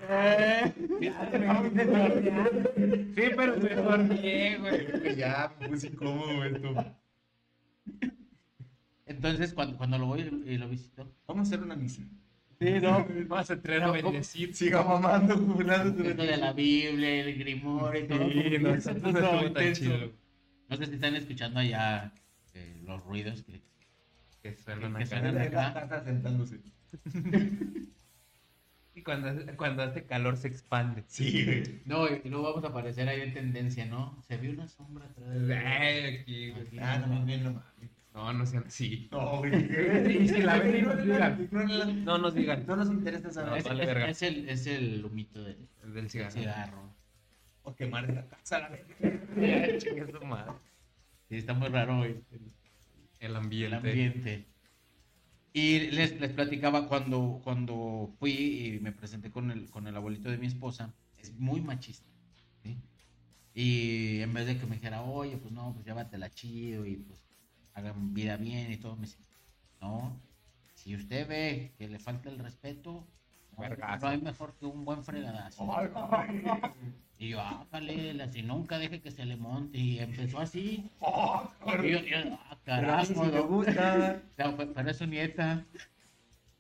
Sí, 3.15 3.23
pero 3.37 3.57
mejor 3.59 4.09
bien, 4.21 4.61
güey. 4.61 5.17
Ya, 5.17 5.55
me 5.61 5.69
puse 5.69 5.87
incómodo 5.89 6.45
esto. 6.45 6.97
Entonces, 9.07 9.53
cuando, 9.55 9.77
cuando 9.77 9.99
lo 9.99 10.07
voy 10.07 10.21
y 10.47 10.57
lo 10.59 10.69
visito. 10.69 11.11
Vamos 11.27 11.47
a 11.47 11.55
hacer 11.55 11.65
una 11.65 11.77
misa. 11.77 12.03
Sí, 12.61 12.73
no. 12.81 13.07
Vas 13.29 13.51
a 13.51 13.61
traer 13.61 13.83
a 13.85 13.91
bendecir. 13.91 14.55
Siga 14.55 14.83
mamando, 14.83 15.37
jubilando. 15.37 16.05
Esto 16.05 16.23
de 16.23 16.37
la 16.37 16.53
Biblia, 16.53 17.21
el 17.25 17.39
grimorio 17.39 18.05
y 18.05 18.07
todo. 18.09 18.29
Sí, 18.31 18.59
no, 18.61 18.75
eso 18.75 18.93
no 18.95 19.09
estuvo 19.09 19.21
tan 19.23 19.47
intenso. 19.47 19.83
chido. 19.83 20.13
No 20.69 20.77
sé 20.77 20.87
si 20.87 20.95
están 20.95 21.17
escuchando 21.17 21.59
allá 21.61 22.13
eh, 22.55 22.81
los 22.85 23.03
ruidos 23.05 23.43
que, 23.43 23.61
Que 24.43 24.57
suenan 24.57 24.95
Que 24.95 25.03
acá. 25.05 25.07
suenan 25.07 25.39
acá. 25.39 26.03
Sentándose. 26.05 26.61
Y 28.95 29.03
cuando, 29.03 29.29
hace- 29.29 29.57
cuando 29.57 29.83
hace 29.83 30.05
calor 30.05 30.37
se 30.37 30.49
expande. 30.49 31.05
Sí, 31.07 31.45
güey. 31.45 31.81
No, 31.85 32.07
y 32.09 32.29
luego 32.29 32.49
vamos 32.51 32.65
a 32.65 32.69
aparecer 32.69 33.09
ahí 33.09 33.21
en 33.21 33.33
tendencia, 33.35 33.87
¿no? 33.87 34.21
Se 34.27 34.37
vio 34.37 34.51
una 34.51 34.67
sombra 34.69 35.07
atrás 35.07 35.47
de 35.47 35.57
Ay, 35.57 36.17
aquí, 36.17 36.51
güey. 36.51 36.67
Ah, 36.81 36.99
no 36.99 37.07
no 37.07 37.21
mames. 37.53 37.91
No, 38.13 38.33
no 38.33 38.45
sean 38.45 38.65
así. 38.67 39.09
No, 39.13 39.39
güey. 39.39 39.55
Y 40.25 40.29
si 40.29 40.43
la 40.43 40.59
ven 40.59 40.77
y 40.79 40.83
nos 40.83 41.03
digan. 41.05 41.49
No, 41.53 41.63
no, 41.65 41.85
no. 41.85 41.93
No 41.93 42.19
nos 42.19 42.35
digan. 42.35 42.67
No 42.67 42.75
nos 42.77 42.89
interesa 42.89 43.29
esa 43.29 43.45
No, 43.47 43.55
es, 43.55 43.63
vale 43.65 43.83
es- 43.85 43.89
verga. 43.89 44.09
es 44.11 44.23
el, 44.23 44.49
es 44.49 44.67
el 44.67 45.05
humito 45.05 45.43
del 45.45 45.69
El 45.85 45.95
del 45.95 46.11
cigarro. 46.11 46.31
cigarro. 46.33 46.95
O 47.63 47.75
quemar 47.77 48.13
la 48.13 48.27
casa, 48.27 48.59
la 48.59 48.69
verga. 48.71 50.55
Sí, 51.29 51.37
está 51.37 51.55
muy 51.55 51.69
raro 51.69 52.01
hoy 52.01 52.21
el, 52.33 52.41
El 53.21 53.31
el 53.31 53.37
ambiente. 53.37 54.45
Y 55.53 55.91
les, 55.91 56.21
les 56.21 56.33
platicaba 56.33 56.89
cuando, 56.89 57.41
cuando 57.43 58.11
fui 58.19 58.77
y 58.77 58.81
me 58.81 58.93
presenté 58.93 59.31
con 59.31 59.51
el, 59.51 59.69
con 59.71 59.87
el 59.87 59.97
abuelito 59.97 60.31
de 60.31 60.39
mi 60.39 60.47
esposa, 60.47 60.95
es 61.19 61.33
muy 61.39 61.61
machista. 61.61 62.09
¿sí? 62.63 62.79
Y 63.55 64.21
en 64.21 64.33
vez 64.33 64.47
de 64.47 64.59
que 64.59 64.67
me 64.67 64.77
dijera, 64.77 65.03
oye, 65.03 65.37
pues 65.39 65.53
no, 65.53 65.73
pues 65.75 65.85
llévatela 65.87 66.31
chido 66.31 66.87
y 66.87 66.97
pues 66.97 67.25
hagan 67.75 68.15
vida 68.15 68.37
bien 68.37 68.71
y 68.73 68.77
todo, 68.77 68.97
me 68.97 69.03
dice, 69.07 69.19
no, 69.81 70.21
si 70.75 70.95
usted 70.95 71.27
ve 71.29 71.75
que 71.79 71.89
le 71.89 71.99
falta 71.99 72.31
el 72.31 72.39
respeto, 72.39 73.07
No, 74.01 74.09
hay 74.09 74.21
mejor 74.21 74.57
que 74.57 74.67
un 74.67 74.85
buen 74.85 75.03
fregadazo. 75.05 75.65
Y 77.19 77.29
yo, 77.31 77.41
ájale, 77.41 78.33
si 78.33 78.43
nunca 78.43 78.79
deje 78.79 79.03
que 79.03 79.11
se 79.11 79.27
le 79.27 79.37
monte. 79.37 79.77
Y 79.79 79.99
empezó 79.99 80.39
así. 80.41 80.91
Y 81.83 81.91
yo, 81.91 81.99
yo, 82.01 82.39
carajo, 82.77 83.07
si 83.07 83.15
me 83.15 83.27
no. 83.29 83.47
gusta. 83.47 84.23
O 84.33 84.37
sea, 84.37 84.53
fue- 84.53 84.67
pero 84.67 84.91
es 84.91 84.97
su 84.99 85.07
nieta. 85.07 85.65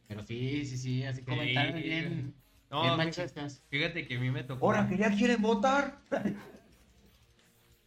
Pero 0.08 0.22
sí, 0.24 0.66
sí, 0.66 0.76
sí, 0.76 1.04
así 1.04 1.20
Sí. 1.20 1.24
comentarios 1.26 1.74
bien, 1.82 2.34
No, 2.70 2.82
bien 2.82 2.94
fíjate, 2.94 3.04
machistas. 3.20 3.62
fíjate 3.70 4.06
que 4.06 4.16
a 4.16 4.20
mí 4.20 4.30
me 4.30 4.42
tocó. 4.44 4.66
Ahora 4.66 4.88
que 4.88 4.96
ya 4.96 5.10
quieren 5.10 5.40
votar. 5.42 6.00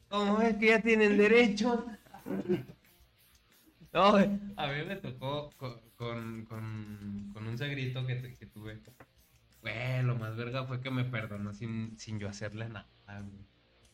¿Cómo 0.10 0.42
es 0.42 0.56
que 0.58 0.68
ya 0.68 0.82
tienen 0.82 1.18
derechos? 1.18 1.80
No, 3.92 4.16
a 4.16 4.68
mí 4.68 4.86
me 4.88 4.96
tocó 4.96 5.50
co- 5.58 5.82
con, 5.96 6.46
con, 6.46 7.30
con 7.34 7.48
un 7.48 7.58
segrito 7.58 8.06
que, 8.06 8.16
te- 8.16 8.36
que 8.36 8.46
tuve. 8.48 8.82
Güey, 9.62 10.04
lo 10.04 10.16
más 10.16 10.36
verga 10.36 10.66
fue 10.66 10.82
que 10.82 10.90
me 10.92 11.04
perdonó 11.06 11.54
sin, 11.54 11.98
sin 11.98 12.20
yo 12.20 12.28
hacerle 12.30 12.70
nada, 12.70 12.88
güey. 13.08 13.46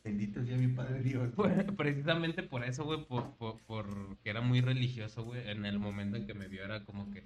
Bendito 0.10 0.44
sea 0.44 0.58
mi 0.58 0.68
padre 0.68 1.02
Dios. 1.02 1.30
Precisamente 1.78 2.42
por 2.42 2.64
eso, 2.64 2.84
güey, 2.84 3.06
por, 3.06 3.36
por, 3.38 3.60
porque 3.68 4.30
era 4.30 4.42
muy 4.42 4.60
religioso, 4.60 5.24
güey. 5.24 5.48
En 5.50 5.66
el 5.66 5.78
momento 5.78 6.18
en 6.18 6.26
que 6.26 6.34
me 6.34 6.48
vio 6.48 6.66
era 6.66 6.84
como 6.84 7.12
que 7.12 7.24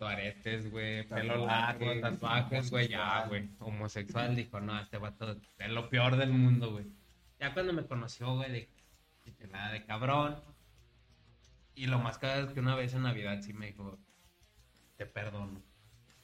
aretes, 0.00 0.70
güey, 0.70 1.06
pelo 1.08 1.46
largo, 1.46 2.00
Tatuajes, 2.00 2.70
güey, 2.70 2.88
ya, 2.88 3.26
güey. 3.26 3.48
Homosexual, 3.58 4.34
dijo, 4.36 4.60
no, 4.60 4.78
este 4.78 4.98
vato 4.98 5.36
es 5.58 5.70
lo 5.70 5.88
peor 5.88 6.16
del 6.16 6.30
mundo, 6.30 6.72
güey. 6.72 6.86
Ya 7.40 7.54
cuando 7.54 7.72
me 7.72 7.86
conoció, 7.86 8.34
güey, 8.34 8.68
de 9.24 9.48
nada 9.48 9.72
de 9.72 9.84
cabrón. 9.84 10.36
Y 11.74 11.86
lo 11.86 11.98
más 11.98 12.18
cagado 12.18 12.48
es 12.48 12.52
que 12.52 12.60
una 12.60 12.76
vez 12.76 12.94
en 12.94 13.02
Navidad 13.02 13.40
sí 13.42 13.52
me 13.52 13.66
dijo, 13.66 13.98
te 14.96 15.06
perdono. 15.06 15.62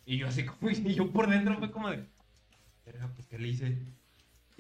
Y 0.05 0.19
yo 0.19 0.29
así 0.29 0.45
como, 0.45 0.71
y 0.71 0.95
yo 0.95 1.11
por 1.11 1.29
dentro 1.29 1.57
fue 1.59 1.71
como 1.71 1.91
de, 1.91 2.05
verga, 2.85 3.09
pues, 3.15 3.27
¿qué 3.27 3.39
le 3.39 3.49
hice? 3.49 3.79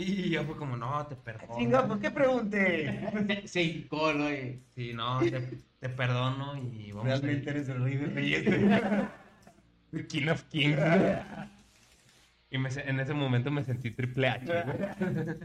Y 0.02 0.30
yo 0.30 0.44
fue 0.44 0.56
como, 0.56 0.76
no, 0.76 1.06
te 1.06 1.14
perdono. 1.16 1.58
Chinga, 1.58 1.86
¿por 1.86 2.00
qué 2.00 2.10
pregunté? 2.10 3.42
Sí, 3.46 3.86
colo, 3.88 4.30
y 4.32 4.62
Sí, 4.74 4.92
no, 4.94 5.20
te, 5.20 5.40
te 5.80 5.88
perdono 5.90 6.56
y 6.56 6.90
vamos 6.92 7.06
Realmente 7.06 7.50
eres 7.50 7.68
el 7.68 7.82
rey 7.82 7.96
de 7.96 8.06
reyes. 8.14 8.46
ir. 9.92 10.06
King 10.06 10.28
of 10.28 10.42
Kings. 10.44 10.78
Y 12.50 12.58
me 12.58 12.68
en 12.70 13.00
ese 13.00 13.14
momento 13.14 13.50
me 13.50 13.62
sentí 13.64 13.90
triple 13.90 14.28
H, 14.28 14.44
güey. 14.46 15.36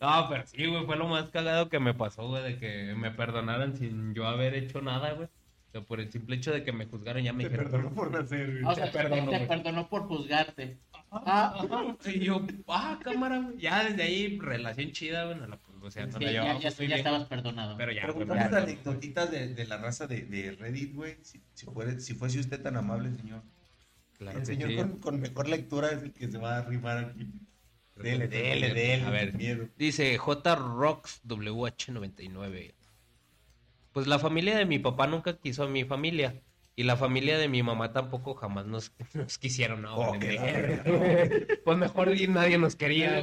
No, 0.00 0.26
pero 0.28 0.46
sí, 0.46 0.66
güey, 0.66 0.84
fue 0.84 0.96
lo 0.96 1.08
más 1.08 1.30
cagado 1.30 1.68
que 1.70 1.80
me 1.80 1.94
pasó, 1.94 2.28
güey, 2.28 2.42
de 2.42 2.58
que 2.58 2.94
me 2.94 3.10
perdonaran 3.10 3.76
sin 3.76 4.14
yo 4.14 4.26
haber 4.26 4.54
hecho 4.54 4.82
nada, 4.82 5.12
güey. 5.12 5.26
O 5.26 5.70
sea, 5.72 5.80
por 5.80 6.00
el 6.00 6.12
simple 6.12 6.36
hecho 6.36 6.52
de 6.52 6.62
que 6.62 6.72
me 6.72 6.86
juzgaron 6.86 7.22
ya 7.22 7.32
me 7.32 7.44
Te 7.44 7.48
dijeron. 7.50 7.72
perdono 7.72 7.94
por 7.94 8.10
nacer, 8.10 8.50
güey. 8.60 8.64
o 8.64 8.74
sea, 8.74 8.90
Te 8.90 8.98
perdono, 8.98 9.30
te 9.30 9.40
perdonó 9.46 9.88
por 9.88 10.02
juzgarte. 10.02 10.76
Ah, 11.10 11.96
y 12.04 12.18
yo, 12.20 12.42
ah, 12.68 12.98
cámara, 13.02 13.38
güey. 13.38 13.58
Ya 13.58 13.84
desde 13.84 14.02
ahí, 14.02 14.38
relación 14.38 14.92
chida, 14.92 15.24
güey. 15.24 15.38
no 15.38 15.46
la- 15.46 15.56
pues, 15.58 15.76
o 15.82 15.90
sea, 15.90 16.06
no 16.06 16.18
Sí, 16.18 16.24
la 16.24 16.32
ya, 16.32 16.42
llevamos 16.42 16.62
ya, 16.62 16.70
muy 16.70 16.76
ya 16.78 16.86
bien, 16.86 16.98
estabas 16.98 17.24
perdonado. 17.28 17.76
Pero 17.76 17.92
ya, 17.92 18.06
ya. 18.06 18.58
anecdotitas 18.58 19.30
de, 19.30 19.54
de 19.54 19.66
la 19.66 19.76
raza 19.78 20.06
de, 20.06 20.22
de 20.22 20.52
Reddit, 20.52 20.94
güey. 20.94 21.16
Si, 21.22 21.42
si, 21.54 21.66
fuere- 21.66 22.00
si 22.00 22.14
fuese 22.14 22.40
usted 22.40 22.60
tan 22.62 22.76
amable, 22.76 23.14
señor. 23.16 23.42
Claro 24.18 24.38
el 24.38 24.46
señor 24.46 24.70
sí. 24.70 24.76
con, 24.76 24.98
con 24.98 25.20
mejor 25.20 25.48
lectura 25.48 25.90
es 25.90 26.02
el 26.02 26.12
que 26.12 26.28
se 26.30 26.38
va 26.38 26.56
a 26.56 26.58
arrimar 26.60 26.98
aquí. 26.98 27.26
Dele, 27.96 28.28
dele, 28.28 28.74
dele. 28.74 29.02
A 29.04 29.10
ver, 29.10 29.34
miedo. 29.34 29.68
Dice 29.76 30.18
JRocksWH99. 30.18 32.74
Pues 33.92 34.06
la 34.06 34.18
familia 34.18 34.56
de 34.58 34.66
mi 34.66 34.78
papá 34.78 35.06
nunca 35.06 35.38
quiso 35.38 35.64
a 35.64 35.68
mi 35.68 35.84
familia. 35.84 36.42
Y 36.78 36.82
la 36.84 36.96
familia 36.96 37.38
de 37.38 37.48
mi 37.48 37.62
mamá 37.62 37.92
tampoco 37.92 38.34
jamás 38.34 38.66
nos, 38.66 38.92
nos 39.14 39.38
quisieron. 39.38 39.82
No, 39.82 39.96
Oh, 39.96 40.14
la 40.14 40.84
pues 41.64 41.78
mejor 41.78 42.14
y 42.14 42.28
nadie 42.28 42.58
nos 42.58 42.76
quería. 42.76 43.20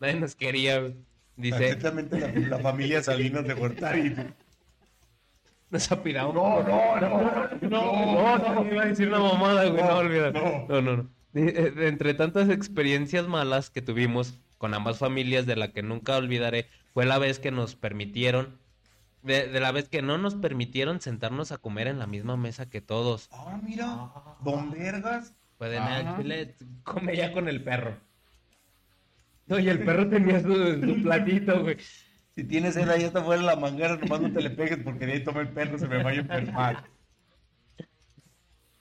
Nadie 0.00 0.14
nos 0.14 0.34
quería. 0.34 0.90
Dice, 1.36 1.66
Exactamente 1.68 2.18
la, 2.18 2.28
la 2.32 2.58
familia 2.58 3.02
Salinas 3.02 3.46
de 3.46 3.54
Gortari. 3.54 4.14
nos 5.70 5.92
apiramos. 5.92 6.34
No, 6.34 6.62
no, 6.62 7.00
no. 7.00 7.68
No, 7.68 8.38
no, 8.38 8.72
iba 8.72 8.82
a 8.82 8.86
decir 8.86 9.08
una 9.08 9.18
mamada, 9.20 9.64
güey. 9.66 9.82
No, 9.82 10.02
No, 10.02 10.30
no. 10.32 10.66
No, 10.68 10.80
no, 10.82 10.96
no. 10.96 11.10
De- 11.32 11.48
eh, 11.48 11.70
de 11.70 11.88
entre 11.88 12.14
tantas 12.14 12.48
experiencias 12.48 13.28
malas 13.28 13.70
que 13.70 13.82
tuvimos 13.82 14.34
con 14.58 14.74
ambas 14.74 14.98
familias, 14.98 15.46
de 15.46 15.56
la 15.56 15.72
que 15.72 15.82
nunca 15.82 16.16
olvidaré, 16.16 16.66
fue 16.92 17.06
la 17.06 17.18
vez 17.18 17.38
que 17.38 17.50
nos 17.50 17.76
permitieron, 17.76 18.58
de, 19.22 19.48
de 19.48 19.60
la 19.60 19.72
vez 19.72 19.88
que 19.88 20.02
no 20.02 20.18
nos 20.18 20.34
permitieron 20.34 21.00
sentarnos 21.00 21.52
a 21.52 21.58
comer 21.58 21.86
en 21.86 21.98
la 21.98 22.06
misma 22.06 22.36
mesa 22.36 22.68
que 22.68 22.80
todos. 22.80 23.28
Ah, 23.32 23.60
mira. 23.62 24.12
Don 24.42 24.70
Vergas. 24.70 25.34
Fue 25.58 25.68
de 25.68 25.78
nada, 25.78 26.16
chile, 26.16 26.54
come 26.84 27.14
ya 27.14 27.32
con 27.32 27.46
el 27.46 27.62
perro. 27.62 27.98
No, 29.46 29.58
y 29.58 29.68
el 29.68 29.84
perro 29.84 30.08
tenía 30.08 30.40
su, 30.40 30.54
su 30.54 31.02
platito, 31.02 31.62
güey. 31.62 31.76
Si 32.34 32.44
tienes 32.44 32.76
él 32.76 32.88
ahí 32.88 33.04
hasta 33.04 33.22
fuera 33.22 33.42
de 33.42 33.46
la 33.46 33.56
manguera, 33.56 33.96
nomás 33.96 34.22
no 34.22 34.32
te 34.32 34.40
le 34.40 34.50
pegues 34.50 34.78
porque 34.82 35.04
de 35.04 35.12
ahí 35.12 35.24
toma 35.24 35.42
el 35.42 35.50
perro, 35.50 35.76
se 35.76 35.86
me 35.86 36.02
vaya 36.02 36.20
a 36.20 36.22
enfermar. 36.22 36.84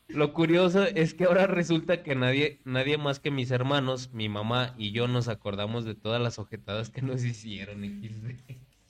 Lo 0.08 0.34
curioso 0.34 0.86
es 0.86 1.14
que 1.14 1.26
ahora 1.26 1.48
resulta 1.48 2.02
que 2.02 2.16
nadie, 2.16 2.62
nadie 2.64 2.98
más 2.98 3.20
que 3.20 3.30
mis 3.30 3.52
hermanos, 3.52 4.14
mi 4.14 4.30
mamá 4.30 4.74
y 4.78 4.92
yo 4.92 5.08
nos 5.08 5.28
acordamos 5.28 5.86
de 5.86 5.96
todas 5.96 6.22
las 6.22 6.40
ojetadas 6.40 6.90
que 6.90 7.02
nos 7.02 7.24
hicieron. 7.24 7.84
XD. 7.84 8.30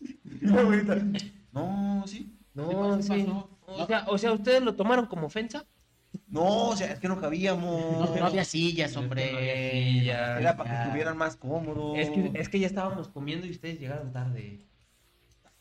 No, 1.52 2.04
sí. 2.08 2.36
No, 2.54 3.02
Sí 3.02 3.04
sí. 3.04 3.24
pasó. 3.26 3.60
O 3.66 3.86
sea, 3.86 4.06
o 4.08 4.18
sea, 4.18 4.32
¿ustedes 4.34 4.62
lo 4.62 4.76
tomaron 4.76 5.06
como 5.06 5.28
ofensa? 5.28 5.66
No, 6.28 6.70
o 6.70 6.76
sea, 6.76 6.92
es 6.92 7.00
que 7.00 7.08
no 7.08 7.20
cabíamos. 7.20 8.10
No, 8.10 8.16
no 8.16 8.26
había 8.26 8.44
sillas, 8.44 8.96
hombre. 8.98 9.32
no 9.32 9.38
había 9.38 9.72
sillas. 9.72 10.40
Era 10.42 10.58
para 10.58 10.70
que 10.72 10.84
estuvieran 10.84 11.18
más 11.18 11.36
cómodos. 11.36 11.98
Es 11.98 12.10
que, 12.10 12.32
es 12.34 12.50
que 12.50 12.60
ya 12.60 12.68
estábamos 12.68 13.08
comiendo 13.10 13.46
y 13.46 13.52
ustedes 13.52 13.80
llegaron 13.80 14.12
tarde. 14.12 14.66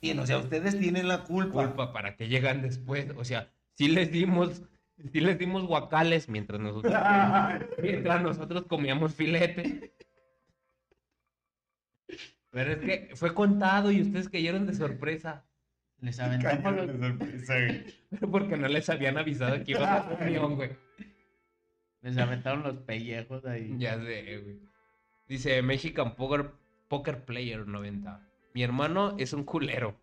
Bien, 0.01 0.19
o 0.19 0.27
sea, 0.27 0.39
ustedes 0.39 0.79
tienen 0.79 1.09
la 1.09 1.25
culpa. 1.25 1.67
Culpa 1.67 1.93
para 1.93 2.17
que 2.17 2.29
llegan 2.29 2.63
después. 2.63 3.09
O 3.17 3.25
sea, 3.25 3.51
sí 3.75 3.89
les 3.89 4.11
dimos, 4.11 4.63
sí 5.13 5.21
les 5.21 5.39
dimos 5.39 5.65
guacales 5.67 6.29
mientras 6.29 6.61
nosotros, 6.61 6.95
mientras 7.83 8.23
nosotros 8.23 8.65
comíamos 8.67 9.15
filete. 9.15 9.93
Pero 12.51 12.73
es 12.73 12.79
que 12.79 13.17
fue 13.17 13.35
contado 13.35 13.91
y 13.91 14.01
ustedes 14.01 14.29
cayeron 14.29 14.67
de 14.67 14.75
sorpresa. 14.75 15.45
Les 16.01 16.19
aventamos 16.21 16.87
de 16.87 16.99
sorpresa, 16.99 17.55
güey. 17.55 17.85
Pero 18.11 18.31
porque 18.31 18.57
no 18.57 18.69
les 18.69 18.89
habían 18.89 19.19
avisado 19.19 19.63
que 19.65 19.73
iba 19.73 19.95
a 19.95 20.11
la 20.11 20.17
reunión, 20.17 20.57
güey. 20.57 20.71
les 22.03 22.17
aventaron 22.19 22.63
los 22.63 22.77
pellejos 22.79 23.45
ahí. 23.45 23.75
Ya 23.79 23.99
sé, 23.99 24.39
güey. 24.39 24.61
Dice 25.27 25.61
Mexican 25.63 26.15
Poker, 26.15 26.53
Poker 26.89 27.25
Player 27.25 27.67
90. 27.67 28.29
Mi 28.55 28.63
hermano 28.63 29.15
es 29.19 29.33
un 29.33 29.45
culero. 29.45 30.01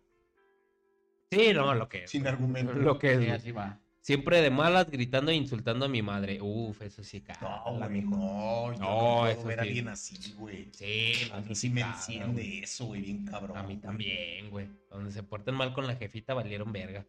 Sí, 1.30 1.52
no, 1.52 1.74
lo 1.74 1.88
que 1.88 2.04
es. 2.04 2.10
Sin 2.10 2.26
argumento. 2.26 2.72
Lo 2.74 2.98
que 2.98 3.14
es. 3.14 3.18
Sí, 3.20 3.30
así 3.30 3.52
va. 3.52 3.80
Siempre 4.06 4.40
de 4.40 4.50
malas, 4.50 4.88
gritando 4.88 5.32
e 5.32 5.34
insultando 5.34 5.84
a 5.84 5.88
mi 5.88 6.00
madre. 6.00 6.40
Uf, 6.40 6.80
eso 6.80 7.02
sí 7.02 7.24
No, 7.40 7.64
cala, 7.64 7.88
güey, 7.88 8.02
no. 8.02 8.72
Yo 8.72 8.78
No, 8.78 8.78
no, 8.78 9.26
eso 9.26 9.42
ver 9.42 9.58
a 9.58 9.62
alguien 9.64 9.88
así, 9.88 10.32
güey. 10.34 10.68
Sí, 10.72 11.28
A 11.32 11.40
mí 11.40 11.56
sí 11.56 11.70
me 11.70 11.80
cala, 11.80 11.94
enciende 11.94 12.42
güey. 12.44 12.58
eso, 12.60 12.84
güey, 12.84 13.00
bien 13.00 13.24
cabrón. 13.24 13.56
A 13.56 13.62
mí 13.64 13.74
güey. 13.74 13.80
también, 13.80 14.50
güey. 14.50 14.68
Donde 14.90 15.10
se 15.10 15.24
porten 15.24 15.56
mal 15.56 15.74
con 15.74 15.88
la 15.88 15.96
jefita 15.96 16.34
valieron 16.34 16.70
verga. 16.70 17.04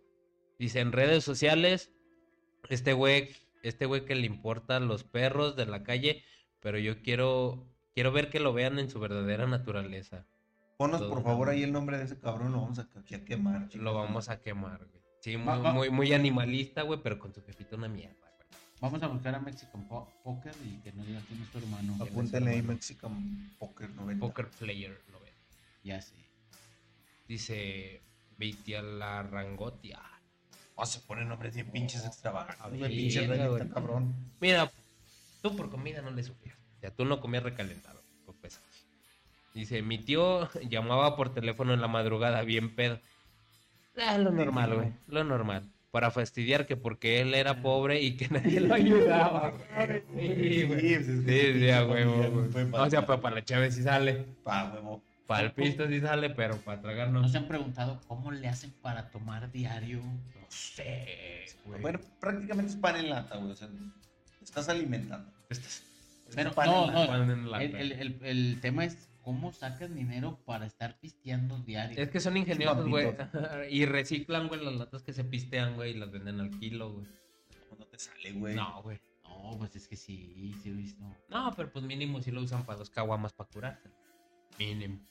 Dice 0.58 0.80
en 0.80 0.92
redes 0.92 1.24
sociales, 1.24 1.92
este 2.68 2.94
güey, 2.94 3.30
este 3.62 3.86
güey 3.86 4.04
que 4.04 4.16
le 4.16 4.26
importan 4.26 4.88
los 4.88 5.04
perros 5.04 5.56
de 5.56 5.68
la 5.68 5.84
calle, 5.84 6.24
pero 6.62 6.80
yo 6.80 7.04
quiero, 7.04 7.64
quiero 7.94 8.12
ver 8.12 8.32
que 8.32 8.40
lo 8.40 8.54
vean 8.54 8.80
en 8.80 8.90
su 8.90 9.00
verdadera 9.00 9.46
naturaleza. 9.46 10.26
Ponos, 10.78 11.00
Todo 11.00 11.12
por 11.12 11.22
favor, 11.22 11.50
ahí 11.50 11.62
el 11.62 11.72
nombre 11.74 12.00
de 12.00 12.06
ese 12.06 12.18
cabrón, 12.20 12.54
lo 12.54 12.62
vamos 12.62 12.80
a, 12.80 12.90
aquí 13.00 13.14
a 13.14 13.24
quemar. 13.24 13.70
Lo 13.76 13.94
vamos 13.94 14.30
a 14.30 14.42
quemar, 14.42 14.80
güey. 14.84 14.97
Sí, 15.28 15.36
muy, 15.36 15.46
Va- 15.46 15.58
va- 15.58 15.74
muy, 15.74 15.90
muy 15.90 16.14
animalista, 16.14 16.84
güey, 16.84 17.02
pero 17.04 17.20
con 17.20 17.34
su 17.34 17.44
jefita 17.44 17.76
una 17.76 17.90
mierda. 17.90 18.16
Vamos 18.80 19.04
a 19.04 19.08
buscar 19.08 19.36
a 19.36 19.40
Mexican 19.40 19.86
Po- 19.90 20.08
Poker 20.24 20.54
y 20.64 20.78
que 20.82 20.94
nos 20.94 21.06
diga 21.06 21.20
quién 21.28 21.42
es 21.42 21.50
tu 21.50 21.58
hermano. 21.58 21.98
Apúntale 22.02 22.52
ahí 22.52 22.62
Mexican 22.62 23.54
Poker 23.60 23.90
90. 23.90 24.26
Poker 24.26 24.48
Player 24.58 24.98
90. 25.12 25.38
Ya 25.84 26.02
sé. 26.02 26.16
Dice 27.28 28.02
Beitiala 28.38 29.24
Rangotia. 29.24 30.00
Oh, 30.76 30.86
se 30.86 31.02
ponen 31.02 31.28
nombres 31.28 31.56
bien 31.56 31.72
pinches 31.72 32.06
extravagantes. 32.06 32.62
A 32.62 32.70
güey, 32.70 32.80
ver, 32.80 32.92
pinche 32.92 33.28
verga, 33.28 33.36
rey, 33.44 33.48
güey. 33.50 33.62
está 33.64 33.74
cabrón. 33.74 34.16
Mira, 34.40 34.72
tú 35.42 35.58
por 35.58 35.70
comida 35.70 36.02
no 36.02 36.12
le 36.12 36.24
sufrías. 36.24 36.56
O 36.78 36.80
sea, 36.80 36.92
tú 36.92 37.04
no 37.04 37.20
comías 37.20 37.44
recalentado. 37.44 38.02
Pues. 38.40 38.62
Dice, 39.54 39.82
mi 39.82 39.98
tío 39.98 40.50
llamaba 40.70 41.18
por 41.18 41.34
teléfono 41.34 41.74
en 41.74 41.82
la 41.82 41.90
madrugada, 41.90 42.44
bien 42.44 42.74
pedo. 42.76 43.02
Ah, 43.98 44.18
lo 44.18 44.32
normal, 44.32 44.76
güey. 44.76 44.92
Lo 45.08 45.24
normal. 45.24 45.64
Para 45.92 46.12
fastidiar 46.12 46.66
que 46.68 46.76
porque 46.78 47.22
él 47.22 47.34
era 47.34 47.62
pobre 47.62 48.02
y 48.02 48.16
que 48.18 48.28
nadie 48.30 48.60
lo 48.60 48.74
ayudaba. 48.76 49.54
Sí, 50.18 50.64
güey. 50.64 51.04
Sí, 51.04 51.24
Sí, 51.26 51.70
a 51.70 51.86
huevo, 51.86 52.48
no 52.72 52.84
O 52.84 52.90
sea, 52.90 53.06
para 53.06 53.36
la 53.36 53.44
chave 53.44 53.72
sí 53.72 53.82
sale. 53.84 54.26
Pa' 54.44 54.72
huevo. 54.74 55.02
Para 55.26 55.48
el 55.48 55.52
pisto 55.52 55.88
sí 55.88 56.00
sale, 56.00 56.30
pero 56.30 56.56
para 56.58 56.82
tragar 56.82 57.10
no. 57.10 57.22
¿No 57.22 57.28
se 57.28 57.38
han 57.38 57.48
preguntado 57.48 58.00
cómo 58.08 58.32
le 58.32 58.48
hacen 58.48 58.72
para 58.82 59.10
tomar 59.10 59.52
diario? 59.52 60.02
sé, 60.50 61.46
güey. 61.66 61.82
Bueno, 61.82 62.00
prácticamente 62.22 62.72
es 62.72 62.78
pan 62.78 62.96
en 62.96 63.10
lata, 63.10 63.36
güey. 63.38 63.52
O 63.52 63.56
sea, 63.56 63.68
estás 64.42 64.70
alimentando. 64.70 65.30
Estás- 65.50 65.84
Pero 66.36 66.54
pan 66.54 66.68
en 66.70 66.74
no, 66.76 66.92
no, 66.92 67.08
pan 67.08 67.30
en 67.32 67.52
la- 67.52 67.64
el, 67.64 67.76
el- 67.76 67.92
el- 67.94 68.20
el 68.24 68.62
tema 68.62 68.86
es 68.86 69.07
cómo 69.28 69.52
sacan 69.52 69.94
dinero 69.94 70.40
para 70.46 70.66
estar 70.66 70.98
pisteando 71.02 71.60
diario. 71.60 72.02
Es 72.02 72.10
que 72.10 72.22
son 72.22 72.38
ingeniosos, 72.38 72.88
güey. 72.88 73.14
Y 73.70 73.86
reciclan, 73.86 74.48
güey, 74.48 74.64
las 74.64 74.76
latas 74.76 75.04
que 75.04 75.12
se 75.12 75.26
pistean, 75.26 75.76
güey, 75.76 75.92
y 75.92 75.96
las 75.96 76.10
venden 76.10 76.40
al 76.40 76.50
kilo, 76.50 76.94
güey. 76.94 77.08
No 77.78 77.86
te 77.88 78.00
sale, 78.00 78.32
güey. 78.32 78.56
No, 78.56 78.82
güey. 78.84 79.02
No, 79.26 79.58
pues 79.58 79.76
es 79.76 79.86
que 79.90 79.98
sí, 79.98 80.56
sí 80.64 80.70
he 80.70 80.72
visto. 80.72 81.04
No, 81.28 81.54
pero 81.58 81.70
pues 81.70 81.84
mínimo 81.84 82.22
si 82.22 82.32
lo 82.32 82.40
usan 82.40 82.66
para 82.66 82.80
dos 82.80 82.90
caguamas 82.90 83.34
para 83.34 83.50
curarse. 83.50 83.90
Mínimo. 84.58 85.02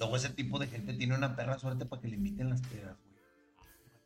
Luego 0.00 0.16
ese 0.16 0.30
tipo 0.30 0.58
de 0.58 0.66
gente 0.66 0.94
tiene 0.94 1.14
una 1.14 1.36
perra 1.36 1.60
suerte 1.60 1.86
para 1.86 2.02
que 2.02 2.08
le 2.08 2.16
inviten 2.16 2.50
las 2.50 2.62
pedas, 2.62 2.98
güey. 3.04 3.20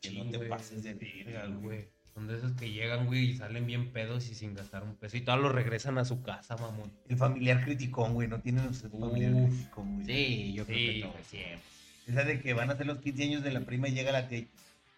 Que 0.02 0.10
no 0.10 0.30
te 0.30 0.40
pases 0.40 0.82
de 0.82 0.92
verga, 0.92 1.46
güey. 1.46 1.88
Son 2.14 2.26
de 2.26 2.36
esos 2.36 2.52
que 2.52 2.70
llegan, 2.70 3.06
güey, 3.06 3.30
y 3.30 3.36
salen 3.36 3.66
bien 3.66 3.90
pedos 3.90 4.28
y 4.30 4.34
sin 4.34 4.54
gastar 4.54 4.82
un 4.82 4.94
peso. 4.96 5.16
Y 5.16 5.22
todos 5.22 5.40
los 5.40 5.52
regresan 5.52 5.96
a 5.98 6.04
su 6.04 6.22
casa, 6.22 6.56
mamón. 6.56 6.90
El 7.08 7.16
familiar 7.16 7.64
criticón, 7.64 8.12
güey. 8.14 8.28
No 8.28 8.40
tienen 8.40 8.66
ustedes 8.66 8.92
familiar 8.92 9.32
criticón, 9.32 9.94
güey. 9.94 10.06
Sí, 10.06 10.52
yo 10.52 10.66
creo 10.66 10.78
Sí, 10.78 10.86
que 10.94 11.00
todo. 11.00 11.12
güey, 11.12 11.24
siempre. 11.24 11.58
Esa 12.06 12.24
de 12.24 12.40
que 12.40 12.52
van 12.52 12.68
a 12.68 12.74
hacer 12.74 12.86
los 12.86 12.98
15 12.98 13.22
años 13.24 13.42
de 13.42 13.52
la 13.52 13.60
prima 13.60 13.88
y 13.88 13.92
llega 13.92 14.12
la 14.12 14.28
tía. 14.28 14.44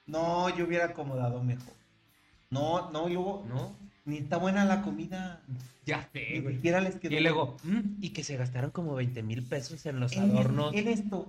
No, 0.07 0.49
yo 0.57 0.65
hubiera 0.67 0.87
acomodado 0.87 1.43
mejor. 1.45 1.73
No, 2.51 2.91
no, 2.91 3.09
yo. 3.09 3.45
¿No? 3.49 3.77
Ni 4.07 4.19
está 4.19 4.37
buena 4.37 4.65
la 4.65 4.83
comida. 4.83 5.41
Ya 5.87 6.09
sé, 6.12 6.27
Ni 6.33 6.41
güey. 6.41 6.55
siquiera 6.57 6.81
les 6.81 6.97
quedó. 6.97 7.15
Y 7.15 7.21
luego, 7.21 7.57
"Mm, 7.62 7.81
y 8.03 8.11
que 8.11 8.25
se 8.25 8.37
gastaron 8.37 8.71
como 8.71 8.95
20 8.95 9.23
mil 9.23 9.43
pesos 9.43 9.87
en 9.87 10.01
los 10.01 10.12
En, 10.12 10.25
adornos. 10.31 10.75
en 10.75 10.89
esto. 10.89 11.29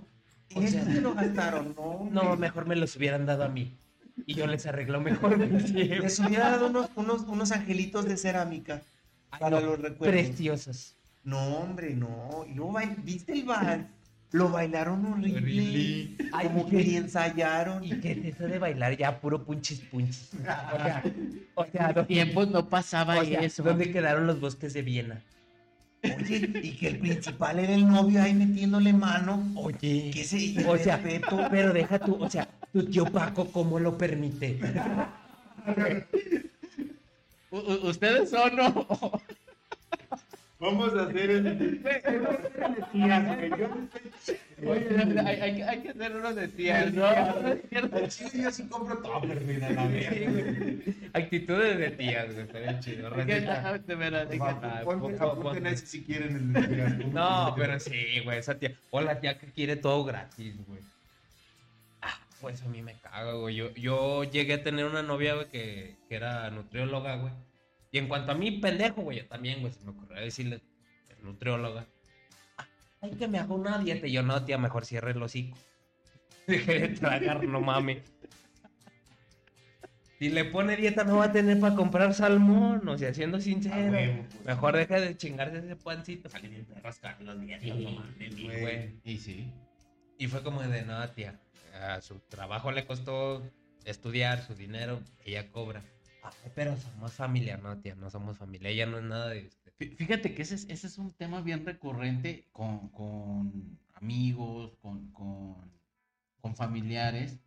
En 0.50 0.58
O 0.58 0.62
esto 0.66 0.84
se 0.84 1.00
lo 1.00 1.14
gastaron, 1.14 1.74
no. 1.76 2.08
No, 2.12 2.36
mejor 2.36 2.66
me 2.66 2.76
los 2.76 2.94
hubieran 2.96 3.24
dado 3.26 3.44
a 3.44 3.48
mí. 3.48 3.72
Y 4.24 4.34
yo 4.34 4.46
les 4.46 4.64
arreglo 4.66 5.00
mejor. 5.00 5.38
Les 5.38 6.18
hubiera 6.20 6.50
dado 6.50 6.68
unos, 6.68 6.88
unos, 6.96 7.22
unos 7.22 7.52
angelitos 7.52 8.06
de 8.06 8.16
cerámica 8.16 8.80
Ay, 9.30 9.40
para 9.40 9.60
no, 9.60 9.66
los 9.66 9.80
recuerdos. 9.80 10.08
Preciosos. 10.26 10.94
No, 11.24 11.38
hombre, 11.58 11.94
no. 11.94 12.44
Y 12.50 12.54
luego 12.54 12.72
bail- 12.72 12.96
¿viste 13.04 13.32
el 13.34 13.44
vals? 13.44 13.84
Lo 14.32 14.48
bailaron 14.50 15.04
horrible. 15.06 16.16
Ay, 16.32 16.48
Como 16.48 16.66
¿y 16.66 16.70
que 16.70 16.76
ni 16.84 16.96
ensayaron. 16.96 17.84
¿Y 17.84 18.00
qué 18.00 18.12
es 18.12 18.34
eso 18.34 18.44
de 18.46 18.58
bailar 18.58 18.96
ya 18.96 19.20
puro 19.20 19.44
punchis 19.44 19.80
punchis? 19.80 20.30
O 20.34 20.44
sea, 20.78 21.02
o 21.54 21.64
sea, 21.66 21.92
¿dó- 21.94 22.06
tiempos 22.06 22.48
no 22.50 22.68
pasaba 22.68 23.18
o 23.18 23.24
sea, 23.24 23.40
eso. 23.40 23.62
¿dónde 23.62 23.90
quedaron 23.92 24.26
los 24.26 24.40
bosques 24.40 24.72
de 24.74 24.82
Viena? 24.82 25.20
Oye, 26.04 26.50
y 26.62 26.72
que 26.76 26.88
el 26.88 26.98
principal 26.98 27.58
era 27.58 27.74
el 27.74 27.86
novio 27.88 28.22
ahí 28.22 28.34
metiéndole 28.34 28.92
mano. 28.92 29.52
Oye, 29.56 30.10
Que 30.12 30.20
ese 30.22 30.54
o 30.68 30.76
sea, 30.76 30.96
respeto. 30.98 31.48
pero 31.50 31.72
deja 31.72 31.98
tú, 31.98 32.16
o 32.22 32.28
sea, 32.30 32.48
tu 32.76 32.84
tío 32.84 33.06
Paco, 33.06 33.50
¿cómo 33.50 33.80
lo 33.80 33.96
permite? 33.96 34.58
¿Ustedes 37.50 38.28
son 38.28 38.60
o 38.60 39.20
Vamos 40.58 40.92
a 40.94 41.02
hacer 41.04 41.30
el. 41.30 41.82
Oye, 44.66 45.20
hay, 45.20 45.40
hay 45.40 45.54
que- 45.56 45.64
hay 45.64 45.80
que 45.82 45.88
hacer 45.90 46.16
uno 46.16 46.34
de 46.34 46.48
tías, 46.48 46.92
¿no? 46.94 47.06
¿No 47.12 48.08
yo 48.34 48.50
sí 48.50 48.66
compro 48.68 48.98
todo, 48.98 49.20
pero 49.22 49.40
mira 49.42 49.70
la 49.70 49.86
verga. 49.86 50.32
Actitudes 51.14 51.78
de 51.78 51.90
tías, 51.92 52.32
güey, 52.32 52.46
estaría 52.46 52.80
chido. 52.80 53.10
De 53.10 53.24
apunten 55.20 55.66
ese 55.66 55.86
si 55.86 56.02
quieren 56.04 56.54
el 56.56 57.12
No, 57.12 57.54
pero 57.56 57.78
sí, 57.80 58.20
güey, 58.24 58.38
esa 58.38 58.58
tía. 58.58 58.72
O 58.90 59.00
la 59.00 59.20
tía 59.20 59.38
que 59.38 59.46
quiere 59.48 59.76
todo 59.76 60.04
gratis, 60.04 60.54
güey. 60.66 60.80
Ah, 62.46 62.50
pues 62.50 62.62
a 62.62 62.68
mí 62.68 62.80
me 62.82 62.94
caga, 63.00 63.32
güey. 63.32 63.56
Yo, 63.56 63.74
yo 63.74 64.22
llegué 64.24 64.54
a 64.54 64.62
tener 64.62 64.84
una 64.84 65.02
novia, 65.02 65.34
güey, 65.34 65.48
que, 65.48 65.96
que 66.08 66.14
era 66.14 66.48
nutrióloga, 66.50 67.16
güey. 67.16 67.32
Y 67.90 67.98
en 67.98 68.06
cuanto 68.08 68.32
a 68.32 68.34
mí, 68.36 68.52
pendejo, 68.52 69.02
güey, 69.02 69.18
yo 69.18 69.26
también, 69.26 69.60
güey, 69.60 69.72
se 69.72 69.84
me 69.84 69.90
ocurrió 69.90 70.20
decirle, 70.20 70.60
nutrióloga. 71.22 71.86
"Ah, 72.56 72.66
Hay 73.00 73.10
que 73.12 73.26
me 73.26 73.38
haga 73.38 73.52
una 73.54 73.78
dieta. 73.78 74.06
Y 74.06 74.12
yo, 74.12 74.22
no, 74.22 74.44
tía, 74.44 74.58
mejor 74.58 74.84
cierre 74.84 75.10
el 75.12 75.22
hocico. 75.22 75.56
Dejé 76.46 76.78
de 76.80 76.88
tragar, 76.90 77.42
no 77.44 77.60
mames. 77.60 77.98
Si 80.18 80.30
le 80.30 80.44
pone 80.46 80.76
dieta, 80.76 81.04
no 81.04 81.16
va 81.18 81.24
a 81.26 81.32
tener 81.32 81.58
para 81.60 81.74
comprar 81.74 82.14
salmón, 82.14 82.88
o 82.88 82.96
sea, 82.96 83.12
siendo 83.12 83.38
sincero. 83.40 83.92
huevo, 83.92 84.24
pues. 84.30 84.44
Mejor 84.46 84.76
deja 84.76 85.00
de 85.00 85.16
chingarse 85.16 85.58
ese 85.58 85.76
pancito. 85.76 86.30
Sale 86.30 86.48
bien 86.48 86.64
perras 86.64 87.00
las 87.20 87.40
dietas, 87.40 87.62
Sí, 87.64 87.70
no 87.84 87.90
mames, 87.90 88.36
güey. 88.60 88.94
Y 89.04 89.18
sí. 89.18 89.52
Y 90.18 90.26
fue 90.28 90.42
como 90.42 90.62
de, 90.62 90.82
no, 90.82 91.06
tía, 91.10 91.38
a 91.76 92.00
su 92.00 92.18
trabajo 92.20 92.72
le 92.72 92.86
costó 92.86 93.42
estudiar, 93.84 94.42
su 94.46 94.54
dinero, 94.54 95.00
ella 95.24 95.50
cobra. 95.50 95.82
Ay, 96.22 96.50
pero 96.54 96.76
somos 96.76 97.12
familia, 97.12 97.56
no, 97.56 97.78
tía, 97.80 97.94
no 97.94 98.10
somos 98.10 98.36
familia. 98.36 98.70
Ella 98.70 98.86
no 98.86 98.98
es 98.98 99.04
nada 99.04 99.28
de 99.30 99.46
usted. 99.46 99.72
Fí- 99.78 99.94
Fíjate 99.96 100.34
que 100.34 100.42
ese 100.42 100.54
es, 100.56 100.64
ese 100.68 100.86
es 100.86 100.98
un 100.98 101.12
tema 101.12 101.40
bien 101.40 101.64
recurrente 101.64 102.48
con, 102.52 102.88
con 102.90 103.78
amigos, 103.94 104.76
con, 104.80 105.10
con, 105.12 105.56
con 106.40 106.56
familiares, 106.56 107.38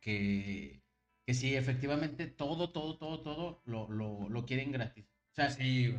que, 0.00 0.82
que 1.26 1.34
sí, 1.34 1.54
efectivamente, 1.54 2.26
todo, 2.26 2.70
todo, 2.72 2.96
todo, 2.98 3.20
todo 3.22 3.62
lo, 3.64 3.88
lo, 3.90 4.28
lo 4.28 4.46
quieren 4.46 4.72
gratis. 4.72 5.06
O 5.32 5.34
sea, 5.34 5.50
Sí, 5.50 5.94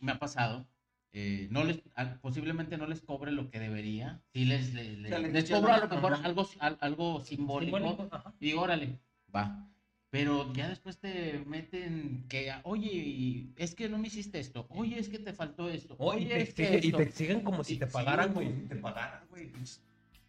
me 0.00 0.12
ha 0.12 0.18
pasado. 0.18 0.68
Eh, 1.12 1.46
no 1.50 1.64
les, 1.64 1.82
posiblemente 2.20 2.76
no 2.78 2.86
les 2.86 3.00
cobre 3.02 3.32
lo 3.32 3.50
que 3.50 3.60
debería. 3.60 4.22
Sí 4.32 4.44
les, 4.44 4.72
les, 4.74 4.98
les- 4.98 5.10
sea, 5.10 5.18
les 5.18 5.32
les 5.32 5.44
echan 5.44 5.60
cobro 5.60 5.74
a 5.74 5.78
lo 5.78 5.88
mejor 5.88 6.12
¿no? 6.18 6.24
algo, 6.26 6.48
al- 6.60 6.78
algo 6.80 7.20
simbólico. 7.24 7.76
Simbólico, 7.78 8.08
ajá. 8.10 8.34
Y 8.40 8.46
digo, 8.46 8.62
órale, 8.62 8.98
va. 9.34 9.68
Pero 10.10 10.52
ya 10.52 10.68
después 10.68 10.98
te 10.98 11.42
meten 11.46 12.26
que, 12.28 12.52
oye, 12.64 13.46
es 13.56 13.74
que 13.74 13.88
no 13.88 13.96
me 13.96 14.08
hiciste 14.08 14.40
esto. 14.40 14.66
Oye, 14.68 14.98
es 14.98 15.08
que 15.08 15.18
te 15.18 15.32
faltó 15.32 15.70
esto. 15.70 15.96
Oye, 15.98 16.26
te 16.26 16.42
es 16.42 16.52
que 16.54 16.62
exigen, 16.64 16.84
y 16.84 16.86
esto. 16.88 16.96
te 16.98 17.02
exigen 17.04 17.40
como 17.40 17.64
si 17.64 17.78
te 17.78 17.86
pagaran, 17.86 18.34
güey. 18.34 18.48
Si 18.52 18.68
te 18.68 18.76
pagaran, 18.76 19.22
güey. 19.30 19.50
pinches- 19.52 19.80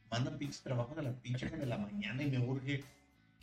Mandan 0.09 0.37
pinches 0.37 0.61
trabajos 0.61 0.97
a 0.97 1.01
las 1.01 1.15
pinches 1.15 1.51
de 1.51 1.65
la 1.65 1.77
mañana 1.77 2.23
y 2.23 2.29
me 2.31 2.39
urge. 2.39 2.83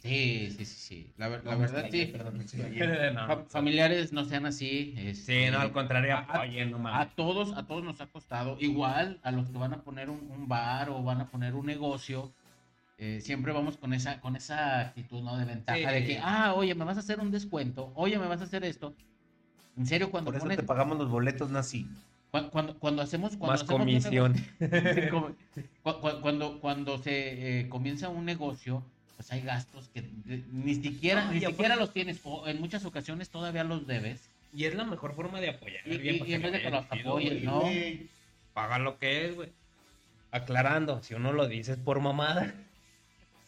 Sí, 0.03 0.51
sí, 0.57 0.65
sí, 0.65 0.75
sí. 0.77 1.13
La, 1.19 1.29
la 1.29 1.57
verdad, 1.57 1.87
sí. 1.91 2.07
Perdón, 2.07 2.41
extrañé. 2.41 2.81
No. 3.13 3.27
Fa- 3.27 3.45
familiares 3.49 4.13
no 4.13 4.25
sean 4.25 4.47
así. 4.47 4.95
Sí, 4.97 5.09
este, 5.09 5.51
no, 5.51 5.61
al 5.61 5.73
contrario, 5.73 6.17
a- 6.17 6.41
oye, 6.41 6.65
no 6.65 6.89
A 6.89 7.07
todos, 7.11 7.53
a 7.57 7.67
todos 7.67 7.85
nos 7.85 8.01
ha 8.01 8.07
costado. 8.07 8.57
Igual 8.61 9.21
a 9.23 9.31
los 9.31 9.51
que 9.51 9.59
van 9.59 9.75
a 9.75 9.83
poner 9.83 10.09
un, 10.09 10.21
un 10.31 10.49
bar 10.49 10.89
o 10.91 11.03
van 11.03 11.21
a 11.21 11.27
poner 11.29 11.55
un 11.55 11.67
negocio, 11.67 12.33
eh, 12.97 13.21
siempre 13.21 13.53
vamos 13.53 13.77
con 13.77 13.93
esa, 13.93 14.21
con 14.21 14.37
esa 14.37 14.81
actitud, 14.81 15.23
¿no? 15.23 15.37
De 15.37 15.45
ventaja, 15.45 15.79
Sí. 15.79 15.85
de 15.85 16.05
que, 16.07 16.19
ah, 16.23 16.55
oye, 16.55 16.75
me 16.75 16.85
vas 16.85 16.97
a 16.97 17.01
hacer 17.01 17.21
un 17.21 17.31
descuento, 17.31 17.93
oye, 17.95 18.19
me 18.19 18.27
vas 18.27 18.41
a 18.41 18.45
hacer 18.45 18.65
esto. 18.65 18.95
En 19.77 19.87
serio, 19.87 20.11
cuando 20.11 20.29
Por 20.31 20.37
eso 20.37 20.45
pones, 20.45 20.57
te 20.59 20.63
pagamos 20.65 20.99
los 20.99 21.11
boletos 21.11 21.51
nazi. 21.51 21.87
cuan- 22.31 22.49
cuando, 22.51 22.79
cuando, 22.79 23.03
hacemos, 23.03 23.37
cuando 23.37 23.53
Más 23.53 23.63
hacemos 23.63 23.81
un 23.81 23.87
comisión. 23.87 24.35
Sí, 24.35 24.47
cu- 25.11 26.21
cuando, 26.23 26.59
cuando 26.61 26.99
se 26.99 27.61
eh, 27.61 27.69
comienza 27.69 28.09
un 28.09 28.25
negocio, 28.25 28.83
pues 29.21 29.33
hay 29.33 29.43
gastos 29.43 29.91
que 29.93 30.03
ni 30.51 30.77
siquiera, 30.77 31.29
Ah, 31.29 31.31
ni 31.31 31.41
siquiera 31.41 31.77
los 31.77 31.93
tienes, 31.93 32.19
o 32.25 32.49
en 32.49 32.59
muchas 32.59 32.87
ocasiones 32.87 33.29
todavía 33.29 33.65
los 33.65 33.87
debes. 33.87 34.31
Y 34.55 34.65
es 34.65 34.75
la 34.75 34.85
mejor 34.85 35.15
forma 35.15 35.43
de 35.43 35.51
apoyar. 35.51 35.87
Y- 35.87 35.93
y 36.25 36.33
en 36.33 36.41
vez 36.41 36.53
de 36.53 36.63
que 36.63 36.71
los 36.71 36.87
apoyes. 36.91 37.45
¿no? 37.45 37.61
Paga 38.55 38.79
lo 38.79 38.99
que 38.99 39.27
es, 39.27 39.35
güey. 39.35 39.51
Aclarando, 40.31 41.03
si 41.03 41.13
uno 41.13 41.35
lo 41.35 41.49
dice 41.49 41.73
es 41.73 41.79
por 41.79 42.01
mamada. 42.01 42.55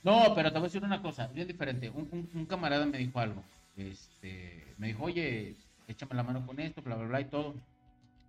No, 0.03 0.35
pero 0.35 0.53
te 0.53 0.59
voy 0.59 0.67
a 0.67 0.69
decir 0.69 0.85
una 0.85 1.01
cosa, 1.01 1.29
bien 1.29 1.49
diferente. 1.49 1.89
Un, 1.89 2.07
un- 2.13 2.29
un 2.35 2.45
camarada 2.45 2.85
me 2.85 2.99
dijo 2.99 3.19
algo. 3.19 3.43
Este, 3.79 4.75
me 4.77 4.89
dijo, 4.89 5.05
oye, 5.05 5.55
échame 5.89 6.15
la 6.17 6.23
mano 6.23 6.45
con 6.47 6.61
esto, 6.61 6.83
bla, 6.83 6.97
bla, 6.97 7.07
bla 7.07 7.21
y 7.23 7.25
todo. 7.25 7.55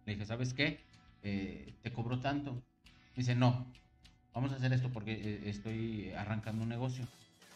Le 0.06 0.14
dije, 0.14 0.26
¿sabes 0.26 0.54
qué? 0.54 0.80
Eh, 1.24 1.74
te 1.82 1.92
cobro 1.92 2.20
tanto. 2.20 2.54
Me 2.54 3.18
dice, 3.18 3.36
no, 3.36 3.66
vamos 4.34 4.54
a 4.54 4.56
hacer 4.56 4.72
esto 4.72 4.88
porque 4.94 5.12
eh, 5.12 5.42
estoy 5.48 6.14
arrancando 6.14 6.64
un 6.64 6.70
negocio. 6.70 7.06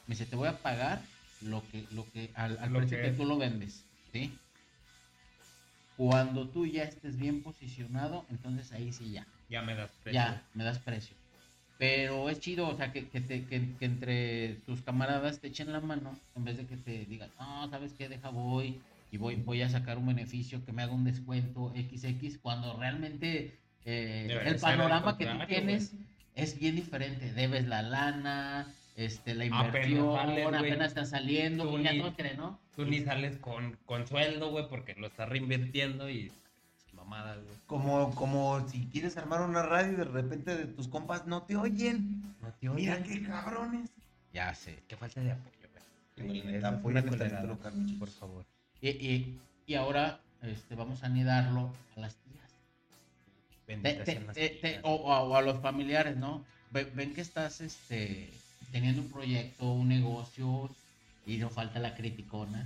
Me 0.08 0.16
dice, 0.16 0.26
te 0.26 0.36
voy 0.36 0.48
a 0.48 0.62
pagar 0.62 1.08
lo 1.40 1.68
que, 1.68 1.88
lo 1.92 2.10
que, 2.12 2.32
al, 2.36 2.58
al 2.60 2.72
Lo 2.72 2.80
precio 2.80 2.98
que 3.00 3.12
tú 3.12 3.26
lo 3.26 3.38
vendes, 3.38 3.86
¿sí? 4.12 4.40
Cuando 5.96 6.50
tú 6.50 6.66
ya 6.66 6.84
estés 6.84 7.18
bien 7.18 7.42
posicionado, 7.44 8.26
entonces 8.30 8.72
ahí 8.72 8.94
sí 8.94 9.12
ya 9.12 9.28
Ya 9.50 9.62
me 9.62 9.76
das 9.76 9.92
precio. 10.04 10.24
ya, 10.24 10.50
me 10.54 10.64
das 10.64 10.80
precio. 10.80 11.18
Pero 11.78 12.30
es 12.30 12.40
chido, 12.40 12.68
o 12.70 12.76
sea, 12.78 12.92
que, 12.92 13.10
que, 13.10 13.22
te- 13.22 13.46
que- 13.48 13.78
que 13.78 13.86
entre 13.86 14.56
tus 14.66 14.82
camaradas 14.82 15.40
te 15.42 15.48
echen 15.48 15.72
la 15.72 15.80
mano 15.82 16.20
en 16.36 16.44
vez 16.44 16.58
de 16.58 16.68
que 16.68 16.78
te 16.78 17.06
digan, 17.06 17.32
no, 17.40 17.70
¿sabes 17.70 17.94
qué? 17.94 18.10
Deja 18.10 18.30
voy 18.30 18.84
y 19.12 19.18
voy, 19.18 19.36
voy 19.38 19.62
a 19.62 19.70
sacar 19.70 19.98
un 19.98 20.08
beneficio, 20.08 20.66
que 20.66 20.74
me 20.74 20.84
haga 20.84 20.94
un 20.94 21.04
descuento 21.04 21.72
XX, 21.74 22.40
cuando 22.40 22.78
realmente 22.78 23.60
eh, 23.86 24.40
el 24.44 24.60
panorama 24.60 25.18
que 25.18 25.28
tú 25.28 25.46
tienes 25.46 26.00
es 26.34 26.60
bien 26.60 26.76
diferente. 26.76 27.34
Debes 27.34 27.68
la 27.68 27.82
lana, 27.84 28.76
este, 28.98 29.34
la 29.36 29.46
Apenas 29.46 29.66
inversión, 29.68 30.16
sales, 30.16 30.48
apenas 30.48 30.88
está 30.90 31.06
saliendo, 31.06 31.70
Tú 31.70 31.80
ya 31.80 31.94
ni- 31.94 32.00
no 32.00 32.14
cree, 32.16 32.36
¿no? 32.36 32.60
Tú 32.76 32.86
ni 32.86 33.00
sales 33.02 33.38
con, 33.38 33.78
con 33.86 34.06
sueldo, 34.06 34.50
güey, 34.52 34.68
porque 34.68 34.94
lo 34.96 35.08
estás 35.08 35.30
reinvirtiendo 35.30 36.10
y 36.10 36.32
mamadas, 36.94 37.38
güey. 37.38 37.56
Como, 37.68 38.14
como 38.16 38.68
si 38.70 38.86
quieres 38.88 39.16
armar 39.18 39.42
una 39.42 39.62
radio 39.64 39.94
y 39.94 39.96
de 39.96 40.04
repente 40.04 40.56
de 40.58 40.66
tus 40.66 40.88
compas 40.90 41.26
no 41.28 41.44
te 41.44 41.56
oyen. 41.56 42.22
No 42.42 42.52
te 42.60 42.70
Mira 42.70 42.96
oyen. 42.96 43.04
qué 43.06 43.24
cabrones. 43.24 43.90
Ya 44.34 44.54
sé. 44.54 44.78
Qué 44.88 44.98
falta 44.98 45.22
de 45.22 45.32
apoyo, 45.32 45.52
güey. 46.18 46.42
Sí, 46.42 46.60
tantito, 46.60 47.60
Carlos. 47.60 47.92
Por 48.00 48.10
favor. 48.10 48.46
Y, 48.82 48.90
y 48.90 49.40
y 49.68 49.74
ahora 49.76 50.20
este, 50.42 50.76
vamos 50.76 51.04
a 51.04 51.08
anidarlo 51.08 51.72
a 51.96 52.00
las 52.00 52.16
tías. 52.16 52.50
Te- 53.66 53.76
Bendita 53.76 54.04
te- 54.04 54.12
sean 54.14 54.28
las 54.28 54.36
te- 54.36 54.50
tías. 54.50 54.80
o, 54.84 54.96
o 54.96 55.14
a, 55.14 55.22
o 55.24 55.36
a 55.36 55.42
los 55.42 55.60
familiares, 55.62 56.18
¿no? 56.18 56.44
Ve- 56.72 56.90
Ven, 56.96 57.14
que 57.14 57.22
estás 57.22 57.62
este, 57.62 58.30
teniendo 58.72 59.02
un 59.02 59.10
proyecto, 59.10 59.72
un 59.72 59.88
negocio 59.90 60.70
y 61.26 61.38
no 61.38 61.50
falta 61.50 61.80
la 61.80 61.96
criticona. 61.96 62.66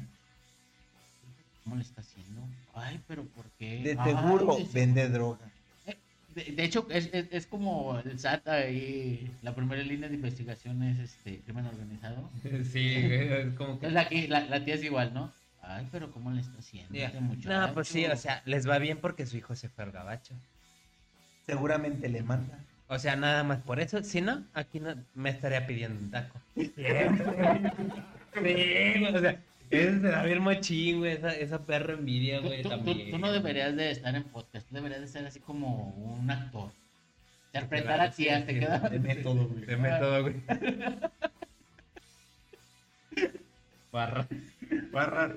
¿Cómo 1.63 1.75
le 1.75 1.83
está 1.83 2.01
haciendo? 2.01 2.41
Ay, 2.73 2.99
pero 3.07 3.23
¿por 3.23 3.45
qué? 3.59 3.81
De 3.83 3.95
Ay, 3.99 4.13
seguro 4.13 4.55
de 4.57 4.63
vende 4.73 5.09
droga. 5.09 5.39
de, 6.35 6.43
de 6.43 6.63
hecho, 6.63 6.87
es, 6.89 7.09
es, 7.13 7.27
es 7.31 7.45
como 7.45 7.99
el 7.99 8.17
SAT 8.19 8.47
ahí, 8.47 9.31
la 9.43 9.53
primera 9.53 9.83
línea 9.83 10.09
de 10.09 10.15
investigación 10.15 10.81
es 10.83 10.99
este 10.99 11.39
crimen 11.41 11.65
organizado. 11.67 12.29
Sí, 12.71 12.95
es 12.95 13.53
como 13.55 13.79
que. 13.79 13.87
Entonces 13.87 13.97
aquí 13.97 14.27
la, 14.27 14.41
la 14.41 14.63
tía 14.65 14.75
es 14.75 14.83
igual, 14.83 15.13
¿no? 15.13 15.31
Ay, 15.61 15.87
pero 15.91 16.11
¿cómo 16.11 16.31
le 16.31 16.41
está 16.41 16.57
haciendo 16.57 16.97
este? 16.97 17.47
No, 17.47 17.73
pues 17.75 17.87
sí, 17.87 18.05
o 18.05 18.15
sea, 18.17 18.41
les 18.45 18.67
va 18.67 18.79
bien 18.79 18.97
porque 18.99 19.27
su 19.27 19.37
hijo 19.37 19.55
se 19.55 19.69
fue 19.69 19.83
al 19.83 19.91
gabacho. 19.91 20.33
Seguramente 21.45 22.09
le 22.09 22.23
manda. 22.23 22.57
O 22.93 22.99
sea, 22.99 23.15
nada 23.15 23.43
más 23.43 23.59
por 23.59 23.79
eso. 23.79 24.03
Si 24.03 24.19
no, 24.19 24.43
aquí 24.53 24.81
no 24.81 24.93
me 25.15 25.29
estaría 25.29 25.65
pidiendo 25.65 25.97
un 25.99 26.11
taco. 26.11 26.39
Sí, 28.33 28.39
güey, 28.39 29.15
o 29.15 29.19
sea, 29.19 29.37
ese 29.69 29.91
se 29.99 30.07
da 30.07 30.23
bien 30.23 30.41
mochín, 30.41 30.99
güey, 30.99 31.11
esa, 31.13 31.33
esa 31.35 31.59
perra 31.59 31.93
envidia, 31.93 32.39
güey, 32.39 32.61
tú- 32.63 32.69
tú- 32.69 32.75
también. 32.75 33.11
tú 33.11 33.17
no 33.17 33.29
deberías 33.31 33.75
de 33.75 33.91
estar 33.91 34.15
en 34.15 34.23
podcast, 34.23 34.67
tú 34.69 34.75
deberías 34.75 35.01
de 35.01 35.07
ser 35.07 35.25
así 35.25 35.39
como 35.41 35.89
un 35.89 36.29
actor. 36.31 36.71
Interpretar 37.53 37.99
a 37.99 38.09
tía, 38.11 38.39
sí, 38.39 38.45
te 38.45 38.59
queda... 38.59 38.79
De 38.79 38.99
método, 38.99 39.47
güey. 39.49 39.65
De 39.65 39.75
método, 39.77 40.21
güey. 40.23 40.35
Barra. 43.91 44.27
Barra. 44.91 45.35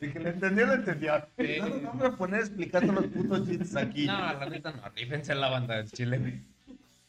De 0.00 0.12
que 0.12 0.18
le 0.18 0.30
entendió, 0.30 0.66
lo 0.66 0.74
entendió. 0.74 1.26
Sí. 1.38 1.56
No 1.58 1.68
nos 1.68 1.82
vamos 1.82 2.04
a 2.04 2.16
poner 2.16 2.40
explicando 2.40 2.92
los 2.92 3.06
putos 3.06 3.46
chistes 3.46 3.76
aquí. 3.76 4.06
No, 4.06 4.18
la 4.18 4.48
neta 4.48 4.72
no, 4.72 4.88
rífense 4.96 5.34
la 5.34 5.50
banda 5.50 5.76
del 5.76 5.90
chile, 5.90 6.18
güey. 6.18 6.40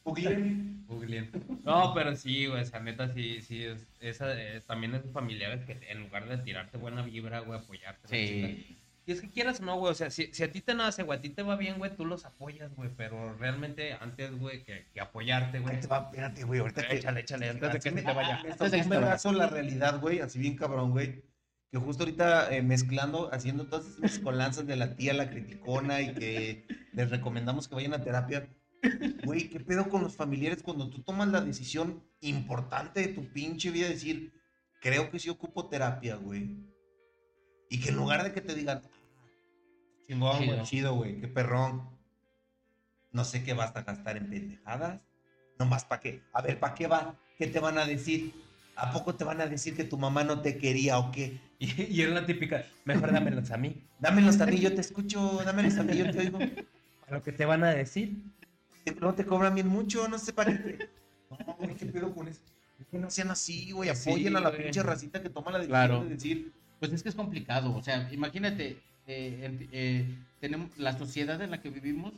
Googleen. 0.04 0.82
No, 1.64 1.94
pero 1.94 2.16
sí, 2.16 2.48
güey, 2.48 2.62
esa 2.62 2.80
neta 2.80 3.08
sí, 3.14 3.42
sí, 3.42 3.64
es, 3.64 3.88
esa, 4.00 4.34
eh, 4.34 4.62
también 4.66 4.96
es 4.96 5.04
de 5.04 5.10
familiares 5.12 5.64
que 5.64 5.80
en 5.90 6.02
lugar 6.02 6.28
de 6.28 6.38
tirarte 6.40 6.78
buena 6.78 7.02
vibra, 7.02 7.40
güey, 7.40 7.60
apoyarte. 7.60 8.08
Sí. 8.08 8.78
Y 9.06 9.12
es 9.14 9.22
que 9.22 9.30
quieras 9.30 9.60
o 9.62 9.64
no, 9.64 9.78
güey, 9.78 9.92
o 9.92 9.96
sea, 9.96 10.12
si, 10.12 10.34
si 10.34 10.44
a 10.44 10.52
ti 10.52 10.62
te 10.62 10.76
nace, 10.76 11.04
güey, 11.04 11.18
a 11.18 11.22
ti 11.22 11.30
te 11.30 11.44
va 11.44 11.56
bien, 11.56 11.78
güey, 11.78 11.96
tú 11.96 12.06
los 12.06 12.26
apoyas, 12.26 12.76
güey, 12.76 12.90
pero 12.96 13.36
realmente 13.38 13.94
antes, 13.94 14.38
güey, 14.38 14.64
que, 14.64 14.86
que 14.94 15.02
apoyarte, 15.02 15.60
güey. 15.60 15.76
Ahí 15.76 15.82
te 15.82 15.88
va, 15.88 16.00
espérate, 16.00 16.44
güey, 16.44 16.60
ahorita 16.60 16.88
que... 16.88 16.96
Échale, 16.98 17.22
échale, 17.22 17.50
antes 17.50 17.74
de 17.74 17.80
que 17.80 17.90
se 17.90 18.06
te 18.06 18.14
vaya. 18.14 18.44
Me 18.44 18.52
tocó 18.52 18.78
un 18.78 18.90
vergazo 18.90 19.32
la 19.32 19.48
realidad, 19.48 20.00
güey, 20.00 20.20
así 20.20 20.40
bien 20.40 20.56
cabrón, 20.56 20.92
güey. 20.92 21.24
Que 21.72 21.78
justo 21.78 22.04
ahorita 22.04 22.54
eh, 22.54 22.62
mezclando, 22.62 23.34
haciendo 23.34 23.68
todas 23.68 23.86
esas 23.86 24.00
mezcolanzas 24.00 24.68
de 24.68 24.76
la 24.76 24.96
tía, 24.96 25.14
la 25.14 25.30
criticona 25.30 26.02
y 26.02 26.14
que 26.14 26.66
les 26.92 27.10
recomendamos 27.10 27.68
que 27.68 27.76
vayan 27.76 27.94
a 27.94 28.04
terapia. 28.04 28.50
Güey, 29.24 29.50
¿qué 29.50 29.60
pedo 29.60 29.88
con 29.90 30.02
los 30.02 30.16
familiares 30.16 30.64
cuando 30.64 30.90
tú 30.90 31.02
tomas 31.04 31.30
la 31.30 31.42
decisión 31.42 32.04
importante 32.20 33.00
de 33.00 33.08
tu 33.10 33.32
pinche 33.32 33.72
vida? 33.72 33.88
Decir, 33.88 34.34
creo 34.82 35.10
que 35.10 35.20
sí 35.20 35.30
ocupo 35.30 35.70
terapia, 35.70 36.16
güey. 36.16 36.58
Y 37.70 37.80
que 37.80 37.90
en 37.90 37.96
lugar 37.96 38.24
de 38.24 38.34
que 38.34 38.42
te 38.42 38.54
digan, 38.54 38.82
chingón, 40.08 40.38
güey, 40.46 40.50
Chido. 40.50 40.64
chido, 40.66 40.94
güey, 40.96 41.22
qué 41.22 41.28
perrón. 41.30 41.90
No 43.14 43.24
sé 43.24 43.44
qué 43.44 43.54
vas 43.54 43.74
a 43.76 43.84
gastar 43.84 44.18
en 44.18 44.30
pendejadas. 44.30 45.02
Nomás 45.58 45.86
para 45.86 46.02
qué. 46.02 46.24
A 46.34 46.42
ver, 46.42 46.60
¿para 46.60 46.74
qué 46.74 46.88
va? 46.88 47.18
¿Qué 47.38 47.48
te 47.48 47.60
van 47.60 47.78
a 47.78 47.86
decir? 47.86 48.34
¿A 48.82 48.92
poco 48.92 49.16
te 49.16 49.24
van 49.24 49.40
a 49.42 49.46
decir 49.46 49.76
que 49.76 49.84
tu 49.84 49.98
mamá 49.98 50.24
no 50.24 50.42
te 50.42 50.58
quería 50.58 50.98
o 51.00 51.12
qué? 51.12 51.40
Y, 51.60 51.82
y 51.84 52.02
es 52.02 52.10
la 52.10 52.26
típica, 52.26 52.66
mejor 52.86 53.12
dámelos 53.12 53.52
a 53.52 53.58
mí. 53.58 53.82
Dámelos 54.00 54.42
a 54.42 54.46
mí, 54.48 54.60
yo 54.60 54.74
te 54.74 54.82
escucho, 54.82 55.42
dámelos 55.46 55.78
a 55.78 55.84
mí, 55.84 55.96
yo 55.96 56.10
te 56.12 56.20
oigo. 56.20 56.40
A 57.08 57.12
lo 57.16 57.22
que 57.24 57.32
te 57.32 57.46
van 57.46 57.64
a 57.64 57.70
decir. 57.72 58.16
No 59.00 59.14
te 59.14 59.26
cobran 59.26 59.54
bien 59.54 59.68
mucho, 59.68 60.08
no 60.08 60.18
sé 60.18 60.34
para 60.34 60.52
qué. 60.58 60.90
No, 61.30 61.56
güey, 61.60 61.76
¿qué 61.76 61.86
pedo 61.88 62.14
con 62.16 62.28
eso? 62.28 62.40
Es 62.80 62.88
que 62.88 62.98
no 62.98 63.12
sean 63.12 63.30
así, 63.32 63.72
güey. 63.72 63.94
Sí, 63.96 64.10
Apoyen 64.10 64.36
a 64.38 64.40
la 64.40 64.50
güey. 64.50 64.64
pinche 64.64 64.82
racita 64.82 65.22
que 65.22 65.30
toma 65.30 65.52
la 65.52 65.60
decisión 65.60 65.78
Claro. 65.88 66.04
de 66.04 66.10
decir, 66.10 66.52
Pues 66.80 66.92
es 66.94 67.04
que 67.04 67.10
es 67.10 67.16
complicado, 67.16 67.76
o 67.76 67.84
sea, 67.84 68.08
imagínate, 68.12 68.78
eh, 69.06 69.68
eh, 69.72 70.16
tenemos 70.40 70.76
la 70.80 70.98
sociedad 70.98 71.40
en 71.42 71.52
la 71.52 71.62
que 71.62 71.70
vivimos, 71.70 72.14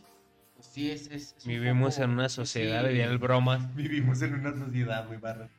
pues 0.55 0.67
sí 0.67 0.89
es... 0.91 1.07
es- 1.07 1.35
es 1.37 1.45
un 1.45 1.51
Vivimos 1.51 1.95
poco- 1.95 2.05
en 2.05 2.11
una 2.11 2.29
sí, 2.29 2.35
sociedad, 2.35 2.83
diría 2.87 3.05
el 3.07 3.17
bromas. 3.17 3.75
vivimos 3.75 4.21
en 4.21 4.35
una 4.35 4.55
sociedad, 4.55 5.05
güey, 5.07 5.19
barra. 5.19 5.49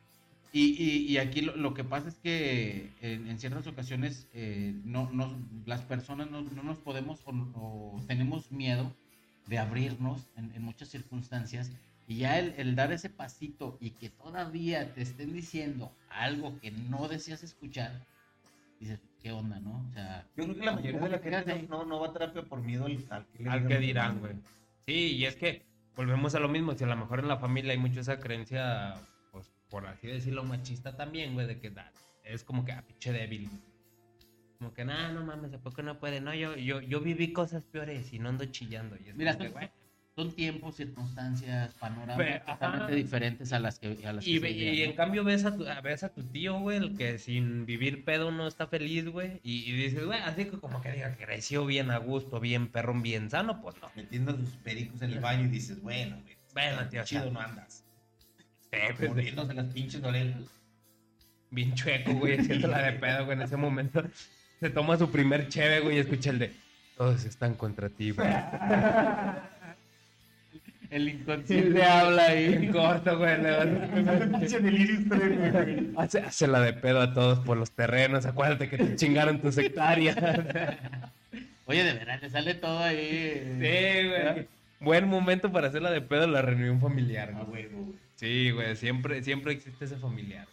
Y, 0.57 0.81
y, 0.81 1.11
y 1.11 1.17
aquí 1.17 1.41
lo, 1.41 1.53
lo 1.57 1.73
que 1.73 1.83
pasa 1.83 2.07
es 2.07 2.15
que 2.15 2.89
en, 3.01 3.27
en 3.27 3.39
ciertas 3.39 3.67
ocasiones 3.67 4.29
eh, 4.33 4.73
no, 4.85 5.09
no- 5.11 5.35
las 5.65 5.81
personas 5.81 6.31
no, 6.31 6.43
no 6.43 6.63
nos 6.63 6.77
podemos 6.77 7.19
o, 7.25 7.31
o 7.55 8.01
tenemos 8.07 8.53
miedo 8.53 8.89
de 9.47 9.57
abrirnos 9.57 10.21
en, 10.37 10.53
en 10.55 10.61
muchas 10.61 10.87
circunstancias 10.87 11.71
y 12.07 12.19
ya 12.19 12.39
el, 12.39 12.53
el 12.57 12.73
dar 12.75 12.93
ese 12.93 13.09
pasito 13.09 13.77
y 13.81 13.89
que 13.89 14.09
todavía 14.09 14.93
te 14.93 15.01
estén 15.01 15.33
diciendo 15.33 15.91
algo 16.09 16.57
que 16.61 16.71
no 16.71 17.09
deseas 17.09 17.43
escuchar, 17.43 17.91
dices, 18.79 19.01
¿qué 19.21 19.33
onda, 19.33 19.59
no? 19.59 19.85
O 19.89 19.93
sea, 19.93 20.25
Yo 20.37 20.45
creo 20.45 20.55
que 20.55 20.65
la 20.65 20.71
mayoría 20.71 21.01
de 21.01 21.09
la 21.09 21.19
gente 21.19 21.67
no, 21.69 21.83
no, 21.83 21.99
va 21.99 22.07
a 22.07 22.13
terapia 22.13 22.43
por 22.43 22.61
miedo 22.61 22.85
al, 22.85 22.97
al 23.09 23.25
que, 23.25 23.49
Al 23.49 23.67
que 23.67 23.77
dirán, 23.79 24.19
güey. 24.19 24.33
Sí, 24.85 25.17
y 25.17 25.25
es 25.25 25.35
que 25.35 25.63
volvemos 25.97 26.33
a 26.33 26.39
lo 26.39 26.47
mismo. 26.47 26.73
Si 26.75 26.85
a 26.85 26.87
lo 26.87 26.95
mejor 26.95 27.19
en 27.19 27.27
la 27.27 27.37
familia 27.37 27.73
hay 27.73 27.77
mucho 27.77 27.99
esa 27.99 28.19
creencia, 28.19 28.95
por 29.69 29.85
así 29.87 30.07
decirlo, 30.07 30.43
machista 30.43 30.95
también, 30.95 31.33
güey, 31.33 31.47
de 31.47 31.59
que 31.59 31.69
da- 31.69 31.91
es 32.23 32.43
como 32.43 32.65
que 32.65 32.71
a 32.71 32.81
pinche 32.81 33.11
débil. 33.11 33.49
Como 34.59 34.73
que, 34.73 34.85
no, 34.85 35.11
no 35.13 35.23
mames, 35.23 35.53
¿a 35.53 35.59
poco 35.59 35.81
no 35.81 35.99
puede? 35.99 36.21
No, 36.21 36.33
yo, 36.33 36.55
yo, 36.55 36.81
yo 36.81 37.01
viví 37.01 37.33
cosas 37.33 37.65
peores 37.65 38.13
y 38.13 38.19
no 38.19 38.29
ando 38.29 38.45
chillando. 38.45 38.95
Y 38.95 39.09
es 39.09 39.15
Mira, 39.15 39.37
que, 39.37 39.43
son, 39.45 39.51
güey, 39.51 39.69
son 40.15 40.31
tiempos, 40.33 40.75
circunstancias, 40.77 41.73
panoramas 41.73 42.17
Pero, 42.17 42.45
totalmente 42.45 42.85
ajá. 42.85 42.95
diferentes 42.95 43.51
a 43.51 43.59
las 43.59 43.79
que, 43.79 44.07
a 44.07 44.13
las 44.13 44.25
Y, 44.25 44.35
que 44.35 44.39
ve- 44.39 44.53
se 44.53 44.55
y 44.55 44.81
en 44.83 44.93
cambio 44.93 45.25
ves 45.25 45.43
a, 45.43 45.57
tu, 45.57 45.67
a- 45.67 45.81
ves 45.81 46.03
a 46.03 46.13
tu 46.13 46.23
tío, 46.23 46.57
güey, 46.59 46.77
el 46.77 46.95
que 46.95 47.19
sin 47.19 47.65
vivir 47.65 48.05
pedo 48.05 48.31
no 48.31 48.47
está 48.47 48.65
feliz, 48.67 49.07
güey. 49.09 49.41
Y, 49.43 49.69
y 49.69 49.73
dices, 49.73 50.05
güey, 50.05 50.19
así 50.21 50.45
que 50.45 50.57
como 50.57 50.81
que 50.81 50.93
diga 50.93 51.13
creció 51.17 51.65
bien 51.65 51.91
a 51.91 51.97
gusto, 51.97 52.39
bien 52.39 52.69
perrón, 52.69 53.01
bien 53.03 53.29
sano, 53.29 53.61
pues 53.61 53.75
no. 53.81 53.91
Metiendo 53.95 54.35
sus 54.37 54.55
pericos 54.55 55.01
en 55.01 55.11
el 55.11 55.19
baño 55.19 55.43
y 55.45 55.49
dices, 55.49 55.81
bueno, 55.81 56.21
güey. 56.21 56.37
Bueno, 56.53 56.87
tío, 56.87 57.03
chido 57.03 57.29
no 57.29 57.41
andas. 57.41 57.84
Sí, 58.99 59.07
Muriéndose 59.07 59.53
las 59.53 59.65
pinches 59.73 60.03
orejas. 60.03 60.41
bien 61.51 61.73
chueco, 61.75 62.13
güey, 62.13 62.37
haciéndola 62.39 62.81
de 62.81 62.91
pedo, 62.93 63.25
güey, 63.25 63.37
en 63.37 63.43
ese 63.43 63.57
momento. 63.57 64.03
Se 64.59 64.69
toma 64.69 64.97
su 64.97 65.11
primer 65.11 65.47
cheve, 65.49 65.79
güey, 65.81 65.97
y 65.97 65.99
escucha 65.99 66.29
el 66.31 66.39
de, 66.39 66.51
todos 66.97 67.25
están 67.25 67.55
contra 67.55 67.89
ti, 67.89 68.11
güey. 68.11 68.27
El 70.91 71.09
inconsciente 71.09 71.83
habla 71.83 72.27
ahí. 72.27 72.53
En 72.53 72.71
corto, 72.71 73.17
güey, 73.17 73.41
le 73.41 73.49
hace, 75.97 76.19
hace 76.19 76.47
la 76.47 76.61
de 76.61 76.73
pedo 76.73 77.01
a 77.01 77.13
todos 77.13 77.39
por 77.39 77.57
los 77.57 77.71
terrenos, 77.71 78.25
acuérdate 78.25 78.69
que 78.69 78.77
te 78.77 78.95
chingaron 78.95 79.41
tus 79.41 79.57
hectáreas. 79.57 80.15
Oye, 81.65 81.83
de 81.83 81.93
verdad, 81.93 82.19
te 82.19 82.29
sale 82.29 82.53
todo 82.53 82.79
ahí. 82.79 83.57
Sí, 83.59 84.07
güey. 84.07 84.47
Buen 84.79 85.07
momento 85.07 85.51
para 85.51 85.67
hacer 85.69 85.81
la 85.81 85.89
de 85.89 86.01
pedo 86.01 86.25
en 86.25 86.33
la 86.33 86.41
reunión 86.43 86.79
familiar, 86.79 87.29
A 87.29 87.43
güey. 87.43 87.65
güey. 87.65 88.04
Sí, 88.15 88.51
güey, 88.51 88.75
siempre, 88.75 89.21
siempre 89.23 89.53
existe 89.53 89.85
ese 89.85 89.97
familiar. 89.97 90.47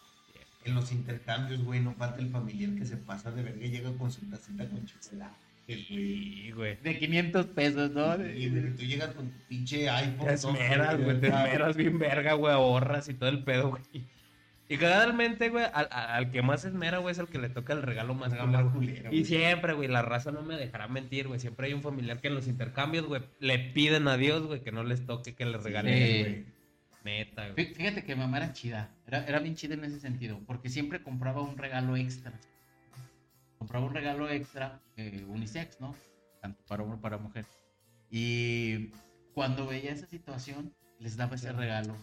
En 0.64 0.74
los 0.74 0.92
intercambios, 0.92 1.62
güey, 1.64 1.80
no 1.80 1.92
falta 1.94 2.20
el 2.20 2.28
familiar 2.30 2.74
que 2.78 2.84
se 2.86 2.96
pasa 2.96 3.30
de 3.32 3.42
verga 3.42 3.64
y 3.64 3.70
llega 3.70 3.92
con 3.98 4.10
su 4.12 4.20
tacita 4.30 4.68
con 4.68 4.84
chocolate. 4.86 5.34
güey. 5.66 5.84
Sí, 5.86 6.50
güey. 6.54 6.76
De 6.82 6.98
500 6.98 7.46
pesos, 7.46 7.90
¿no? 7.92 8.14
Y 8.26 8.48
güey, 8.48 8.74
tú 8.76 8.82
llegas 8.82 9.10
con 9.14 9.28
tu 9.30 9.38
pinche 9.48 9.88
iPhone. 9.88 10.26
Te 10.26 10.34
esmeras, 10.34 11.00
güey, 11.00 11.20
te 11.20 11.28
esmeras 11.28 11.76
bien 11.76 11.98
verga, 11.98 12.34
güey, 12.34 12.52
ahorras 12.52 13.08
y 13.08 13.14
todo 13.14 13.28
el 13.28 13.42
pedo, 13.42 13.70
güey. 13.70 13.82
Y 14.68 14.76
generalmente, 14.76 15.50
güey, 15.50 15.66
al, 15.74 16.30
que 16.30 16.40
más 16.42 16.64
esmera, 16.64 16.98
güey, 16.98 17.12
es 17.12 17.18
el 17.18 17.26
que 17.26 17.38
le 17.38 17.48
toca 17.50 17.72
el 17.74 17.82
regalo 17.82 18.14
más 18.14 18.32
culero, 18.34 18.72
Y 19.10 19.16
güey. 19.16 19.24
siempre, 19.24 19.72
güey, 19.74 19.88
la 19.88 20.00
raza 20.02 20.30
no 20.32 20.42
me 20.42 20.56
dejará 20.56 20.88
mentir, 20.88 21.28
güey. 21.28 21.40
Siempre 21.40 21.66
hay 21.66 21.74
un 21.74 21.82
familiar 21.82 22.20
que 22.20 22.28
en 22.28 22.34
los 22.34 22.46
intercambios, 22.46 23.04
güey, 23.06 23.22
le 23.40 23.58
piden 23.58 24.08
a 24.08 24.16
Dios, 24.16 24.46
güey, 24.46 24.62
que 24.62 24.72
no 24.72 24.82
les 24.84 25.04
toque 25.04 25.34
que 25.34 25.44
les 25.44 25.62
regalen, 25.62 26.44
Sí. 26.46 26.51
Neta, 27.04 27.50
güey. 27.50 27.74
Fíjate 27.74 28.04
que 28.04 28.14
mi 28.14 28.20
mamá 28.22 28.38
era 28.38 28.52
chida. 28.52 28.90
Era, 29.06 29.24
era 29.26 29.38
bien 29.40 29.54
chida 29.56 29.74
en 29.74 29.84
ese 29.84 30.00
sentido. 30.00 30.40
Porque 30.46 30.68
siempre 30.68 31.02
compraba 31.02 31.42
un 31.42 31.56
regalo 31.58 31.96
extra. 31.96 32.32
Compraba 33.58 33.86
un 33.86 33.94
regalo 33.94 34.28
extra, 34.28 34.80
eh, 34.96 35.24
unisex, 35.28 35.80
¿no? 35.80 35.94
Tanto 36.40 36.62
para 36.66 36.82
hombre 36.82 36.94
como 36.96 37.02
para 37.02 37.18
mujer. 37.18 37.44
Y 38.10 38.88
cuando 39.34 39.66
veía 39.66 39.92
esa 39.92 40.06
situación, 40.06 40.74
les 40.98 41.16
daba 41.16 41.36
ese 41.36 41.52
regalo. 41.52 41.94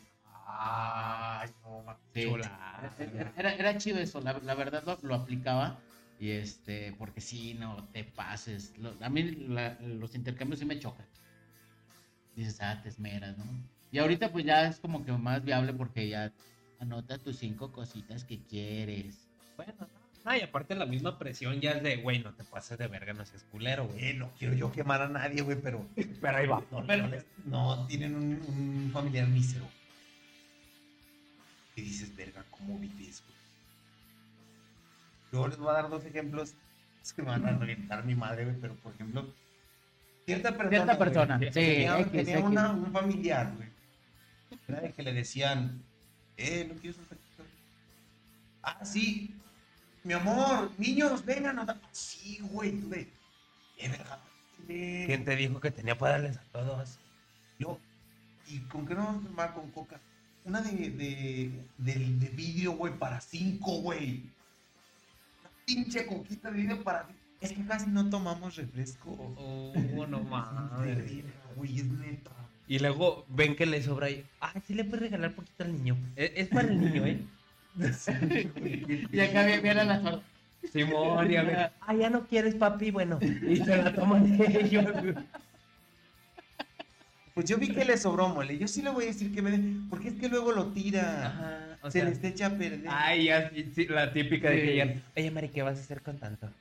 Ay, 0.47 1.49
no, 1.63 1.85
Sí. 2.13 2.23
chulada. 2.23 2.93
Era, 3.37 3.53
era 3.55 3.77
chido 3.77 3.99
eso, 3.99 4.19
la, 4.21 4.39
la 4.39 4.55
verdad 4.55 4.83
lo, 4.85 4.97
lo 5.07 5.15
aplicaba. 5.15 5.79
Y 6.19 6.31
este, 6.31 6.93
porque 6.97 7.21
sí, 7.21 7.53
no 7.53 7.87
te 7.89 8.03
pases. 8.03 8.77
Lo- 8.77 8.95
a 9.01 9.09
mí 9.09 9.23
la- 9.23 9.77
los 9.79 10.15
intercambios 10.15 10.59
sí 10.59 10.65
me 10.65 10.79
chocan. 10.79 11.05
Dices, 12.35 12.59
ah, 12.61 12.81
te 12.81 12.89
esmeras, 12.89 13.37
¿no? 13.37 13.45
Y 13.91 13.97
ahorita 13.99 14.31
pues 14.31 14.45
ya 14.45 14.67
es 14.67 14.79
como 14.79 15.03
que 15.03 15.11
más 15.11 15.43
viable 15.43 15.73
porque 15.73 16.07
ya 16.09 16.31
anota 16.79 17.17
tus 17.17 17.37
cinco 17.37 17.71
cositas 17.71 18.23
que 18.23 18.39
quieres. 18.43 19.27
Bueno, 19.57 19.73
no, 19.79 19.87
Ay, 20.25 20.41
aparte 20.41 20.75
la 20.75 20.85
misma 20.85 21.17
presión 21.17 21.59
ya 21.61 21.71
es 21.71 21.81
de, 21.81 21.97
güey, 21.97 22.19
no 22.19 22.33
te 22.33 22.43
pases 22.43 22.77
de 22.77 22.87
verga, 22.87 23.13
no 23.13 23.25
seas 23.25 23.43
culero, 23.51 23.87
güey. 23.87 24.09
Eh, 24.09 24.13
no 24.13 24.29
quiero 24.37 24.53
yo 24.53 24.71
quemar 24.71 25.01
a 25.01 25.07
nadie, 25.07 25.41
güey, 25.41 25.57
pero. 25.59 25.85
Pero 26.21 26.37
ahí 26.37 26.45
va. 26.45 26.61
No, 26.71 26.81
no, 26.83 27.07
les- 27.07 27.25
no, 27.45 27.87
tienen 27.87 28.15
un, 28.15 28.23
un 28.47 28.89
familiar 28.93 29.27
mísero. 29.27 29.65
Y 31.75 31.81
dices, 31.81 32.13
verga, 32.15 32.43
¿cómo 32.51 32.77
vives, 32.77 33.23
güey? 33.25 33.37
Luego 35.31 35.47
les 35.47 35.57
voy 35.57 35.69
a 35.69 35.73
dar 35.73 35.89
dos 35.89 36.03
ejemplos. 36.05 36.53
Es 37.01 37.13
que 37.13 37.21
me 37.21 37.29
van 37.29 37.45
a 37.45 37.51
reventar 37.57 38.03
mi 38.03 38.13
madre, 38.15 38.43
güey, 38.43 38.57
pero 38.59 38.75
por 38.75 38.93
ejemplo, 38.93 39.25
cierta 40.25 40.49
persona. 40.51 40.69
Cierta 40.69 40.95
güey, 40.95 41.07
persona. 41.09 41.39
Sí, 41.39 41.49
tenía, 41.51 41.99
X, 42.01 42.11
tenía 42.11 42.33
X. 42.39 42.45
una- 42.45 42.71
un 42.71 42.91
familiar, 42.91 43.53
güey. 43.55 43.68
Era 44.67 44.81
de 44.81 44.91
que 44.93 45.03
le 45.03 45.13
decían, 45.13 45.81
eh, 46.37 46.65
no 46.67 46.75
quieres 46.79 46.97
un 46.99 47.05
taquito?" 47.05 47.43
Ah, 48.63 48.83
sí. 48.85 49.35
Mi 50.03 50.13
amor, 50.13 50.71
niños, 50.77 51.25
vengan. 51.25 51.59
a 51.59 51.65
dar-". 51.65 51.81
Sí, 51.91 52.39
güey, 52.41 52.71
tú 52.79 52.89
de. 52.89 53.01
Eh, 53.77 53.89
verga. 53.89 54.19
eh". 54.67 55.03
¿Quién 55.07 55.25
te 55.25 55.35
dijo 55.35 55.59
que 55.59 55.71
tenía 55.71 55.97
para 55.97 56.13
darles 56.13 56.37
a 56.37 56.43
todos? 56.51 56.99
Yo, 57.57 57.79
¿y 58.47 58.59
con 58.61 58.85
qué 58.87 58.95
no 58.95 59.05
vamos 59.05 59.23
a 59.25 59.27
tomar 59.27 59.53
con 59.53 59.71
coca? 59.71 59.99
Una 60.45 60.61
de, 60.61 60.71
de, 60.71 61.51
de, 61.77 61.93
de 61.93 62.29
vidrio, 62.29 62.71
güey, 62.73 62.93
para 62.97 63.19
cinco, 63.21 63.81
güey. 63.81 64.23
Una 65.41 65.49
pinche 65.65 66.05
coquita 66.05 66.49
de 66.49 66.57
vidrio 66.57 66.83
para 66.83 67.07
Es 67.41 67.51
que 67.51 67.65
casi 67.65 67.89
no 67.89 68.09
tomamos 68.09 68.55
refresco. 68.55 69.11
Oh, 69.37 69.73
no 70.07 70.19
De 70.19 70.23
mames. 70.25 71.23
güey, 71.55 71.77
es 71.79 71.85
neta. 71.85 72.31
Y 72.69 72.77
luego 72.77 73.25
ven 73.29 73.55
que 73.55 73.65
le 73.65 73.81
sobra 73.81 74.11
y, 74.11 74.23
ay, 74.39 74.61
sí 74.65 74.75
le 74.75 74.83
puedes 74.83 75.01
regalar 75.01 75.33
poquito 75.33 75.63
al 75.63 75.73
niño. 75.73 75.97
Es, 76.15 76.31
es 76.35 76.47
para 76.49 76.67
el 76.67 76.79
niño, 76.79 77.03
¿eh? 77.03 77.19
Y 79.11 79.19
acá 79.19 79.43
viene 79.43 79.73
la 79.83 79.99
sorda. 79.99 80.21
Simón, 80.71 81.31
y 81.31 81.35
a 81.35 81.43
ver, 81.43 81.71
ah, 81.81 81.95
ya 81.95 82.11
no 82.11 82.27
quieres, 82.27 82.53
papi, 82.53 82.91
bueno. 82.91 83.17
Y 83.21 83.55
se 83.55 83.75
la 83.75 83.91
toman 83.91 84.39
ellos. 84.39 84.85
Pues 87.33 87.49
yo 87.49 87.57
vi 87.57 87.69
que 87.69 87.85
le 87.85 87.97
sobró 87.97 88.29
mole. 88.29 88.59
Yo 88.59 88.67
sí 88.67 88.83
le 88.83 88.91
voy 88.91 89.05
a 89.05 89.07
decir 89.07 89.33
que 89.33 89.41
me 89.41 89.49
dé. 89.49 89.59
Porque 89.89 90.09
es 90.09 90.15
que 90.15 90.29
luego 90.29 90.51
lo 90.51 90.67
tira. 90.67 91.25
Ajá, 91.25 91.77
o 91.81 91.89
se 91.89 92.01
sea, 92.01 92.09
les 92.09 92.23
echa 92.23 92.47
a 92.47 92.49
perder. 92.51 92.85
Ay, 92.87 93.25
ya, 93.25 93.49
sí, 93.49 93.71
sí, 93.73 93.87
la 93.87 94.13
típica 94.13 94.51
de 94.51 94.61
que 94.61 94.75
ya, 94.75 95.01
oye, 95.17 95.31
Mari, 95.31 95.49
¿qué 95.49 95.63
vas 95.63 95.79
a 95.79 95.81
hacer 95.81 96.03
con 96.03 96.19
tanto? 96.19 96.51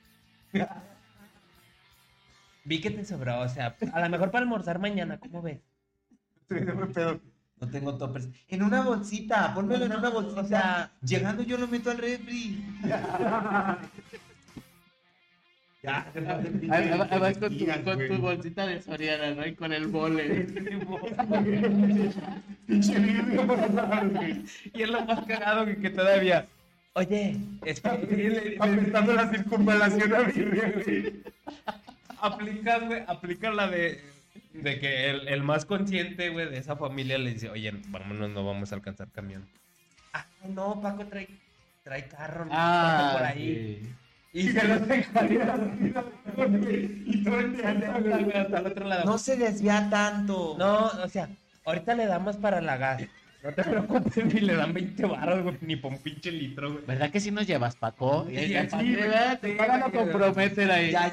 Vi 2.63 2.81
que 2.81 2.89
te 2.89 3.05
sobró, 3.05 3.41
o 3.41 3.49
sea, 3.49 3.75
a 3.93 4.01
lo 4.01 4.09
mejor 4.09 4.31
para 4.31 4.43
almorzar 4.43 4.79
mañana, 4.79 5.19
¿cómo 5.19 5.41
ves? 5.43 5.59
Pero 6.49 7.19
no 7.61 7.69
tengo 7.69 7.97
toppers. 7.97 8.27
En 8.49 8.63
una 8.63 8.81
bolsita, 8.81 9.53
pónmelo 9.53 9.85
en 9.85 9.93
una 9.93 10.09
bolsita. 10.09 10.41
O 10.41 10.45
sea- 10.45 10.91
llegando 11.01 11.43
yo 11.43 11.57
lo 11.57 11.67
meto 11.67 11.91
al 11.91 11.97
refri. 11.99 12.63
ya, 15.83 16.05
Ahí- 16.13 16.69
ahí 16.71 16.89
va- 16.97 17.07
ahí 17.09 17.19
vas 17.19 17.37
con 17.37 17.57
tu, 17.57 17.65
con 17.85 18.07
tu 18.07 18.17
bolsita 18.17 18.65
de 18.67 18.81
Soriana, 18.81 19.33
¿no? 19.35 19.45
Y 19.47 19.55
con 19.55 19.71
el 19.71 19.87
mole. 19.87 20.47
Y 24.73 24.81
es 24.83 24.89
lo 24.89 25.03
más 25.05 25.25
cagado 25.25 25.65
que, 25.65 25.77
que 25.77 25.89
todavía. 25.89 26.47
Oye, 26.93 27.37
es 27.65 27.81
que 27.81 28.57
Apretando 28.59 29.13
la 29.13 29.29
circunvalación 29.29 30.13
a 30.13 30.19
mi 30.23 30.33
güey, 32.87 33.03
aplicas 33.07 33.55
la 33.55 33.67
de, 33.69 34.01
de 34.61 34.79
que 34.79 35.09
el, 35.09 35.27
el 35.27 35.43
más 35.43 35.65
consciente, 35.65 36.29
güey, 36.29 36.49
de 36.49 36.57
esa 36.57 36.75
familia 36.75 37.17
le 37.17 37.33
dice, 37.33 37.49
oye, 37.49 37.71
vámonos, 37.87 38.29
no 38.29 38.45
vamos 38.45 38.71
a 38.71 38.75
alcanzar 38.75 39.09
camión. 39.11 39.47
Ah, 40.13 40.25
no, 40.47 40.79
Paco 40.81 41.05
trae, 41.05 41.27
trae 41.83 42.07
carro, 42.07 42.45
no 42.45 42.51
pasa 42.51 43.13
por 43.13 43.23
Ah, 43.23 43.27
ahí. 43.27 43.79
sí. 43.81 43.93
Y 44.31 44.49
se 44.49 44.67
lo 44.67 44.79
dejaría 44.79 45.55
y 47.05 47.23
todo 47.23 47.39
el 47.39 47.57
día 47.57 48.41
hasta 48.41 48.59
el 48.59 48.65
otro 48.67 48.85
lado. 48.87 49.05
No 49.05 49.17
se 49.17 49.37
desvía 49.37 49.87
tanto. 49.89 50.55
No, 50.57 50.85
o 50.87 51.09
sea, 51.09 51.29
ahorita 51.65 51.95
le 51.95 52.05
damos 52.05 52.37
para 52.37 52.61
la 52.61 52.77
gas. 52.77 53.03
No 53.41 53.53
te 53.53 53.63
preocupes, 53.63 54.25
ni 54.25 54.41
le 54.41 54.53
dan 54.55 54.73
20 54.73 55.05
baros, 55.05 55.43
güey, 55.43 55.57
ni 55.61 55.77
por 55.77 55.93
un 55.93 55.99
pinche 55.99 56.29
litro, 56.31 56.73
güey. 56.73 56.85
¿Verdad 56.85 57.09
que 57.09 57.19
sí 57.21 57.31
nos 57.31 57.47
llevas, 57.47 57.75
Paco? 57.75 58.25
Sí, 58.27 58.35
Eh, 58.35 58.47
sí, 58.47 58.53
ya, 58.53 58.69
sí, 58.69 58.95
¿verdad? 58.95 59.39
sí, 59.41 59.47
Te 59.47 59.55
van 59.55 59.83
a 59.83 59.85
sí, 59.85 59.91
comprometer 59.93 60.71
ahí. 60.71 60.91
Ya 60.91 61.09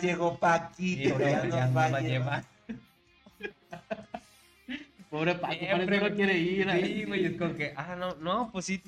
Pobre 5.10 5.34
Paco, 5.36 5.54
Siempre, 5.58 5.86
parece 5.86 5.92
que 5.92 6.10
no 6.10 6.16
quiere 6.16 6.38
ir. 6.38 6.68
ahí. 6.68 6.94
Sí, 7.00 7.04
güey, 7.04 7.24
es 7.26 7.36
como 7.38 7.54
que, 7.54 7.72
ah, 7.76 7.96
no, 7.96 8.14
no, 8.16 8.50
pues 8.52 8.64
sí. 8.66 8.82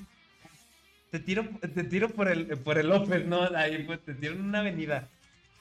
Te 1.11 1.19
tiro, 1.19 1.43
te 1.59 1.83
tiro 1.83 2.09
por 2.09 2.27
el, 2.27 2.45
por 2.59 2.77
el 2.77 2.87
López, 2.89 3.25
¿no? 3.25 3.43
Ahí, 3.55 3.83
pues, 3.85 4.03
te 4.03 4.13
tiro 4.13 4.33
en 4.33 4.41
una 4.41 4.59
avenida. 4.59 5.09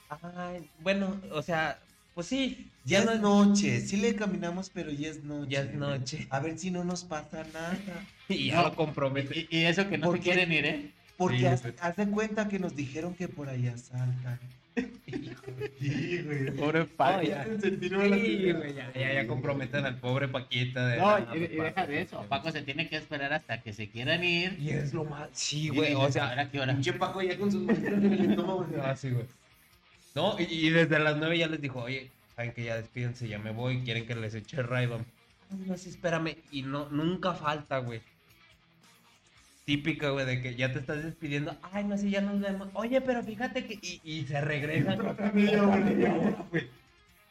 Ay, 0.08 0.70
bueno, 0.80 1.20
o 1.32 1.42
sea, 1.42 1.78
pues 2.14 2.26
sí, 2.26 2.70
Ya 2.84 3.04
ya 3.04 3.14
es 3.14 3.20
no, 3.20 3.46
noche, 3.46 3.80
sí 3.80 3.96
le 3.96 4.14
caminamos, 4.16 4.70
pero 4.70 4.90
ya 4.90 5.08
es 5.08 5.22
noche. 5.22 5.50
ya 5.50 5.60
es 5.62 5.74
noche. 5.74 6.26
A 6.30 6.40
ver 6.40 6.58
si 6.58 6.70
no 6.70 6.84
nos 6.84 7.04
pasa 7.04 7.44
nada. 7.44 7.76
Y 8.28 8.48
ya 8.48 8.62
No. 8.62 8.68
lo 8.68 8.76
compromete. 8.76 9.46
Y, 9.50 9.58
y 9.58 9.64
eso 9.64 9.88
que 9.88 9.96
no 9.98 10.06
¿Por 10.06 10.16
se 10.16 10.22
qué? 10.22 10.30
quieren 10.32 10.52
ir, 10.52 10.64
¿eh? 10.66 10.94
Porque 11.16 11.38
Sí, 11.38 11.46
haz, 11.46 11.62
haz 11.80 11.96
de 11.96 12.10
cuenta 12.10 12.48
que 12.48 12.58
nos 12.58 12.74
dijeron 12.76 13.14
que 13.14 13.28
por 13.28 13.48
allá 13.48 13.76
saltan. 13.78 14.38
Sí, 15.78 16.22
güey. 16.24 16.50
Pobre 16.56 16.84
Paco. 16.84 17.18
No, 17.18 17.22
ya. 17.22 17.44
Sí, 17.60 18.52
güey, 18.52 18.74
ya, 18.74 18.92
ya, 18.94 19.12
ya 19.14 19.26
comprometen 19.26 19.84
al 19.84 19.96
pobre 19.98 20.28
Paquita. 20.28 20.86
De, 20.86 20.96
No, 20.98 21.08
"Ah, 21.08 21.26
y, 21.34 21.38
y 21.44 21.46
papá, 21.48 21.64
deja 21.64 21.86
de 21.86 22.00
eso. 22.02 22.26
Paco 22.28 22.50
se 22.50 22.62
tiene 22.62 22.88
que 22.88 22.96
esperar 22.96 23.32
hasta 23.32 23.60
que 23.62 23.72
se 23.72 23.88
quieran 23.88 24.24
ir. 24.24 24.56
Y 24.58 24.70
es 24.70 24.92
lo 24.92 25.04
más. 25.04 25.28
Sí, 25.32 25.68
güey, 25.68 25.94
o 25.94 26.10
sea, 26.10 26.26
¿a 26.26 26.30
ver 26.30 26.40
a 26.40 26.50
qué 26.50 26.60
hora? 26.60 26.72
Pinche 26.72 26.92
Paco 26.94 27.22
ya 27.22 27.38
con 27.38 27.50
sus 27.52 27.62
manos 27.62 27.78
en 27.84 28.12
el 28.12 28.30
estómago. 28.30 28.66
Ah, 28.82 28.96
sí, 28.96 29.10
güey. 29.10 29.26
No, 30.14 30.36
y, 30.38 30.44
y 30.44 30.70
desde 30.70 30.98
las 30.98 31.16
9 31.16 31.38
ya 31.38 31.46
les 31.48 31.60
dijo, 31.60 31.80
oye, 31.82 32.10
saben 32.34 32.52
que 32.52 32.64
ya 32.64 32.76
despídense, 32.76 33.28
ya 33.28 33.38
me 33.38 33.50
voy, 33.52 33.82
quieren 33.82 34.06
que 34.06 34.14
les 34.16 34.34
eche 34.34 34.62
Rayban. 34.62 35.04
Ay, 35.50 35.58
no, 35.66 35.76
sí, 35.76 35.90
espérame. 35.90 36.36
Y 36.50 36.62
no, 36.62 36.88
nunca 36.90 37.34
falta, 37.34 37.78
güey. 37.78 38.00
Típica, 39.68 40.08
güey, 40.08 40.24
de 40.24 40.40
que 40.40 40.54
ya 40.54 40.72
te 40.72 40.78
estás 40.78 41.04
despidiendo. 41.04 41.54
Ay, 41.60 41.84
no, 41.84 41.98
sí, 41.98 42.08
ya 42.08 42.22
nos 42.22 42.40
vemos. 42.40 42.70
Oye, 42.72 43.02
pero 43.02 43.22
fíjate 43.22 43.66
que. 43.66 43.74
Y, 43.82 44.00
y 44.02 44.22
se 44.26 44.40
regresan. 44.40 44.96
güey. 46.50 46.68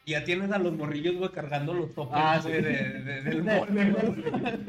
Y 0.06 0.12
ya 0.12 0.24
tienes 0.24 0.52
a 0.52 0.60
los 0.60 0.72
morrillos, 0.78 1.16
güey, 1.16 1.32
cargando 1.32 1.74
los 1.74 1.96
topes, 1.96 2.14
Ah, 2.16 2.40
güey, 2.44 2.58
sí. 2.58 2.62
de, 2.62 2.74
de- 3.02 3.22
del 3.24 3.44
mole, 3.44 3.90
güey. 3.90 4.60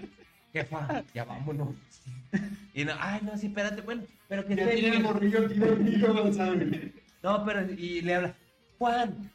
Jefa, 0.55 1.05
ya 1.13 1.25
vámonos. 1.25 1.75
Y 2.73 2.87
no, 2.87 2.93
ay, 2.99 3.21
no, 3.23 3.37
sí, 3.37 3.49
espérate, 3.49 3.83
bueno, 3.83 4.03
pero 4.29 4.47
que 4.47 4.57
Ya 4.57 4.71
tiene 4.71 4.97
el 4.97 5.03
morrillo 5.03 5.45
aquí 5.45 5.55
dormido, 5.59 6.15
Gonzalo. 6.15 6.65
No, 7.23 7.45
pero 7.45 7.71
y 7.71 8.01
le 8.01 8.15
habla, 8.15 8.35
Juan, 8.79 9.31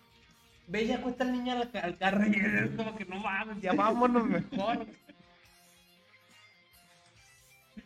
ve 0.70 0.88
ya 0.88 1.00
cuesta 1.04 1.24
el 1.24 1.34
niño 1.34 1.52
al, 1.54 1.70
al 1.84 1.98
carro 2.00 2.26
y 2.26 2.32
es 2.36 2.72
como 2.76 2.96
que 2.96 3.06
no 3.06 3.20
mames, 3.20 3.62
ya 3.62 3.74
vámonos 3.74 4.26
mejor. 4.28 4.88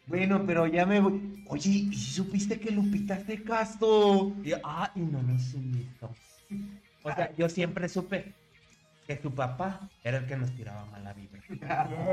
Bueno, 0.07 0.43
pero 0.45 0.67
ya 0.67 0.85
me 0.85 0.99
voy. 0.99 1.43
Oye, 1.47 1.69
¿y 1.69 1.93
si 1.93 2.11
supiste 2.13 2.59
que 2.59 2.71
Lupita 2.71 3.19
se 3.25 3.43
casó? 3.43 4.33
Y, 4.43 4.53
ah, 4.63 4.91
y 4.95 4.99
no 5.01 5.21
nos 5.21 5.53
invitó. 5.53 6.13
O 7.03 7.13
sea, 7.13 7.31
yo 7.37 7.49
siempre 7.49 7.87
supe 7.89 8.33
que 9.05 9.17
su 9.21 9.33
papá 9.33 9.89
era 10.03 10.17
el 10.19 10.25
que 10.25 10.35
nos 10.37 10.51
tiraba 10.55 10.85
mala 10.85 11.13
vibra. 11.13 11.41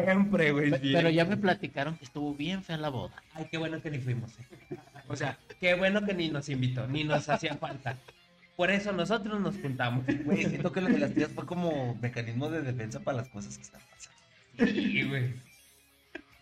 Siempre, 0.05 0.53
güey. 0.53 0.70
Pe- 0.70 0.80
Pero 0.92 1.11
ya 1.11 1.24
me 1.24 1.36
platicaron 1.36 1.97
que 1.97 2.05
estuvo 2.05 2.34
bien 2.34 2.62
fea 2.62 2.76
la 2.76 2.88
boda. 2.88 3.14
Ay, 3.34 3.47
qué 3.51 3.59
bueno 3.59 3.80
que 3.80 3.90
ni 3.90 3.99
fuimos. 3.99 4.30
eh. 4.38 4.76
O 5.09 5.16
sea, 5.16 5.38
qué 5.61 5.74
bueno 5.74 6.05
que 6.05 6.14
ni 6.14 6.28
nos 6.30 6.49
invitó, 6.49 6.86
ni 6.86 7.05
nos 7.05 7.28
hacía 7.28 7.55
falta. 7.57 7.97
Por 8.57 8.70
eso 8.70 8.92
nosotros 8.92 9.40
nos 9.40 9.57
juntamos. 9.57 10.05
Güey, 10.24 10.45
siento 10.47 10.70
que 10.72 10.80
lo 10.80 10.88
de 10.88 10.99
las 10.99 11.12
tías 11.14 11.30
fue 11.32 11.45
como 11.47 11.97
mecanismo 12.01 12.49
de 12.49 12.62
defensa 12.62 13.01
para 13.01 13.18
las 13.18 13.28
cosas 13.28 13.57
que 13.57 13.62
están 13.64 13.80
pasando. 13.90 14.72
Sí, 14.72 15.03
güey. 15.09 15.34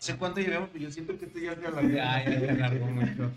No 0.03 0.07
sé 0.07 0.17
cuánto 0.17 0.41
llevamos, 0.41 0.69
pero 0.73 0.83
yo 0.83 0.91
siento 0.91 1.17
que 1.17 1.23
esto 1.23 1.39
ya 1.39 1.55
se 1.55 1.61
Ya, 1.93 2.25
ya 2.25 2.39
se 2.39 2.49
alargó 2.49 2.87
mucho. 2.87 3.31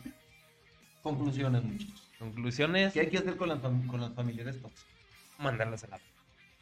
Conclusiones, 1.00 1.62
muchachos. 1.62 2.10
Conclusiones. 2.18 2.92
¿Qué 2.92 3.00
hay 3.02 3.06
que 3.08 3.18
hacer 3.18 3.36
con 3.36 3.50
las, 3.50 3.60
con 3.60 4.00
las 4.00 4.12
familiares 4.14 4.60
tóxicas? 4.60 4.84
mandarlas 5.38 5.84
a 5.84 5.86
la 5.86 6.00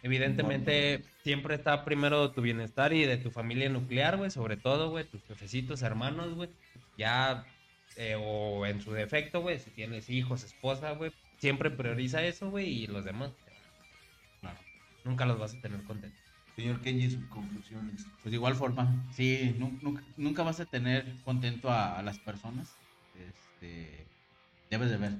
Evidentemente, 0.02 1.02
siempre 1.22 1.54
está 1.54 1.86
primero 1.86 2.32
tu 2.32 2.42
bienestar 2.42 2.92
y 2.92 3.06
de 3.06 3.16
tu 3.16 3.30
familia 3.30 3.70
nuclear, 3.70 4.18
güey, 4.18 4.30
sobre 4.30 4.58
todo, 4.58 4.90
güey, 4.90 5.04
tus 5.08 5.22
jefecitos, 5.24 5.80
hermanos, 5.80 6.34
güey. 6.34 6.50
Ya, 6.98 7.46
eh, 7.96 8.14
o 8.20 8.66
en 8.66 8.82
su 8.82 8.92
defecto, 8.92 9.40
güey, 9.40 9.58
si 9.58 9.70
tienes 9.70 10.10
hijos, 10.10 10.44
esposa, 10.44 10.90
güey, 10.90 11.12
siempre 11.38 11.70
prioriza 11.70 12.22
eso, 12.22 12.50
güey, 12.50 12.68
y 12.68 12.86
los 12.88 13.06
demás, 13.06 13.30
Claro. 14.42 14.58
nunca 15.04 15.24
los 15.24 15.38
vas 15.38 15.54
a 15.54 15.60
tener 15.62 15.82
contentos. 15.84 16.23
Señor 16.56 16.80
Kenji, 16.82 17.10
sus 17.10 17.24
conclusiones. 17.26 18.06
Pues 18.22 18.30
de 18.30 18.36
igual 18.36 18.54
forma, 18.54 19.04
sí, 19.12 19.54
nu- 19.58 19.76
nunca, 19.82 20.02
nunca 20.16 20.42
vas 20.42 20.60
a 20.60 20.64
tener 20.64 21.04
contento 21.24 21.70
a, 21.70 21.98
a 21.98 22.02
las 22.02 22.18
personas. 22.18 22.76
Este, 23.14 24.06
debes 24.70 24.90
de 24.90 24.96
ver 24.96 25.12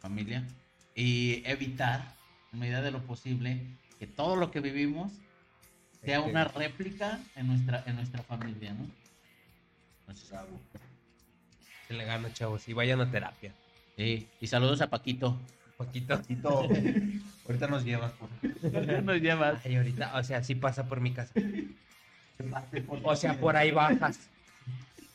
familia 0.00 0.46
y 0.94 1.42
evitar, 1.46 2.14
en 2.52 2.58
medida 2.60 2.82
de 2.82 2.90
lo 2.90 3.02
posible, 3.04 3.60
que 3.98 4.06
todo 4.06 4.36
lo 4.36 4.50
que 4.50 4.60
vivimos 4.60 5.12
sea 6.04 6.18
Este- 6.18 6.30
una 6.30 6.44
réplica 6.44 7.18
en 7.34 7.46
nuestra, 7.48 7.82
en 7.86 7.96
nuestra 7.96 8.22
familia, 8.22 8.74
¿no? 8.74 8.86
Entonces, 10.00 10.30
Se 11.86 11.94
le 11.94 12.04
gana, 12.04 12.32
chavos, 12.32 12.68
y 12.68 12.74
vayan 12.74 13.00
a 13.00 13.10
terapia. 13.10 13.54
Sí, 13.96 14.28
y 14.40 14.46
saludos 14.46 14.80
a 14.82 14.90
Paquito. 14.90 15.38
Poquito. 15.78 16.18
Tito, 16.20 16.68
ahorita 17.46 17.68
nos 17.68 17.84
llevas. 17.84 18.12
por- 18.12 18.28
nos 19.04 19.20
llevas? 19.20 19.64
Ay, 19.64 19.76
ahorita, 19.76 20.16
o 20.18 20.22
sea, 20.24 20.42
sí 20.42 20.54
pasa 20.56 20.86
por 20.88 21.00
mi 21.00 21.14
casa. 21.14 21.32
O 23.02 23.14
sea, 23.16 23.38
por 23.38 23.56
ahí 23.56 23.70
bajas. 23.70 24.18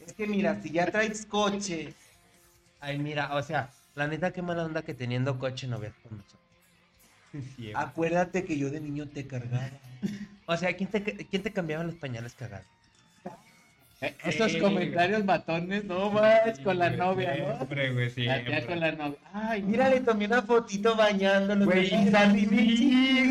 Es 0.05 0.13
que 0.13 0.25
mira, 0.25 0.59
si 0.61 0.71
ya 0.71 0.89
traes 0.89 1.25
coche, 1.25 1.93
Ay, 2.79 2.97
mira, 2.99 3.33
o 3.35 3.41
sea, 3.43 3.69
la 3.95 4.07
neta, 4.07 4.31
qué 4.33 4.41
mala 4.41 4.65
onda 4.65 4.81
que 4.81 4.93
teniendo 4.93 5.37
coche 5.39 5.67
no 5.67 5.79
veas 5.79 5.93
con 6.03 6.17
nosotros. 6.17 6.41
Acuérdate 7.75 8.43
que 8.43 8.57
yo 8.57 8.69
de 8.69 8.81
niño 8.81 9.07
te 9.07 9.25
cargaba. 9.27 9.69
O 10.45 10.57
sea, 10.57 10.73
¿quién 10.75 10.89
te, 10.89 11.01
¿quién 11.03 11.43
te 11.43 11.51
cambiaba 11.53 11.83
los 11.85 11.95
pañales 11.95 12.33
cagados? 12.35 12.67
Esos 14.25 14.51
Sí, 14.51 14.59
comentarios 14.59 15.23
matones, 15.23 15.85
no 15.85 16.11
más 16.11 16.59
con 16.63 16.77
la 16.79 16.89
novia, 16.89 17.35
¿no? 17.37 17.55
Siempre, 17.57 17.91
güey, 17.93 18.07
La 18.09 18.13
tía 18.15 18.43
siempre. 18.43 18.65
con 18.65 18.79
la 18.79 18.91
novia. 18.91 19.17
Ay, 19.33 19.61
Mira, 19.63 19.89
le 19.89 20.01
tomé 20.01 20.25
una 20.25 20.41
fotito 20.41 20.95
bañándonos. 20.95 21.65
Güey, 21.65 21.87
sí, 21.87 21.95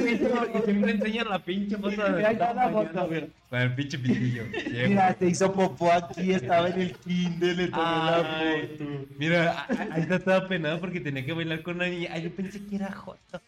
güey, 0.01 0.15
y 0.15 0.63
siempre 0.65 0.93
enseñan 0.93 1.29
la 1.29 1.39
pinche 1.39 1.77
foto 1.77 2.13
de... 2.13 2.23
La 2.23 2.71
foto. 2.71 3.09
Con 3.51 3.61
el 3.61 3.75
pinche 3.75 3.99
pitillo. 3.99 4.45
Mira, 4.89 5.15
se 5.19 5.29
hizo 5.29 5.53
popó 5.53 5.93
aquí, 5.93 6.33
estaba 6.33 6.69
en 6.69 6.81
el 6.81 6.97
kinder, 6.99 7.57
le 7.57 7.69
tomé 7.69 7.83
la 7.83 8.25
foto. 8.69 9.07
Mira, 9.19 9.67
ahí 9.91 10.03
está 10.03 10.19
toda 10.19 10.49
penada 10.49 10.81
porque 10.81 11.01
tenía 11.01 11.25
que 11.25 11.33
bailar 11.33 11.63
con 11.63 11.77
una 11.77 11.87
niña. 11.89 12.11
Ay, 12.13 12.23
yo 12.23 12.31
pensé 12.35 12.65
que 12.65 12.77
era 12.77 12.91
Joto. 12.91 13.41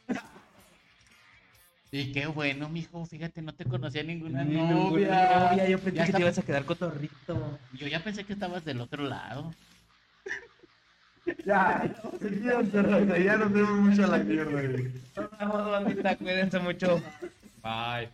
Y 1.97 2.11
qué 2.11 2.27
bueno, 2.27 2.69
mijo, 2.69 3.07
fíjate, 3.07 3.41
no 3.41 3.55
te 3.55 3.65
conocía 3.67 4.03
ninguna 4.03 4.43
Ni 4.43 4.57
novia. 4.57 5.51
novia, 5.51 5.69
Yo 5.69 5.79
pensé 5.79 5.97
Ya 5.97 6.03
que 6.05 6.11
está- 6.11 6.19
te 6.19 6.23
ibas 6.25 6.39
a 6.39 6.43
quedar 6.43 6.65
cotorrito. 6.65 7.59
Yo 7.75 7.87
ya 7.87 8.03
pensé 8.03 8.25
que 8.25 8.33
estabas 8.33 8.65
del 8.65 8.81
otro 8.81 9.05
lado. 9.05 9.55
Ya, 11.47 11.85
ya 13.25 13.37
nos 13.37 13.53
vemos 13.53 13.79
mucho 13.79 14.05
a 14.05 14.07
la 14.09 14.19
mierda, 14.19 14.51
güey. 14.61 14.93
Nos 15.17 15.39
vemos, 15.39 15.71
bandita. 15.71 16.17
Cuídense 16.17 16.59
mucho. 16.59 17.01
Bye. 17.63 18.09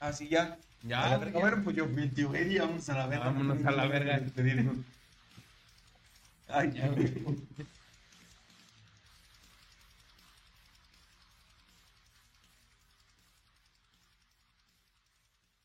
Así 0.00 0.28
ya. 0.28 0.56
Ya, 0.82 1.12
A 1.12 1.18
verga. 1.18 1.40
Bueno, 1.40 1.60
pues 1.62 1.76
yo 1.76 1.86
fui 1.86 2.04
el 2.04 2.10
tío 2.14 2.34
Eddie, 2.34 2.60
vamos 2.60 2.88
a 2.88 2.94
la 2.96 3.06
verga. 3.06 3.24
Vámonos 3.26 3.62
a 3.66 3.70
la 3.70 3.86
verga. 3.86 4.18
Ay, 6.48 6.72